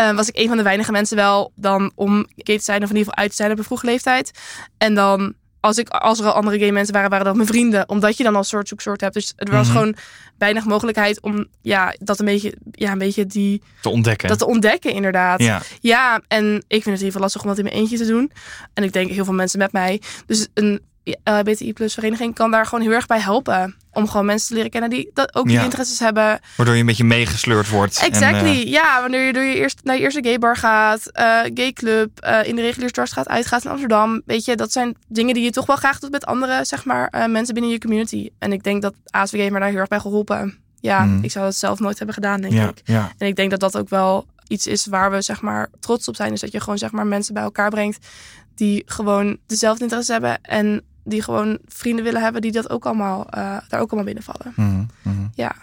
Uh, 0.00 0.14
was 0.14 0.28
ik 0.28 0.36
een 0.36 0.48
van 0.48 0.56
de 0.56 0.62
weinige 0.62 0.92
mensen 0.92 1.16
wel 1.16 1.52
dan 1.54 1.92
om 1.94 2.26
gay 2.36 2.58
te 2.58 2.64
zijn, 2.64 2.82
of 2.82 2.90
in 2.90 2.96
ieder 2.96 3.08
geval 3.08 3.16
uit 3.16 3.30
te 3.30 3.36
zijn 3.36 3.50
op 3.50 3.58
een 3.58 3.64
vroege 3.64 3.86
leeftijd. 3.86 4.30
En 4.78 4.94
dan 4.94 5.34
als, 5.60 5.78
ik, 5.78 5.88
als 5.88 6.18
er 6.20 6.26
al 6.26 6.32
andere 6.32 6.58
gay 6.58 6.70
mensen 6.70 6.94
waren, 6.94 7.10
waren 7.10 7.24
dat 7.26 7.34
mijn 7.34 7.46
vrienden. 7.48 7.88
Omdat 7.88 8.16
je 8.16 8.24
dan 8.24 8.36
al 8.36 8.44
soort 8.44 8.68
zoeksoort 8.68 9.00
hebt. 9.00 9.14
Dus 9.14 9.32
er 9.36 9.50
was 9.52 9.66
Mhm. 9.68 9.76
gewoon 9.76 9.96
weinig 10.38 10.64
mogelijkheid 10.64 11.20
om 11.20 11.46
ja, 11.62 11.94
dat 11.98 12.18
een 12.18 12.24
beetje, 12.24 12.54
ja, 12.72 12.92
een 12.92 12.98
beetje 12.98 13.26
die, 13.26 13.62
Te 13.82 13.88
ontdekken. 13.88 14.28
dat 14.28 14.38
te 14.38 14.46
ontdekken, 14.46 14.92
inderdaad. 14.92 15.42
ja. 15.42 15.62
Ja, 15.80 16.20
en 16.28 16.44
ik 16.54 16.62
vind 16.68 16.84
het 16.84 16.84
in 16.86 16.90
ieder 16.92 17.04
geval 17.06 17.20
lastig 17.20 17.42
om 17.42 17.48
dat 17.48 17.58
in 17.58 17.64
mijn 17.64 17.76
eentje 17.76 17.96
te 17.96 18.06
doen. 18.06 18.32
En 18.74 18.84
ik 18.84 18.92
denk 18.92 19.10
heel 19.10 19.24
veel 19.24 19.34
mensen 19.34 19.58
met 19.58 19.72
mij. 19.72 20.00
Dus 20.26 20.48
een 20.54 20.80
LHBTI 21.24 21.72
plus 21.72 21.94
vereniging 21.94 22.34
kan 22.34 22.50
daar 22.50 22.66
gewoon 22.66 22.84
heel 22.84 22.92
erg 22.92 23.06
bij 23.06 23.20
helpen. 23.20 23.76
Om 23.92 24.08
gewoon 24.08 24.26
mensen 24.26 24.48
te 24.48 24.54
leren 24.54 24.70
kennen 24.70 24.90
die 24.90 25.10
dat 25.14 25.34
ook 25.34 25.46
die 25.46 25.56
Ja. 25.56 25.62
interesses 25.62 25.98
hebben. 25.98 26.40
Waardoor 26.56 26.74
je 26.74 26.80
een 26.80 26.86
beetje 26.86 27.04
meegesleurd 27.04 27.68
wordt. 27.68 27.98
En, 27.98 28.06
Exactly. 28.06 28.48
eh, 28.48 28.64
ja, 28.66 29.00
wanneer 29.00 29.26
je 29.26 29.32
door 29.32 29.42
je 29.42 29.54
eerst 29.54 29.80
naar 29.84 29.96
je 29.96 30.02
eerste 30.02 30.22
gay 30.22 30.38
bar 30.38 30.56
gaat, 30.56 31.06
eh 31.12 31.40
gay 31.54 31.72
club, 31.72 32.20
eh, 32.20 32.44
in 32.48 32.56
de 32.56 32.62
reguliere 32.62 33.06
straat 33.06 33.28
uitgaat 33.28 33.64
in 33.64 33.70
Amsterdam. 33.70 34.22
Weet 34.26 34.44
je, 34.44 34.56
dat 34.56 34.72
zijn 34.72 34.96
dingen 35.08 35.34
die 35.34 35.42
je 35.44 35.50
toch 35.50 35.66
wel 35.66 35.76
graag 35.76 35.98
doet 35.98 36.10
met 36.10 36.26
andere, 36.26 36.64
zeg 36.64 36.84
maar, 36.84 37.08
eh, 37.08 37.26
mensen 37.26 37.54
binnen 37.54 37.72
je 37.72 37.78
community. 37.78 38.28
En 38.38 38.52
ik 38.52 38.62
denk 38.62 38.82
dat 38.82 38.94
ASVG 39.10 39.50
me 39.50 39.58
daar 39.58 39.68
heel 39.68 39.78
erg 39.78 39.88
bij 39.88 40.00
geholpen. 40.00 40.58
Ja, 40.80 41.04
Mhm. 41.04 41.24
ik 41.24 41.30
zou 41.30 41.44
dat 41.44 41.56
zelf 41.56 41.78
nooit 41.78 41.96
hebben 41.96 42.14
gedaan, 42.14 42.40
denk 42.40 42.52
ja, 42.52 42.68
ik. 42.68 42.80
ja. 42.84 43.12
En 43.18 43.26
ik 43.26 43.36
denk 43.36 43.50
dat 43.50 43.60
dat 43.60 43.76
ook 43.76 43.88
wel 43.88 44.26
iets 44.48 44.66
is 44.66 44.86
waar 44.86 45.10
we 45.10 45.20
zeg 45.22 45.40
maar 45.40 45.68
trots 45.80 46.08
op 46.08 46.16
zijn. 46.16 46.32
Is 46.32 46.40
dat 46.40 46.52
je 46.52 46.60
gewoon 46.60 46.78
zeg 46.78 46.90
maar 46.90 47.06
mensen 47.06 47.34
bij 47.34 47.42
elkaar 47.42 47.70
brengt 47.70 48.06
die 48.54 48.82
gewoon 48.86 49.38
dezelfde 49.46 49.82
interesse 49.82 50.12
hebben 50.12 50.38
en 50.42 50.82
die 51.08 51.22
gewoon 51.22 51.58
vrienden 51.66 52.04
willen 52.04 52.22
hebben 52.22 52.42
die 52.42 52.52
dat 52.52 52.70
ook 52.70 52.86
allemaal 52.86 53.26
eh, 53.30 53.56
daar 53.68 53.80
ook 53.80 53.90
allemaal 53.90 54.04
binnenvallen. 54.04 54.52
Mhm, 54.56 54.84
mhm. 55.02 55.26
Ja. 55.34 55.54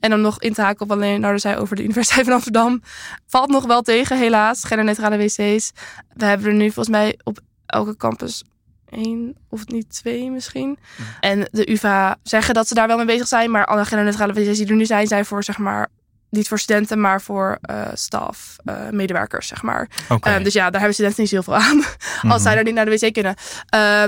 En 0.00 0.14
om 0.14 0.20
nog 0.20 0.40
in 0.40 0.52
te 0.52 0.62
haken 0.62 0.82
op 0.82 0.88
wat 0.88 0.98
Leonardo 0.98 1.38
zei 1.38 1.56
over 1.56 1.76
de 1.76 1.82
Universiteit 1.82 2.24
van 2.24 2.34
Amsterdam. 2.34 2.82
Valt 3.26 3.50
nog 3.50 3.66
wel 3.66 3.82
tegen, 3.82 4.18
helaas. 4.18 4.64
Genderneutrale 4.64 5.16
wc's. 5.16 5.72
We 6.14 6.24
hebben 6.24 6.46
er 6.46 6.54
nu 6.54 6.64
volgens 6.64 6.96
mij 6.96 7.18
op 7.24 7.38
elke 7.66 7.96
campus 7.96 8.44
één 8.90 9.36
of 9.48 9.66
niet 9.66 9.90
twee 9.90 10.30
misschien. 10.30 10.78
En 11.20 11.48
de 11.50 11.70
UvA 11.70 12.16
zeggen 12.22 12.54
dat 12.54 12.68
ze 12.68 12.74
daar 12.74 12.86
wel 12.86 12.96
mee 12.96 13.06
bezig 13.06 13.28
zijn. 13.28 13.50
Maar 13.50 13.66
alle 13.66 13.84
genderneutrale 13.84 14.32
wc's 14.32 14.58
die 14.58 14.66
er 14.66 14.74
nu 14.74 14.86
zijn, 14.86 15.06
zijn 15.06 15.24
voor 15.24 15.44
zeg 15.44 15.58
maar 15.58 15.88
niet 16.30 16.48
voor 16.48 16.58
studenten, 16.58 17.00
maar 17.00 17.22
voor 17.22 17.58
uh, 17.70 17.82
staf, 17.94 18.56
uh, 18.64 18.74
medewerkers, 18.90 19.46
zeg 19.46 19.62
maar. 19.62 19.88
Okay. 20.08 20.36
Um, 20.36 20.42
dus 20.42 20.52
ja, 20.52 20.62
daar 20.70 20.80
hebben 20.80 20.92
studenten 20.92 21.20
niet 21.22 21.30
zoveel 21.32 21.56
aan. 21.56 21.76
als 22.22 22.22
Mhm. 22.22 22.38
zij 22.38 22.56
er 22.56 22.64
niet 22.64 22.74
naar 22.74 22.84
de 22.84 22.90
wc 23.00 23.12
kunnen. 23.12 23.34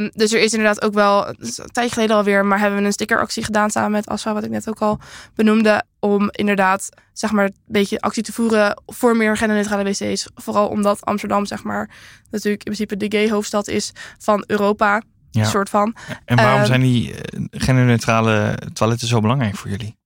Um, 0.02 0.10
dus 0.14 0.32
er 0.32 0.40
is 0.40 0.52
inderdaad 0.52 0.82
ook 0.82 0.94
wel, 0.94 1.30
is 1.30 1.58
een 1.58 1.70
tijdje 1.70 1.92
geleden 1.92 2.16
alweer, 2.16 2.44
maar 2.46 2.58
hebben 2.58 2.78
we 2.78 2.84
een 2.84 2.92
stickeractie 2.92 3.44
gedaan 3.44 3.70
samen 3.70 3.90
met 3.90 4.06
Asfa, 4.06 4.32
wat 4.34 4.44
ik 4.44 4.50
net 4.50 4.68
ook 4.68 4.78
al 4.78 4.98
benoemde. 5.34 5.82
Om 6.00 6.28
inderdaad, 6.30 6.88
zeg 7.12 7.30
maar, 7.32 7.44
een 7.44 7.54
beetje 7.66 8.00
actie 8.00 8.22
te 8.22 8.32
voeren 8.32 8.82
voor 8.86 9.16
meer 9.16 9.36
genderneutrale 9.36 9.84
wc's. 9.84 10.28
Vooral 10.34 10.68
omdat 10.68 11.04
Amsterdam, 11.04 11.46
zeg 11.46 11.62
maar, 11.62 11.90
natuurlijk 12.30 12.64
in 12.64 12.72
principe 12.74 12.96
de 12.96 13.18
gay 13.18 13.30
hoofdstad 13.30 13.68
is 13.68 13.92
van 14.18 14.44
Europa. 14.46 15.02
Ja. 15.30 15.44
soort 15.44 15.68
van. 15.68 15.94
En 16.24 16.36
waarom 16.36 16.58
Ehm, 16.58 16.66
zijn 16.66 16.80
die 16.80 17.14
eh, 17.14 17.40
genderneutrale 17.50 18.58
toiletten 18.72 19.08
zo 19.08 19.20
belangrijk 19.20 19.56
voor 19.56 19.70
jullie? 19.70 19.96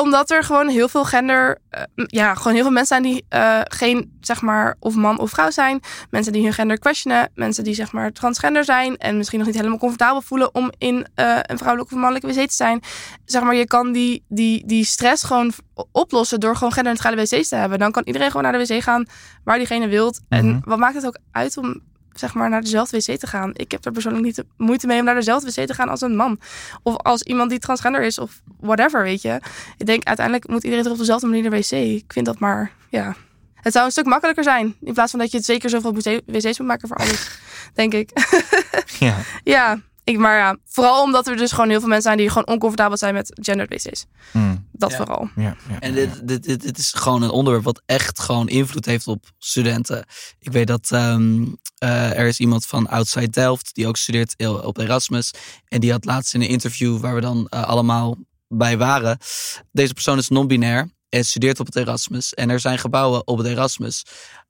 Omdat 0.00 0.30
er 0.30 0.44
gewoon 0.44 0.68
heel 0.68 0.88
veel 0.88 1.04
gender, 1.04 1.58
eh, 1.70 1.82
ja, 1.94 2.34
gewoon 2.34 2.52
heel 2.52 2.62
veel 2.62 2.72
mensen 2.72 3.02
zijn 3.02 3.12
die 3.12 3.24
eh, 3.28 3.60
geen, 3.64 4.16
zeg 4.20 4.42
maar, 4.42 4.76
of 4.80 4.94
man 4.94 5.18
of 5.18 5.30
vrouw 5.30 5.50
zijn. 5.50 5.80
Mensen 6.10 6.32
die 6.32 6.42
hun 6.42 6.52
gender 6.52 6.78
questionen. 6.78 7.30
Mensen 7.34 7.64
die, 7.64 7.74
zeg 7.74 7.92
maar, 7.92 8.12
transgender 8.12 8.64
zijn. 8.64 8.96
En 8.96 9.16
misschien 9.16 9.38
nog 9.38 9.46
niet 9.46 9.56
helemaal 9.56 9.78
comfortabel 9.78 10.22
voelen 10.22 10.54
om 10.54 10.72
in 10.78 11.06
eh, 11.14 11.38
een 11.42 11.58
vrouwelijke 11.58 11.94
of 11.94 12.00
mannelijke 12.00 12.40
wc 12.40 12.48
te 12.48 12.54
zijn. 12.54 12.80
Zeg 13.24 13.42
maar, 13.42 13.54
je 13.54 13.66
kan 13.66 13.92
die, 13.92 14.24
die, 14.28 14.66
die 14.66 14.84
stress 14.84 15.22
gewoon 15.22 15.52
oplossen 15.92 16.40
door 16.40 16.56
gewoon 16.56 16.72
genderneutrale 16.72 17.16
wc's 17.16 17.48
te 17.48 17.56
hebben. 17.56 17.78
Dan 17.78 17.92
kan 17.92 18.02
iedereen 18.06 18.30
gewoon 18.30 18.42
naar 18.52 18.58
de 18.58 18.74
wc 18.74 18.82
gaan 18.82 19.06
waar 19.44 19.58
diegene 19.58 19.88
wilt. 19.88 20.20
Mhm. 20.28 20.40
En 20.40 20.60
wat 20.64 20.78
maakt 20.78 20.94
het 20.94 21.06
ook 21.06 21.18
uit 21.32 21.56
om 21.56 21.82
zeg 22.18 22.34
maar 22.34 22.50
naar 22.50 22.60
dezelfde 22.62 22.96
wc 22.96 23.18
te 23.18 23.26
gaan. 23.26 23.50
Ik 23.54 23.70
heb 23.70 23.84
er 23.84 23.92
persoonlijk 23.92 24.24
niet 24.24 24.36
de 24.36 24.46
moeite 24.56 24.86
mee 24.86 24.98
om 24.98 25.04
naar 25.04 25.14
dezelfde 25.14 25.46
wc 25.46 25.66
te 25.66 25.74
gaan 25.74 25.88
als 25.88 26.00
een 26.00 26.16
man. 26.16 26.38
Of 26.82 26.96
als 26.96 27.22
iemand 27.22 27.50
die 27.50 27.58
transgender 27.58 28.02
is 28.02 28.18
of 28.18 28.40
whatever, 28.60 29.02
weet 29.02 29.22
je. 29.22 29.40
Ik 29.76 29.86
denk 29.86 30.04
uiteindelijk 30.04 30.48
moet 30.48 30.62
iedereen 30.64 30.84
toch 30.84 30.92
op 30.92 30.98
dezelfde 30.98 31.26
manier 31.26 31.42
naar 31.42 31.50
de 31.50 31.56
wc. 31.56 31.70
Ik 32.02 32.12
vind 32.12 32.26
dat 32.26 32.38
maar, 32.38 32.72
ja. 32.90 33.14
Het 33.54 33.72
zou 33.72 33.86
een 33.86 33.92
stuk 33.92 34.06
makkelijker 34.06 34.44
zijn. 34.44 34.74
In 34.80 34.92
plaats 34.92 35.10
van 35.10 35.20
dat 35.20 35.30
je 35.30 35.36
het 35.36 35.46
zeker 35.46 35.70
zoveel 35.70 35.94
wc- 35.94 36.22
wc's 36.26 36.58
moet 36.58 36.68
maken 36.68 36.88
voor 36.88 36.96
alles. 36.96 37.38
denk 37.74 37.92
ik. 37.94 38.10
Ja. 38.98 39.16
ja, 39.54 39.80
ik, 40.06 40.18
maar 40.18 40.36
ja. 40.36 40.56
Vooral 40.64 41.02
omdat 41.02 41.26
er 41.26 41.36
dus 41.36 41.52
gewoon 41.52 41.68
heel 41.68 41.78
veel 41.78 41.88
mensen 41.88 42.06
zijn 42.06 42.16
die 42.16 42.28
gewoon 42.28 42.46
oncomfortabel 42.46 42.96
zijn 42.96 43.14
met 43.14 43.38
gendered 43.42 43.84
wc's. 43.84 44.04
Hmm. 44.30 44.68
Dat 44.72 44.90
Ja. 44.90 44.96
vooral. 44.96 45.28
Ja, 45.36 45.56
ja, 45.68 45.80
En 45.80 45.94
dit, 45.94 46.28
dit, 46.28 46.42
dit, 46.42 46.62
dit 46.62 46.78
is 46.78 46.92
gewoon 46.92 47.22
een 47.22 47.30
onderwerp 47.30 47.64
wat 47.64 47.82
echt 47.86 48.20
gewoon 48.20 48.48
invloed 48.48 48.84
heeft 48.86 49.06
op 49.06 49.24
studenten. 49.38 50.04
Ik 50.38 50.52
weet 50.52 50.66
dat 50.66 50.90
ehm, 50.90 51.44
eh, 51.78 52.18
er 52.18 52.26
is 52.26 52.38
iemand 52.40 52.66
van 52.66 52.88
Outside 52.88 53.28
Delft 53.30 53.74
die 53.74 53.86
ook 53.86 53.96
studeert 53.96 54.34
op 54.62 54.78
Erasmus. 54.78 55.30
En 55.68 55.80
die 55.80 55.90
had 55.92 56.04
laatst 56.04 56.34
in 56.34 56.40
een 56.40 56.48
interview 56.48 56.98
waar 57.00 57.14
we 57.14 57.20
dan 57.20 57.46
eh, 57.48 57.62
allemaal 57.62 58.16
bij 58.48 58.78
waren. 58.78 59.18
Deze 59.72 59.92
persoon 59.92 60.18
is 60.18 60.28
non-binair 60.28 60.90
en 61.08 61.24
studeert 61.24 61.60
op 61.60 61.66
het 61.66 61.76
Erasmus. 61.76 62.34
En 62.34 62.50
er 62.50 62.60
zijn 62.60 62.78
gebouwen 62.78 63.26
op 63.26 63.38
het 63.38 63.46
Erasmus 63.46 64.02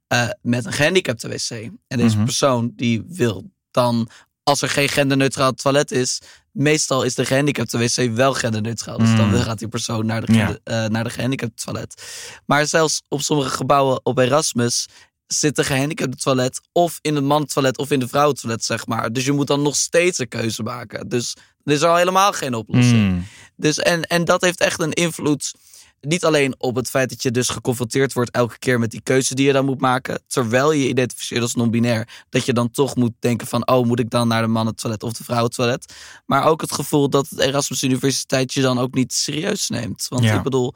eh, 0.07 0.29
met 0.41 0.65
een 0.65 0.73
gehandicapte 0.73 1.27
wc. 1.27 1.49
En 1.87 1.97
deze 1.97 2.15
Mhm. 2.15 2.25
persoon 2.25 2.71
die 2.75 3.03
wil 3.07 3.51
dan, 3.71 4.09
als 4.47 4.61
er 4.61 4.69
geen 4.69 4.89
genderneutraal 4.89 5.51
toilet 5.53 5.91
is, 5.91 6.19
meestal 6.51 7.03
is 7.03 7.15
de 7.15 7.25
gehandicapte 7.25 7.77
wc 7.77 8.15
wel 8.15 8.33
genderneutraal. 8.33 8.97
Dus 8.97 9.15
dan 9.15 9.29
Mm. 9.29 9.41
gaat 9.41 9.59
die 9.59 9.67
persoon 9.67 10.05
naar 10.05 10.25
de, 10.25 10.33
Ja. 10.33 10.57
eh, 10.63 10.85
naar 10.85 11.03
de 11.03 11.09
gehandicapte 11.09 11.63
toilet. 11.63 12.03
Maar 12.45 12.67
zelfs 12.67 13.01
op 13.07 13.21
sommige 13.21 13.49
gebouwen 13.49 13.99
op 14.03 14.17
Erasmus 14.17 14.85
zit 15.27 15.55
de 15.55 15.63
gehandicapte 15.63 16.17
toilet 16.17 16.61
of 16.71 16.99
in 17.01 17.15
het 17.15 17.23
mannentoilet 17.23 17.77
of 17.77 17.91
in 17.91 17.99
de 17.99 18.07
vrouwentoilet, 18.07 18.63
zeg 18.65 18.85
maar. 18.85 19.11
Dus 19.13 19.25
je 19.25 19.31
moet 19.31 19.47
dan 19.47 19.61
nog 19.61 19.75
steeds 19.75 20.17
een 20.19 20.27
keuze 20.27 20.63
maken. 20.63 21.09
Dus 21.09 21.35
er 21.63 21.73
is 21.73 21.83
al 21.83 21.95
helemaal 21.95 22.33
geen 22.33 22.53
oplossing. 22.53 23.09
Hmm. 23.09 23.25
Dus 23.55 23.77
en, 23.79 24.01
en 24.03 24.25
dat 24.25 24.41
heeft 24.41 24.59
echt 24.59 24.79
een 24.81 24.93
invloed. 24.93 25.53
Niet 26.01 26.25
alleen 26.25 26.55
op 26.57 26.75
het 26.75 26.89
feit 26.89 27.09
dat 27.09 27.23
je 27.23 27.31
dus 27.31 27.49
geconfronteerd 27.49 28.13
wordt 28.13 28.31
elke 28.31 28.59
keer 28.59 28.79
met 28.79 28.91
die 28.91 29.01
keuze 29.01 29.35
die 29.35 29.45
je 29.45 29.53
dan 29.53 29.65
moet 29.65 29.81
maken. 29.81 30.21
Terwijl 30.27 30.71
je 30.71 30.83
je 30.83 30.89
identificeert 30.89 31.41
als 31.41 31.55
non-binair. 31.55 32.07
Dat 32.29 32.45
je 32.45 32.53
dan 32.53 32.71
toch 32.71 32.95
moet 32.95 33.11
denken 33.19 33.47
van, 33.47 33.67
oh, 33.67 33.85
moet 33.85 33.99
ik 33.99 34.09
dan 34.09 34.27
naar 34.27 34.41
de 34.41 34.47
mannentoilet 34.47 35.03
of 35.03 35.13
de 35.13 35.23
vrouwentoilet? 35.23 35.93
Maar 36.25 36.43
ook 36.45 36.61
het 36.61 36.71
gevoel 36.71 37.09
dat 37.09 37.29
het 37.29 37.39
Erasmus 37.39 37.83
Universiteit 37.83 38.53
je 38.53 38.61
dan 38.61 38.79
ook 38.79 38.93
niet 38.93 39.13
serieus 39.13 39.69
neemt. 39.69 40.05
Want 40.09 40.23
Ja. 40.23 40.35
ik 40.35 40.43
bedoel, 40.43 40.73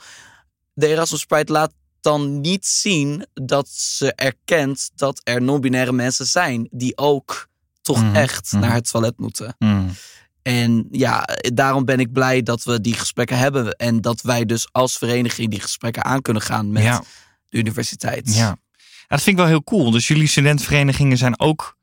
de 0.74 0.88
Erasmus 0.88 1.26
Pride 1.26 1.52
laat 1.52 1.72
dan 2.02 2.42
niet 2.42 2.66
zien 2.66 3.26
dat 3.34 3.70
ze 3.70 4.14
erkent 4.14 4.90
dat 4.96 5.22
er 5.24 5.42
non-binaire 5.42 5.92
mensen 5.92 6.26
zijn. 6.26 6.68
Die 6.72 6.98
ook 6.98 7.48
toch 7.82 8.02
Mhm, 8.02 8.16
echt 8.16 8.52
mhm. 8.52 8.62
naar 8.62 8.74
het 8.74 8.90
toilet 8.92 9.20
moeten. 9.20 9.56
Hmm. 9.58 9.92
En 10.44 10.88
ja, 10.92 11.28
daarom 11.54 11.86
ben 11.86 12.00
ik 12.00 12.12
blij 12.12 12.42
dat 12.44 12.64
we 12.64 12.82
die 12.82 12.94
gesprekken 12.94 13.38
hebben. 13.38 13.72
En 13.76 14.02
dat 14.02 14.22
wij 14.22 14.46
dus 14.46 14.68
als 14.72 14.98
vereniging 14.98 15.50
die 15.50 15.60
gesprekken 15.62 16.04
aan 16.06 16.22
kunnen 16.22 16.42
gaan 16.42 16.72
met 16.72 16.84
Ja. 16.84 17.04
de 17.50 17.58
universiteit. 17.58 18.34
Ja. 18.36 18.40
ja, 18.46 18.58
dat 19.08 19.22
vind 19.22 19.28
ik 19.28 19.42
wel 19.42 19.46
heel 19.52 19.64
cool. 19.64 19.92
Dus 19.92 20.08
jullie 20.08 20.28
studentenverenigingen 20.28 21.18
zijn 21.18 21.40
ook 21.40 21.78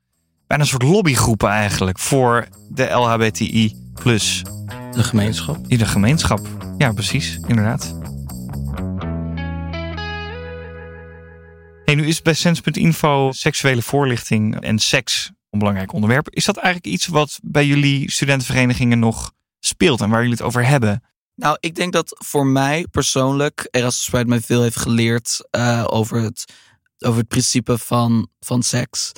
bijna 0.47 0.63
een 0.63 0.69
soort 0.69 0.83
lobbygroepen 0.83 1.49
eigenlijk 1.49 1.99
voor 1.99 2.49
de 2.71 2.85
LHBTI 2.91 3.77
plus 3.95 4.43
De 4.91 5.05
gemeenschap. 5.05 5.59
in 5.67 5.79
de 5.79 5.87
gemeenschap. 5.87 6.47
Ja, 6.79 6.93
precies, 6.93 7.39
inderdaad. 7.47 7.95
Hey, 11.85 11.95
nu 11.97 12.07
is 12.07 12.23
bij 12.23 12.35
Sens.info 12.35 13.33
seksuele 13.33 13.83
voorlichting 13.83 14.61
en 14.61 14.79
seks 14.79 15.31
belangrijk 15.59 15.93
onderwerp. 15.93 16.29
Is 16.31 16.45
dat 16.45 16.57
eigenlijk 16.57 16.95
iets 16.95 17.07
wat 17.07 17.39
bij 17.43 17.67
jullie 17.67 18.11
studentenverenigingen 18.11 18.99
nog 18.99 19.33
speelt 19.61 20.01
en 20.01 20.11
waar 20.11 20.21
jullie 20.21 20.37
het 20.37 20.47
over 20.47 20.67
hebben? 20.67 21.03
Nou, 21.35 21.57
ik 21.61 21.75
denk 21.75 21.93
dat 21.93 22.17
voor 22.25 22.47
mij 22.47 22.87
persoonlijk 22.91 23.69
Erasmus 23.71 24.09
Pride 24.09 24.29
mij 24.29 24.41
veel 24.41 24.63
heeft 24.63 24.77
geleerd 24.77 25.47
eh, 25.51 25.85
over, 25.89 26.21
het, 26.21 26.53
over 26.99 27.19
het 27.19 27.29
principe 27.29 27.79
van, 27.79 28.29
van 28.41 28.63
seks. 28.63 29.13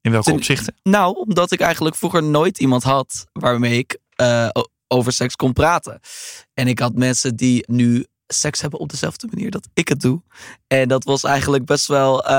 In 0.00 0.10
welke 0.10 0.26
Ten- 0.26 0.36
opzichten? 0.36 0.74
Nou, 0.82 1.16
omdat 1.16 1.52
ik 1.52 1.60
eigenlijk 1.60 1.96
vroeger 1.96 2.22
nooit 2.22 2.58
iemand 2.58 2.82
had 2.82 3.26
waarmee 3.32 3.78
ik 3.78 3.98
eh, 4.10 4.48
over 4.88 5.12
seks 5.12 5.36
kon 5.36 5.52
praten. 5.52 6.00
En 6.54 6.68
ik 6.68 6.78
had 6.78 6.94
mensen 6.94 7.36
die 7.36 7.64
nu 7.66 8.06
seks 8.32 8.60
hebben 8.60 8.80
op 8.80 8.88
dezelfde 8.90 9.28
manier 9.30 9.50
dat 9.50 9.68
ik 9.74 9.88
het 9.88 10.00
doe. 10.00 10.22
En 10.66 10.88
dat 10.88 11.04
was 11.04 11.24
eigenlijk 11.24 11.64
best 11.64 11.86
wel 11.86 12.24
eh, 12.24 12.30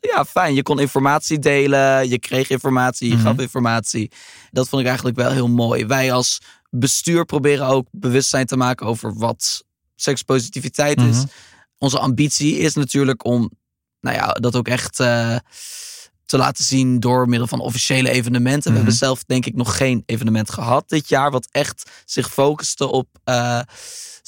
ja, 0.00 0.24
fijn. 0.28 0.54
Je 0.54 0.62
kon 0.62 0.78
informatie 0.80 1.38
delen, 1.38 2.08
je 2.08 2.18
kreeg 2.18 2.48
informatie, 2.50 3.08
je 3.08 3.14
Mhm. 3.14 3.24
gaf 3.24 3.38
informatie. 3.38 4.10
Dat 4.50 4.68
vond 4.68 4.80
ik 4.82 4.86
eigenlijk 4.88 5.16
wel 5.16 5.30
heel 5.30 5.48
mooi. 5.48 5.86
Wij 5.86 6.12
als 6.12 6.40
bestuur 6.70 7.24
proberen 7.24 7.66
ook 7.66 7.86
bewustzijn 7.90 8.46
te 8.46 8.56
maken 8.56 8.86
over 8.86 9.14
wat 9.18 9.64
sekspositiviteit 9.94 11.00
is. 11.00 11.16
Mhm. 11.16 11.26
Onze 11.78 11.98
ambitie 11.98 12.58
is 12.58 12.74
natuurlijk 12.74 13.24
om 13.24 13.50
nou 14.00 14.16
ja, 14.16 14.26
dat 14.32 14.56
ook 14.56 14.68
echt 14.68 15.00
eh, 15.00 15.36
te 16.26 16.36
laten 16.36 16.64
zien 16.64 17.00
door 17.00 17.28
middel 17.28 17.46
van 17.48 17.60
officiële 17.60 18.10
evenementen. 18.10 18.62
We 18.62 18.68
Mhm. 18.68 18.76
hebben 18.76 18.94
zelf 18.94 19.24
denk 19.24 19.46
ik 19.46 19.54
nog 19.54 19.76
geen 19.76 20.02
evenement 20.06 20.50
gehad 20.50 20.88
dit 20.88 21.08
jaar 21.08 21.30
wat 21.30 21.48
echt 21.50 21.90
zich 22.04 22.32
focuste 22.32 22.86
op 22.86 23.08
eh, 23.24 23.60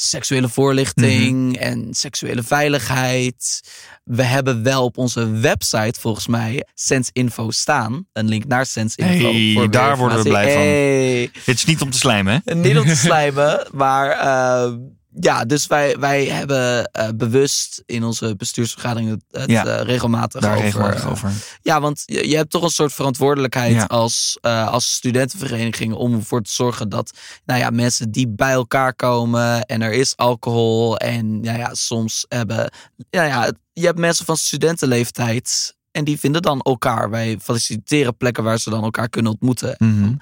seksuele 0.00 0.48
voorlichting 0.48 1.52
Mhm. 1.52 1.62
en 1.62 1.94
seksuele 1.94 2.42
veiligheid. 2.42 3.60
We 4.04 4.22
hebben 4.22 4.62
wel 4.62 4.84
op 4.84 4.98
onze 4.98 5.30
website 5.30 6.00
volgens 6.00 6.26
mij 6.26 6.64
Sensinfo 6.74 7.50
staan. 7.50 8.06
Een 8.12 8.28
link 8.28 8.46
naar 8.46 8.66
Sensinfo. 8.66 9.32
Hey, 9.32 9.52
voor 9.54 9.70
daar 9.70 9.96
worden 9.96 10.22
we 10.22 10.28
blij 10.28 10.52
van. 10.52 10.62
Hey. 10.62 11.30
Dit 11.44 11.54
is 11.56 11.64
niet 11.64 11.80
om 11.82 11.90
te 11.90 11.98
slijmen, 11.98 12.42
hè? 12.44 12.54
Niet 12.54 12.78
om 12.78 12.86
te 12.86 12.96
slijmen, 12.96 13.66
maar 13.72 14.10
eh, 14.10 14.72
ja, 15.20 15.44
dus 15.44 15.66
wij, 15.66 15.96
wij 15.98 16.24
hebben 16.26 16.84
eh, 16.92 17.08
bewust 17.14 17.82
in 17.86 18.04
onze 18.04 18.36
bestuursvergaderingen 18.36 19.22
het 19.30 19.50
Ja. 19.50 19.66
eh, 19.66 19.84
regelmatig 19.84 20.40
Daar 20.40 20.50
over. 20.52 20.64
regelmatig 20.64 21.02
eh, 21.04 21.10
over. 21.10 21.32
ja, 21.62 21.80
want 21.80 22.02
je, 22.06 22.28
je 22.28 22.36
hebt 22.36 22.50
toch 22.50 22.62
een 22.62 22.68
soort 22.70 22.92
verantwoordelijkheid 22.92 23.74
Ja. 23.74 23.84
als, 23.84 24.38
als 24.42 24.92
studentenvereniging 24.92 25.94
om 25.94 26.14
ervoor 26.14 26.42
te 26.42 26.52
zorgen 26.52 26.88
dat 26.88 27.12
nou 27.44 27.60
ja, 27.60 27.70
mensen 27.70 28.10
die 28.10 28.28
bij 28.28 28.52
elkaar 28.52 28.94
komen 28.94 29.62
en 29.64 29.82
er 29.82 29.92
is 29.92 30.16
alcohol 30.16 30.96
en 30.96 31.42
ja, 31.42 31.56
ja, 31.56 31.74
soms 31.74 32.24
hebben, 32.28 32.70
ja, 33.10 33.22
ja, 33.24 33.52
je 33.72 33.84
hebt 33.86 33.98
mensen 33.98 34.24
van 34.24 34.36
studentenleeftijd 34.36 35.76
en 35.90 36.04
die 36.04 36.18
vinden 36.18 36.42
dan 36.42 36.60
elkaar. 36.60 37.10
Wij 37.10 37.38
faciliteren 37.42 38.16
plekken 38.16 38.44
waar 38.44 38.58
ze 38.58 38.70
dan 38.70 38.82
elkaar 38.84 39.08
kunnen 39.08 39.32
ontmoeten 39.32 39.74
Mhm. 39.78 40.12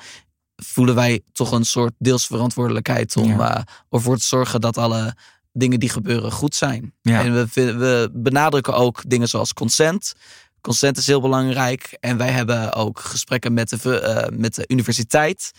Voelen 0.66 0.94
wij 0.94 1.20
toch 1.32 1.50
een 1.52 1.64
soort 1.64 1.92
deels 1.98 2.26
verantwoordelijkheid 2.26 3.16
om 3.16 3.38
Ja. 3.38 3.56
eh, 3.56 3.62
ervoor 3.90 4.16
te 4.16 4.24
zorgen 4.26 4.60
dat 4.60 4.78
alle 4.78 5.16
dingen 5.52 5.80
die 5.80 5.88
gebeuren 5.88 6.32
goed 6.32 6.54
zijn. 6.54 6.94
Ja. 7.02 7.24
En 7.24 7.32
we, 7.32 7.46
we 7.52 8.10
benadrukken 8.12 8.74
ook 8.74 9.02
dingen 9.08 9.28
zoals 9.28 9.52
consent. 9.52 10.12
Consent 10.60 10.96
is 10.96 11.06
heel 11.06 11.20
belangrijk. 11.20 11.96
En 12.00 12.16
wij 12.16 12.30
hebben 12.30 12.72
ook 12.74 13.00
gesprekken 13.00 13.52
met 13.54 13.68
de, 13.68 14.00
eh, 14.00 14.38
met 14.38 14.54
de 14.54 14.64
universiteit 14.68 15.50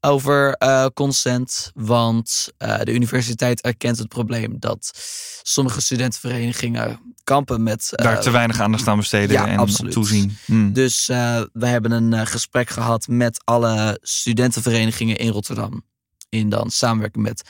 over 0.00 0.52
eh, 0.54 0.86
consent. 0.94 1.70
Want 1.74 2.48
de 2.58 2.92
universiteit 2.92 3.60
erkent 3.60 3.98
het 3.98 4.08
probleem 4.08 4.56
dat 4.58 4.90
sommige 5.42 5.80
studentenverenigingen 5.80 7.14
kampen 7.28 7.62
met. 7.62 7.92
eh, 7.92 8.04
Daar 8.04 8.20
te 8.20 8.30
weinig 8.30 8.60
aandacht 8.60 8.88
aan 8.88 8.96
besteden 8.96 9.30
ja, 9.30 9.46
en 9.46 9.58
absoluut. 9.58 9.92
toezien. 9.92 10.36
Hmm. 10.44 10.72
dus 10.72 11.08
eh, 11.08 11.40
we 11.52 11.66
hebben 11.66 11.90
een 11.90 12.12
eh, 12.12 12.26
gesprek 12.26 12.68
gehad 12.70 13.06
met 13.08 13.40
alle 13.44 13.98
studentenverenigingen 14.02 15.16
in 15.16 15.30
Rotterdam. 15.30 15.82
In 16.28 16.48
dan 16.48 16.70
samenwerking 16.70 17.24
met 17.24 17.42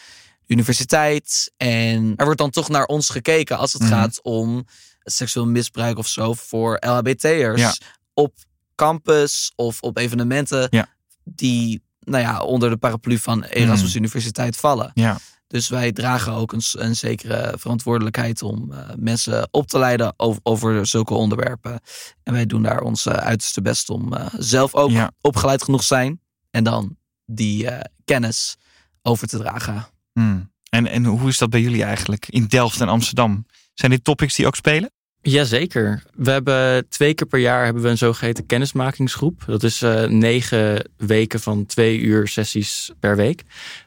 universiteit. 0.47 1.53
En 1.57 2.13
er 2.17 2.25
wordt 2.25 2.41
dan 2.41 2.51
toch 2.51 2.69
naar 2.69 2.85
ons 2.85 3.09
gekeken 3.11 3.59
als 3.59 3.73
het 3.73 3.83
Mhm. 3.83 3.91
gaat 3.91 4.19
om 4.23 4.65
seksueel 5.03 5.47
misbruik 5.47 5.99
of 5.99 6.09
zo 6.09 6.35
voor 6.35 6.77
LHBT'ers. 6.81 7.61
Ja. 7.61 7.75
Op 8.15 8.35
campus 8.75 9.53
of 9.57 9.81
op 9.81 9.97
evenementen 9.99 10.67
Ja. 10.71 10.87
die 11.25 11.83
nou 12.01 12.23
ja, 12.23 12.41
onder 12.43 12.71
de 12.71 12.77
paraplu 12.77 13.19
van 13.19 13.43
Erasmus 13.45 13.89
Mhm. 13.89 13.99
Universiteit 13.99 14.57
vallen. 14.57 14.91
Ja. 14.95 15.19
Dus 15.49 15.69
wij 15.69 15.93
dragen 15.93 16.33
ook 16.33 16.53
een, 16.53 16.63
een 16.73 16.97
zekere 16.97 17.55
verantwoordelijkheid 17.59 18.43
om 18.43 18.73
eh, 18.73 18.79
mensen 18.97 19.49
op 19.51 19.67
te 19.67 19.79
leiden 19.79 20.15
over, 20.17 20.41
over 20.43 20.87
zulke 20.87 21.15
onderwerpen. 21.15 21.81
En 22.23 22.33
wij 22.33 22.47
doen 22.47 22.63
daar 22.63 22.81
ons 22.81 23.07
eh, 23.07 23.13
uiterste 23.15 23.63
best 23.63 23.91
om 23.91 24.13
eh, 24.13 24.27
zelf 24.39 24.75
ook 24.75 24.91
Ja. 24.91 25.11
opgeleid 25.21 25.63
genoeg 25.63 25.83
zijn. 25.85 26.21
En 26.51 26.65
dan 26.65 26.97
die 27.25 27.69
kennis 28.05 28.57
over 29.03 29.27
te 29.29 29.39
dragen. 29.39 29.87
Hmm. 30.13 30.53
En, 30.71 30.87
en 30.87 31.05
hoe 31.05 31.29
is 31.29 31.39
dat 31.39 31.51
bij 31.51 31.61
jullie 31.61 31.85
eigenlijk 31.85 32.29
in 32.29 32.47
Delft 32.47 32.81
en 32.81 32.89
Amsterdam? 32.89 33.47
Zijn 33.75 33.91
dit 33.91 34.05
topics 34.05 34.35
die 34.35 34.47
ook 34.47 34.57
spelen? 34.57 34.91
Jazeker. 35.23 36.03
We 36.15 36.31
hebben 36.31 36.89
twee 36.89 37.15
keer 37.15 37.27
per 37.27 37.39
jaar 37.39 37.65
hebben 37.65 37.83
we 37.83 37.89
een 37.89 37.99
zogeheten 37.99 38.47
kennismakingsgroep. 38.47 39.43
Dat 39.47 39.63
is 39.63 39.83
eh, 39.83 40.05
negen 40.05 40.91
weken 40.97 41.41
van 41.41 41.67
twee 41.67 42.01
uur 42.01 42.29
sessies 42.29 42.93
per 43.01 43.17
week. 43.17 43.45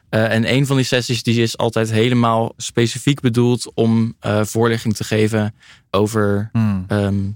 Eh, 0.08 0.32
en 0.32 0.52
een 0.54 0.66
van 0.66 0.76
die 0.76 0.84
sessies 0.84 1.22
die 1.22 1.42
is 1.42 1.56
altijd 1.56 1.90
helemaal 1.90 2.52
specifiek 2.56 3.20
bedoeld 3.20 3.70
om 3.74 4.14
eh, 4.20 4.44
voorlichting 4.44 4.96
te 4.96 5.04
geven 5.04 5.54
over 5.90 6.48
Hmm. 6.52 6.84
ehm, 6.88 7.30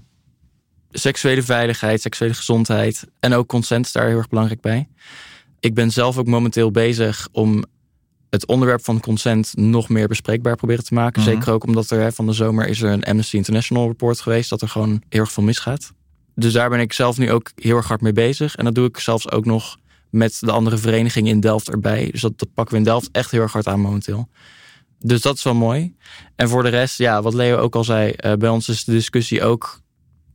seksuele 0.91 1.43
veiligheid, 1.43 2.01
seksuele 2.01 2.33
gezondheid 2.33 3.07
en 3.19 3.33
ook 3.33 3.47
consent 3.47 3.85
is 3.85 3.91
daar 3.91 4.07
heel 4.07 4.17
erg 4.17 4.29
belangrijk 4.29 4.61
bij. 4.61 4.87
Ik 5.59 5.73
ben 5.73 5.91
zelf 5.91 6.17
ook 6.17 6.27
momenteel 6.27 6.71
bezig 6.71 7.27
om 7.31 7.65
het 8.29 8.45
onderwerp 8.45 8.83
van 8.83 8.99
consent 8.99 9.53
nog 9.55 9.89
meer 9.89 10.07
bespreekbaar 10.07 10.55
proberen 10.55 10.83
te 10.83 10.93
maken. 10.93 11.21
Mhm. 11.21 11.31
Zeker 11.31 11.51
ook 11.51 11.65
omdat 11.65 11.89
er 11.89 11.99
hè, 11.99 12.11
van 12.11 12.25
de 12.25 12.33
zomer 12.33 12.67
is 12.67 12.81
er 12.81 12.91
een 12.91 13.03
Amnesty 13.03 13.35
International 13.35 13.87
report 13.87 14.19
geweest 14.19 14.49
dat 14.49 14.61
er 14.61 14.69
gewoon 14.69 15.01
heel 15.09 15.21
erg 15.21 15.31
veel 15.31 15.43
misgaat. 15.43 15.91
Dus 16.35 16.53
daar 16.53 16.69
ben 16.69 16.79
ik 16.79 16.93
zelf 16.93 17.17
nu 17.17 17.31
ook 17.31 17.51
heel 17.55 17.75
erg 17.75 17.87
hard 17.87 18.01
mee 18.01 18.13
bezig. 18.13 18.55
En 18.55 18.65
dat 18.65 18.75
doe 18.75 18.87
ik 18.87 18.99
zelfs 18.99 19.31
ook 19.31 19.45
nog 19.45 19.77
met 20.09 20.37
de 20.39 20.51
andere 20.51 20.77
verenigingen 20.77 21.31
in 21.31 21.39
Delft 21.39 21.69
erbij. 21.69 22.09
Dus 22.11 22.21
dat, 22.21 22.39
dat 22.39 22.53
pakken 22.53 22.73
we 22.73 22.79
in 22.79 22.85
Delft 22.85 23.09
echt 23.11 23.31
heel 23.31 23.41
erg 23.41 23.53
hard 23.53 23.67
aan 23.67 23.79
momenteel. 23.79 24.29
Dus 24.99 25.21
dat 25.21 25.35
is 25.35 25.43
wel 25.43 25.55
mooi. 25.55 25.95
En 26.35 26.49
voor 26.49 26.63
de 26.63 26.69
rest, 26.69 26.97
ja, 26.97 27.21
wat 27.21 27.33
Leo 27.33 27.57
ook 27.57 27.75
al 27.75 27.83
zei, 27.83 28.11
eh, 28.11 28.33
bij 28.33 28.49
ons 28.49 28.69
is 28.69 28.83
de 28.83 28.91
discussie 28.91 29.43
ook 29.43 29.81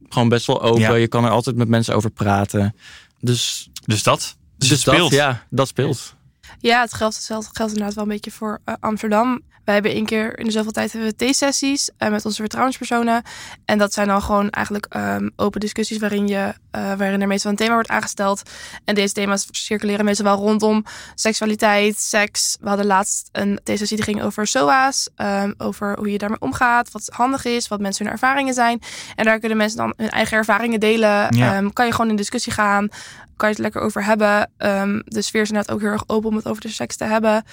gewoon 0.09 0.29
best 0.29 0.47
wel 0.47 0.63
open. 0.63 0.81
Ja. 0.81 0.95
Je 0.95 1.09
kan 1.09 1.25
er 1.25 1.31
altijd 1.31 1.57
met 1.57 1.69
mensen 1.69 1.95
over 1.95 2.11
praten. 2.11 2.75
Dus, 3.21 3.71
Dus 3.85 4.03
dat? 4.03 4.37
Dus 4.57 4.69
dus 4.69 4.81
speelt. 4.81 5.11
Dat, 5.11 5.19
ja, 5.19 5.47
dat 5.51 5.69
speelt. 5.69 6.15
Ja, 6.63 6.81
het 6.81 6.95
geldt, 6.95 7.15
hetzelfde 7.15 7.51
geldt 7.53 7.73
inderdaad 7.73 7.95
wel 7.95 8.05
een 8.05 8.11
beetje 8.11 8.31
voor 8.31 8.61
eh, 8.65 8.75
Amsterdam. 8.81 9.41
Wij 9.65 9.75
hebben 9.75 9.93
één 9.93 10.07
keer 10.07 10.39
in 10.39 10.45
de 10.45 10.51
zoveel 10.51 10.73
tijd 10.73 10.93
hebben 10.93 11.11
we 11.11 11.17
theesessies 11.17 11.91
uh, 11.99 12.09
met 12.09 12.25
onze 12.25 12.41
vertrouwenspersonen. 12.41 13.23
En 13.65 13.79
dat 13.79 13.93
zijn 13.93 14.09
dan 14.09 14.23
gewoon 14.23 14.51
eigenlijk 14.51 14.95
um, 14.97 15.33
open 15.37 15.61
discussies 15.61 15.99
waarin, 15.99 16.29
je, 16.29 16.55
uh, 16.77 16.93
waarin 16.95 17.21
er 17.21 17.27
meestal 17.27 17.51
een 17.51 17.57
thema 17.57 17.73
wordt 17.73 17.89
aangesteld. 17.89 18.43
En 18.85 18.95
deze 18.95 19.15
thema's 19.15 19.47
circuleren 19.51 20.05
meestal 20.05 20.25
wel 20.25 20.37
rondom 20.37 20.85
seksualiteit, 21.15 21.99
seks. 21.99 22.57
We 22.61 22.69
hadden 22.69 22.87
laatst 22.87 23.29
een 23.33 23.61
theesessie 23.63 23.97
die 23.97 24.07
ging 24.07 24.23
over 24.23 24.47
SOA's. 24.47 25.09
Um, 25.17 25.55
over 25.59 25.99
hoe 25.99 26.11
je 26.11 26.19
daarmee 26.19 26.41
omgaat, 26.41 26.91
wat 26.91 27.11
handig 27.15 27.45
is, 27.45 27.69
wat 27.69 27.81
mensen 27.81 28.05
hun 28.05 28.13
ervaringen 28.15 28.55
zijn. 28.55 28.81
En 29.17 29.25
daar 29.25 29.39
kunnen 29.39 29.59
mensen 29.59 29.79
dan 29.79 29.95
hun 29.97 30.11
eigen 30.11 30.37
ervaringen 30.37 30.81
delen. 30.81 31.37
Ja. 31.37 31.57
Um, 31.57 31.73
kan 31.73 31.87
je 31.87 31.93
gewoon 31.93 32.11
in 32.11 32.17
discussie 32.17 32.53
gaan. 32.53 32.89
Kan 33.37 33.49
je 33.49 33.55
het 33.55 33.63
lekker 33.63 33.81
over 33.81 34.05
hebben. 34.05 34.51
Um, 34.59 35.03
de 35.05 35.23
sfeer 35.23 35.43
is 35.43 35.49
inderdaad 35.49 35.75
ook 35.75 35.81
heel 35.81 35.91
erg 35.91 36.05
open 36.07 36.29
om 36.29 36.37
het 36.37 36.47
over 36.49 36.63
de 36.63 36.69
seks 36.69 36.97
te 36.97 37.05
hebben. 37.05 37.45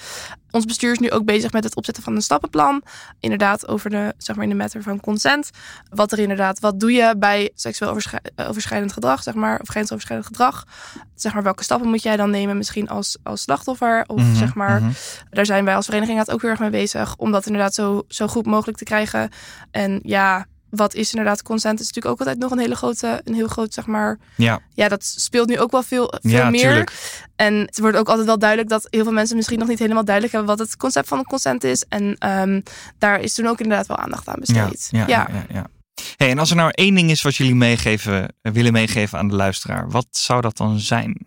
Ons 0.50 0.64
bestuur 0.64 0.92
is 0.92 0.98
nu 0.98 1.10
ook 1.10 1.24
bezig 1.24 1.52
met 1.52 1.64
het 1.64 1.76
opzetten 1.76 2.02
van 2.02 2.14
een 2.14 2.22
stappenplan. 2.22 2.82
Inderdaad, 3.20 3.68
over 3.68 3.90
de, 3.90 4.14
zeg 4.18 4.36
maar 4.36 4.44
in 4.44 4.50
de 4.50 4.56
matter 4.56 4.82
van 4.82 5.00
consent. 5.00 5.50
Wat 5.88 6.12
er 6.12 6.18
inderdaad, 6.18 6.60
wat 6.60 6.80
doe 6.80 6.92
je 6.92 7.14
bij 7.18 7.50
seksueel 7.54 7.90
overschrij- 7.90 8.20
overschrijdend 8.36 8.92
gedrag, 8.92 9.22
zeg 9.22 9.34
maar, 9.34 9.60
of 9.60 9.68
grensoverschrijdend 9.68 10.28
gedrag? 10.28 10.64
Zeg 11.14 11.34
maar, 11.34 11.42
welke 11.42 11.62
stappen 11.64 11.88
moet 11.88 12.02
jij 12.02 12.16
dan 12.16 12.30
nemen, 12.30 12.56
misschien 12.56 12.88
als, 12.88 13.18
als 13.22 13.42
slachtoffer? 13.42 14.04
Of 14.06 14.20
Mhm, 14.20 14.34
zeg 14.34 14.54
maar, 14.54 14.80
mhm. 14.82 14.90
daar 15.30 15.46
zijn 15.46 15.64
wij 15.64 15.74
als 15.76 15.84
vereniging 15.84 16.28
ook 16.28 16.40
heel 16.40 16.50
erg 16.50 16.58
mee 16.60 16.70
bezig. 16.70 17.16
Om 17.16 17.32
dat 17.32 17.46
inderdaad 17.46 17.74
zo, 17.74 18.02
zo 18.08 18.26
goed 18.26 18.46
mogelijk 18.46 18.78
te 18.78 18.84
krijgen. 18.84 19.30
En 19.70 20.00
ja, 20.02 20.46
wat 20.70 20.94
is 20.94 21.10
inderdaad 21.12 21.42
consent? 21.42 21.80
Is 21.80 21.86
natuurlijk 21.86 22.14
ook 22.14 22.20
altijd 22.20 22.38
nog 22.38 22.50
een 22.50 22.58
hele 22.58 22.74
grote, 22.76 23.20
een 23.24 23.34
heel 23.34 23.48
groot, 23.48 23.74
zeg 23.74 23.86
maar. 23.86 24.18
Ja. 24.36 24.60
Ja, 24.74 24.88
dat 24.88 25.04
speelt 25.04 25.48
nu 25.48 25.58
ook 25.58 25.70
wel 25.70 25.82
veel, 25.82 26.14
veel 26.22 26.30
Ja, 26.30 26.50
meer. 26.50 26.60
tuurlijk. 26.60 26.92
En 27.36 27.54
het 27.54 27.78
wordt 27.78 27.96
ook 27.96 28.08
altijd 28.08 28.26
wel 28.26 28.38
duidelijk 28.38 28.68
dat 28.70 28.86
heel 28.90 29.02
veel 29.04 29.12
mensen 29.12 29.36
misschien 29.36 29.58
nog 29.58 29.68
niet 29.68 29.78
helemaal 29.78 30.04
duidelijk 30.04 30.34
hebben 30.34 30.56
wat 30.56 30.66
het 30.66 30.76
concept 30.76 31.08
van 31.08 31.24
consent 31.24 31.64
is. 31.64 31.84
En 31.88 32.16
ehm, 32.18 32.60
daar 32.98 33.20
is 33.20 33.34
toen 33.34 33.46
ook 33.46 33.60
inderdaad 33.60 33.86
wel 33.86 33.96
aandacht 33.96 34.28
aan 34.28 34.40
besteed. 34.40 34.88
ja, 34.90 35.06
ja. 35.06 35.28
ja, 35.32 35.44
ja. 35.52 35.66
Hey, 36.16 36.30
en 36.30 36.38
als 36.38 36.50
er 36.50 36.56
nou 36.56 36.70
één 36.74 36.94
ding 36.94 37.10
is 37.10 37.22
wat 37.22 37.36
jullie 37.36 37.54
meegeven, 37.54 38.28
eh, 38.42 38.52
willen 38.52 38.72
meegeven 38.72 39.18
aan 39.18 39.28
de 39.28 39.34
luisteraar, 39.34 39.90
wat 39.90 40.06
zou 40.10 40.40
dat 40.40 40.56
dan 40.56 40.78
zijn? 40.78 41.24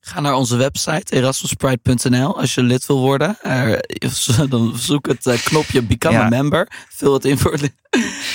Ga 0.00 0.20
naar 0.20 0.34
onze 0.34 0.56
website 0.56 1.14
erasmuspride.nl 1.16 2.38
als 2.40 2.54
je 2.54 2.62
lid 2.62 2.86
wil 2.86 2.98
worden. 2.98 3.36
Er, 3.42 3.84
dan 4.48 4.72
zoek 4.78 5.06
het 5.06 5.26
eh, 5.26 5.38
knopje 5.44 5.82
Become 5.82 6.14
Ja. 6.14 6.24
a 6.24 6.28
Member. 6.28 6.68
Vul 6.88 7.12
het 7.12 7.24
in 7.24 7.38
voor. 7.38 7.56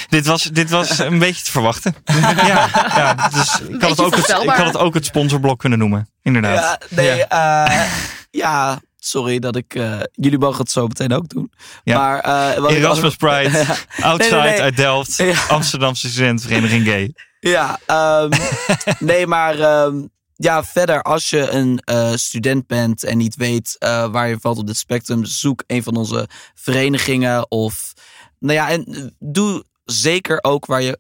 Dit 0.10 0.26
was, 0.26 0.44
dit 0.44 0.70
was 0.70 0.98
een 1.00 1.20
beetje 1.20 1.44
te 1.44 1.52
verwachten. 1.52 1.96
ja, 2.06 2.70
ja, 2.96 3.30
dus 3.30 3.60
ik 3.70 3.82
had, 3.82 3.90
het 3.90 4.00
ook 4.02 4.16
het, 4.16 4.30
ik 4.44 4.50
had 4.50 4.66
het 4.66 4.78
ook 4.78 4.94
het 4.94 5.06
sponsorblok 5.06 5.60
kunnen 5.60 5.80
noemen. 5.80 6.10
Inderdaad. 6.22 6.56
Ja, 6.90 6.96
nee, 6.96 7.16
ja. 7.30 7.88
ja, 8.32 8.80
sorry 8.98 9.40
dat 9.40 9.56
ik... 9.56 9.76
eh, 9.76 10.00
jullie 10.12 10.40
mogen 10.40 10.58
het 10.60 10.72
zo 10.72 10.88
meteen 10.88 11.14
ook 11.14 11.30
doen. 11.30 11.52
Ja. 11.84 11.98
Maar, 11.98 12.20
eh, 12.20 12.58
ik- 12.64 12.70
Erasmus 12.78 13.16
Pride, 13.16 13.66
Outside 14.02 14.36
Nee, 14.36 14.42
nee, 14.44 14.52
nee. 14.52 14.62
uit 14.62 14.76
Delft, 14.78 15.16
Ja. 15.16 15.34
Amsterdamse 15.48 16.10
studentenvereniging 16.10 16.86
Gay. 16.86 17.14
Ja, 17.40 17.80
ehm, 17.86 18.30
nee, 19.00 19.28
maar 19.28 19.60
ehm, 19.60 19.96
ja, 20.36 20.64
verder, 20.64 21.02
als 21.02 21.30
je 21.30 21.50
een 21.50 21.80
eh, 21.80 22.14
student 22.14 22.68
bent 22.68 23.04
en 23.04 23.18
niet 23.18 23.36
weet 23.36 23.76
eh, 23.80 24.12
waar 24.12 24.28
je 24.28 24.40
valt 24.40 24.58
op 24.58 24.68
dit 24.68 24.78
spectrum, 24.78 25.26
zoek 25.26 25.64
een 25.68 25.84
van 25.84 25.96
onze 25.96 26.28
verenigingen 26.54 27.52
of, 27.52 27.94
nou 28.40 28.54
ja, 28.54 28.70
en 28.70 28.86
eh, 28.86 29.04
doe 29.20 29.66
zeker 29.84 30.44
ook 30.44 30.66
waar 30.66 30.82
je, 30.82 31.00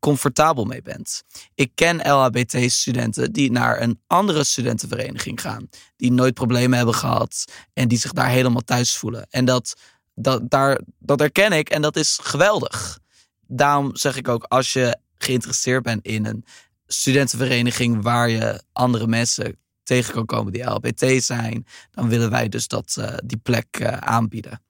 comfortabel 0.00 0.64
mee 0.64 0.82
bent. 0.82 1.22
Ik 1.54 1.70
ken 1.74 1.96
LHBT-studenten 1.96 3.32
die 3.32 3.50
naar 3.50 3.80
een 3.80 4.00
andere 4.06 4.44
studentenvereniging 4.44 5.40
gaan, 5.40 5.68
die 5.96 6.12
nooit 6.12 6.34
problemen 6.34 6.76
hebben 6.76 6.94
gehad 6.94 7.44
en 7.72 7.88
die 7.88 7.98
zich 7.98 8.12
daar 8.12 8.28
helemaal 8.28 8.62
thuis 8.62 8.96
voelen. 8.96 9.26
En 9.30 9.44
dat, 9.44 9.74
dat, 10.14 10.50
daar, 10.50 10.80
dat 10.98 11.20
herken 11.20 11.52
ik 11.52 11.70
en 11.70 11.82
dat 11.82 11.96
is 11.96 12.18
geweldig. 12.22 12.98
Daarom 13.46 13.96
zeg 13.96 14.16
ik 14.16 14.28
ook, 14.28 14.44
als 14.44 14.72
je 14.72 14.96
geïnteresseerd 15.18 15.82
bent 15.82 16.04
in 16.06 16.26
een 16.26 16.44
studentenvereniging 16.92 18.02
waar 18.02 18.28
je 18.30 18.62
andere 18.72 19.06
mensen 19.06 19.56
tegen 19.82 20.12
kan 20.14 20.26
komen 20.26 20.52
die 20.52 20.62
LHBT 20.64 21.24
zijn, 21.24 21.66
dan 21.90 22.08
willen 22.08 22.30
wij 22.30 22.48
dus 22.48 22.68
dat, 22.68 22.96
eh, 22.98 23.14
die 23.24 23.38
plek 23.38 23.66
eh, 23.70 23.96
aanbieden. 23.96 24.62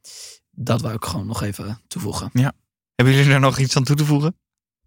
Dat 0.51 0.81
wou 0.81 0.95
ik 0.95 1.05
gewoon 1.05 1.27
nog 1.27 1.43
even 1.43 1.81
toevoegen. 1.89 2.31
Hebben 2.95 3.15
jullie 3.15 3.31
daar 3.31 3.41
nog 3.41 3.59
iets 3.59 3.77
aan 3.77 3.85
toe 3.85 3.97
te 3.97 4.05
voegen? 4.05 4.37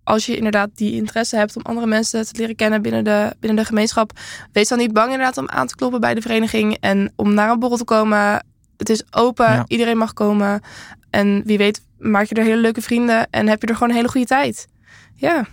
Als 0.04 0.26
je 0.26 0.36
inderdaad 0.38 0.70
die 0.76 0.94
interesse 0.94 1.36
hebt 1.38 1.56
om 1.56 1.62
andere 1.62 1.88
mensen 1.88 2.26
te 2.26 2.38
leren 2.38 2.56
kennen 2.56 2.82
binnen 2.82 3.04
de, 3.04 3.36
binnen 3.40 3.60
de 3.60 3.66
gemeenschap, 3.68 4.12
wees 4.52 4.68
dan 4.68 4.78
niet 4.78 4.94
bang 4.94 5.12
inderdaad 5.12 5.38
om 5.38 5.50
aan 5.50 5.68
te 5.68 5.76
kloppen 5.76 6.00
bij 6.00 6.14
de 6.14 6.22
vereniging 6.22 6.78
en 6.80 7.14
om 7.16 7.34
naar 7.34 7.50
een 7.52 7.60
borrel 7.60 7.78
te 7.78 7.84
komen. 7.84 8.46
Het 8.78 8.90
is 8.90 9.04
open, 9.12 9.46
Ja. 9.46 9.64
iedereen 9.68 9.98
mag 9.98 10.14
komen. 10.14 10.62
En 11.10 11.44
wie 11.46 11.58
weet 11.58 11.82
maak 11.98 12.26
je 12.26 12.36
er 12.36 12.44
hele 12.44 12.62
leuke 12.62 12.82
vrienden 12.82 13.30
en 13.30 13.48
heb 13.48 13.62
je 13.62 13.68
er 13.68 13.74
gewoon 13.74 13.90
een 13.90 13.96
hele 13.96 14.10
goede 14.10 14.28
tijd. 14.28 14.68
Ja. 15.16 15.48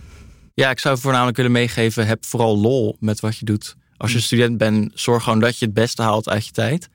Ja, 0.53 0.69
ik 0.69 0.79
zou 0.79 0.97
voornamelijk 0.97 1.37
willen 1.37 1.51
meegeven, 1.51 2.07
heb 2.07 2.25
vooral 2.25 2.57
lol 2.57 2.97
met 2.99 3.19
wat 3.19 3.37
je 3.37 3.45
doet. 3.45 3.75
Als 3.97 4.11
je 4.11 4.19
student 4.19 4.57
bent, 4.57 4.91
zorg 4.93 5.23
gewoon 5.23 5.39
dat 5.39 5.57
je 5.57 5.65
het 5.65 5.73
beste 5.73 6.01
haalt 6.01 6.29
uit 6.29 6.45
je 6.45 6.51
tijd. 6.51 6.89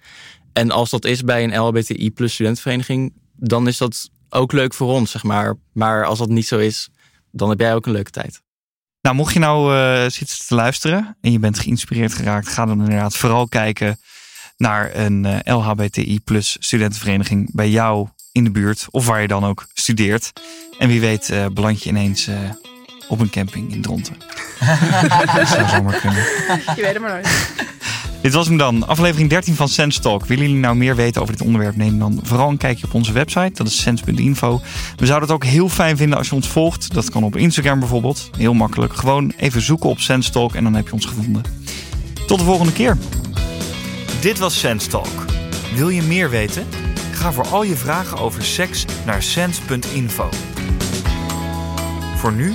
En 0.53 0.71
als 0.71 0.91
dat 0.91 1.05
is 1.05 1.23
bij 1.23 1.45
een 1.45 1.59
LHBTI 1.59 2.11
plus 2.11 2.33
studentenvereniging, 2.33 3.13
dan 3.37 3.69
is 3.69 3.79
dat 3.79 4.11
ook 4.29 4.53
leuk 4.53 4.75
voor 4.75 4.89
ons, 4.89 5.11
zeg 5.11 5.23
maar. 5.23 5.55
Maar 5.73 6.05
als 6.05 6.19
dat 6.19 6.29
niet 6.29 6.47
zo 6.47 6.59
is, 6.59 6.89
dan 7.31 7.49
heb 7.49 7.61
jij 7.61 7.75
ook 7.75 7.87
een 7.87 7.93
leuke 7.93 8.11
tijd. 8.11 8.43
Nou, 9.01 9.17
mocht 9.17 9.33
je 9.33 9.39
nou 9.39 9.77
eh, 9.77 10.11
zitten 10.11 10.47
te 10.47 10.55
luisteren 10.55 11.17
en 11.21 11.33
je 11.33 11.39
bent 11.39 11.59
geïnspireerd 11.59 12.15
geraakt, 12.15 12.49
ga 12.49 12.67
dan 12.67 12.81
inderdaad 12.81 13.17
vooral 13.17 13.49
kijken 13.49 13.99
naar 14.57 14.97
een 14.97 15.25
eh, 15.25 15.57
LHBTI 15.57 16.21
plus 16.21 16.57
studentenvereniging 16.61 17.55
bij 17.55 17.71
jou 17.71 18.09
in 18.33 18.45
de 18.45 18.51
buurt 18.51 18.87
of 18.91 19.07
waar 19.07 19.21
je 19.21 19.29
dan 19.29 19.45
ook 19.45 19.67
studeert. 19.75 20.33
En 20.79 20.89
wie 20.89 21.01
weet 21.01 21.31
eh, 21.31 21.47
beland 21.47 21.83
je 21.83 21.89
ineens 21.89 22.29
op 23.09 23.21
een 23.21 23.31
camping 23.31 23.73
in 23.73 23.83
Dronten. 23.83 24.17
dat 25.37 25.49
zou 25.49 25.69
zomaar 25.69 26.01
kunnen. 26.01 26.23
Je 26.77 26.83
weet 26.83 26.93
het 26.93 27.01
maar 27.01 27.11
nooit. 27.11 27.29
Dit 28.23 28.33
was 28.33 28.47
hem 28.47 28.57
dan, 28.57 28.87
aflevering 28.87 29.31
13 29.31 29.55
van 29.55 29.69
Sense 29.69 30.01
Talk. 30.01 30.27
Willen 30.27 30.45
jullie 30.45 30.61
nou 30.61 30.77
meer 30.77 30.97
weten 30.97 31.23
over 31.23 31.37
dit 31.37 31.47
onderwerp? 31.47 31.77
Neem 31.77 31.99
dan 31.99 32.21
vooral 32.23 32.49
een 32.49 32.57
kijkje 32.57 32.87
op 32.87 32.95
onze 32.95 33.13
website. 33.13 33.51
Dat 33.55 33.67
is 33.67 33.81
sense.info. 33.81 34.61
We 34.97 35.07
zouden 35.07 35.29
het 35.29 35.37
ook 35.37 35.45
heel 35.45 35.69
fijn 35.69 35.97
vinden 35.97 36.19
als 36.19 36.29
je 36.29 36.35
ons 36.35 36.49
volgt. 36.49 36.95
Dat 36.95 37.11
kan 37.11 37.25
op 37.25 37.37
Instagram 37.37 37.79
bijvoorbeeld. 37.79 38.31
Heel 38.37 38.55
makkelijk. 38.55 38.93
Gewoon 38.93 39.33
even 39.37 39.63
zoeken 39.63 39.89
op 39.89 39.99
Sense 40.01 40.31
Talk 40.31 40.55
en 40.55 40.65
dan 40.65 40.75
heb 40.75 40.87
je 40.87 40.93
ons 40.93 41.07
gevonden. 41.07 41.43
Tot 42.27 42.39
de 42.39 42.45
volgende 42.45 42.73
keer. 42.73 42.97
Dit 44.21 44.39
was 44.39 44.59
Sense 44.59 44.89
Talk. 44.89 45.25
Wil 45.75 45.89
je 45.89 46.03
meer 46.03 46.31
weten? 46.31 46.67
Ga 47.13 47.33
voor 47.33 47.47
al 47.47 47.63
je 47.63 47.77
vragen 47.77 48.19
over 48.19 48.45
seks 48.45 48.85
naar 49.07 49.23
sens.info. 49.23 50.29
Voor 52.17 52.33
nu, 52.33 52.55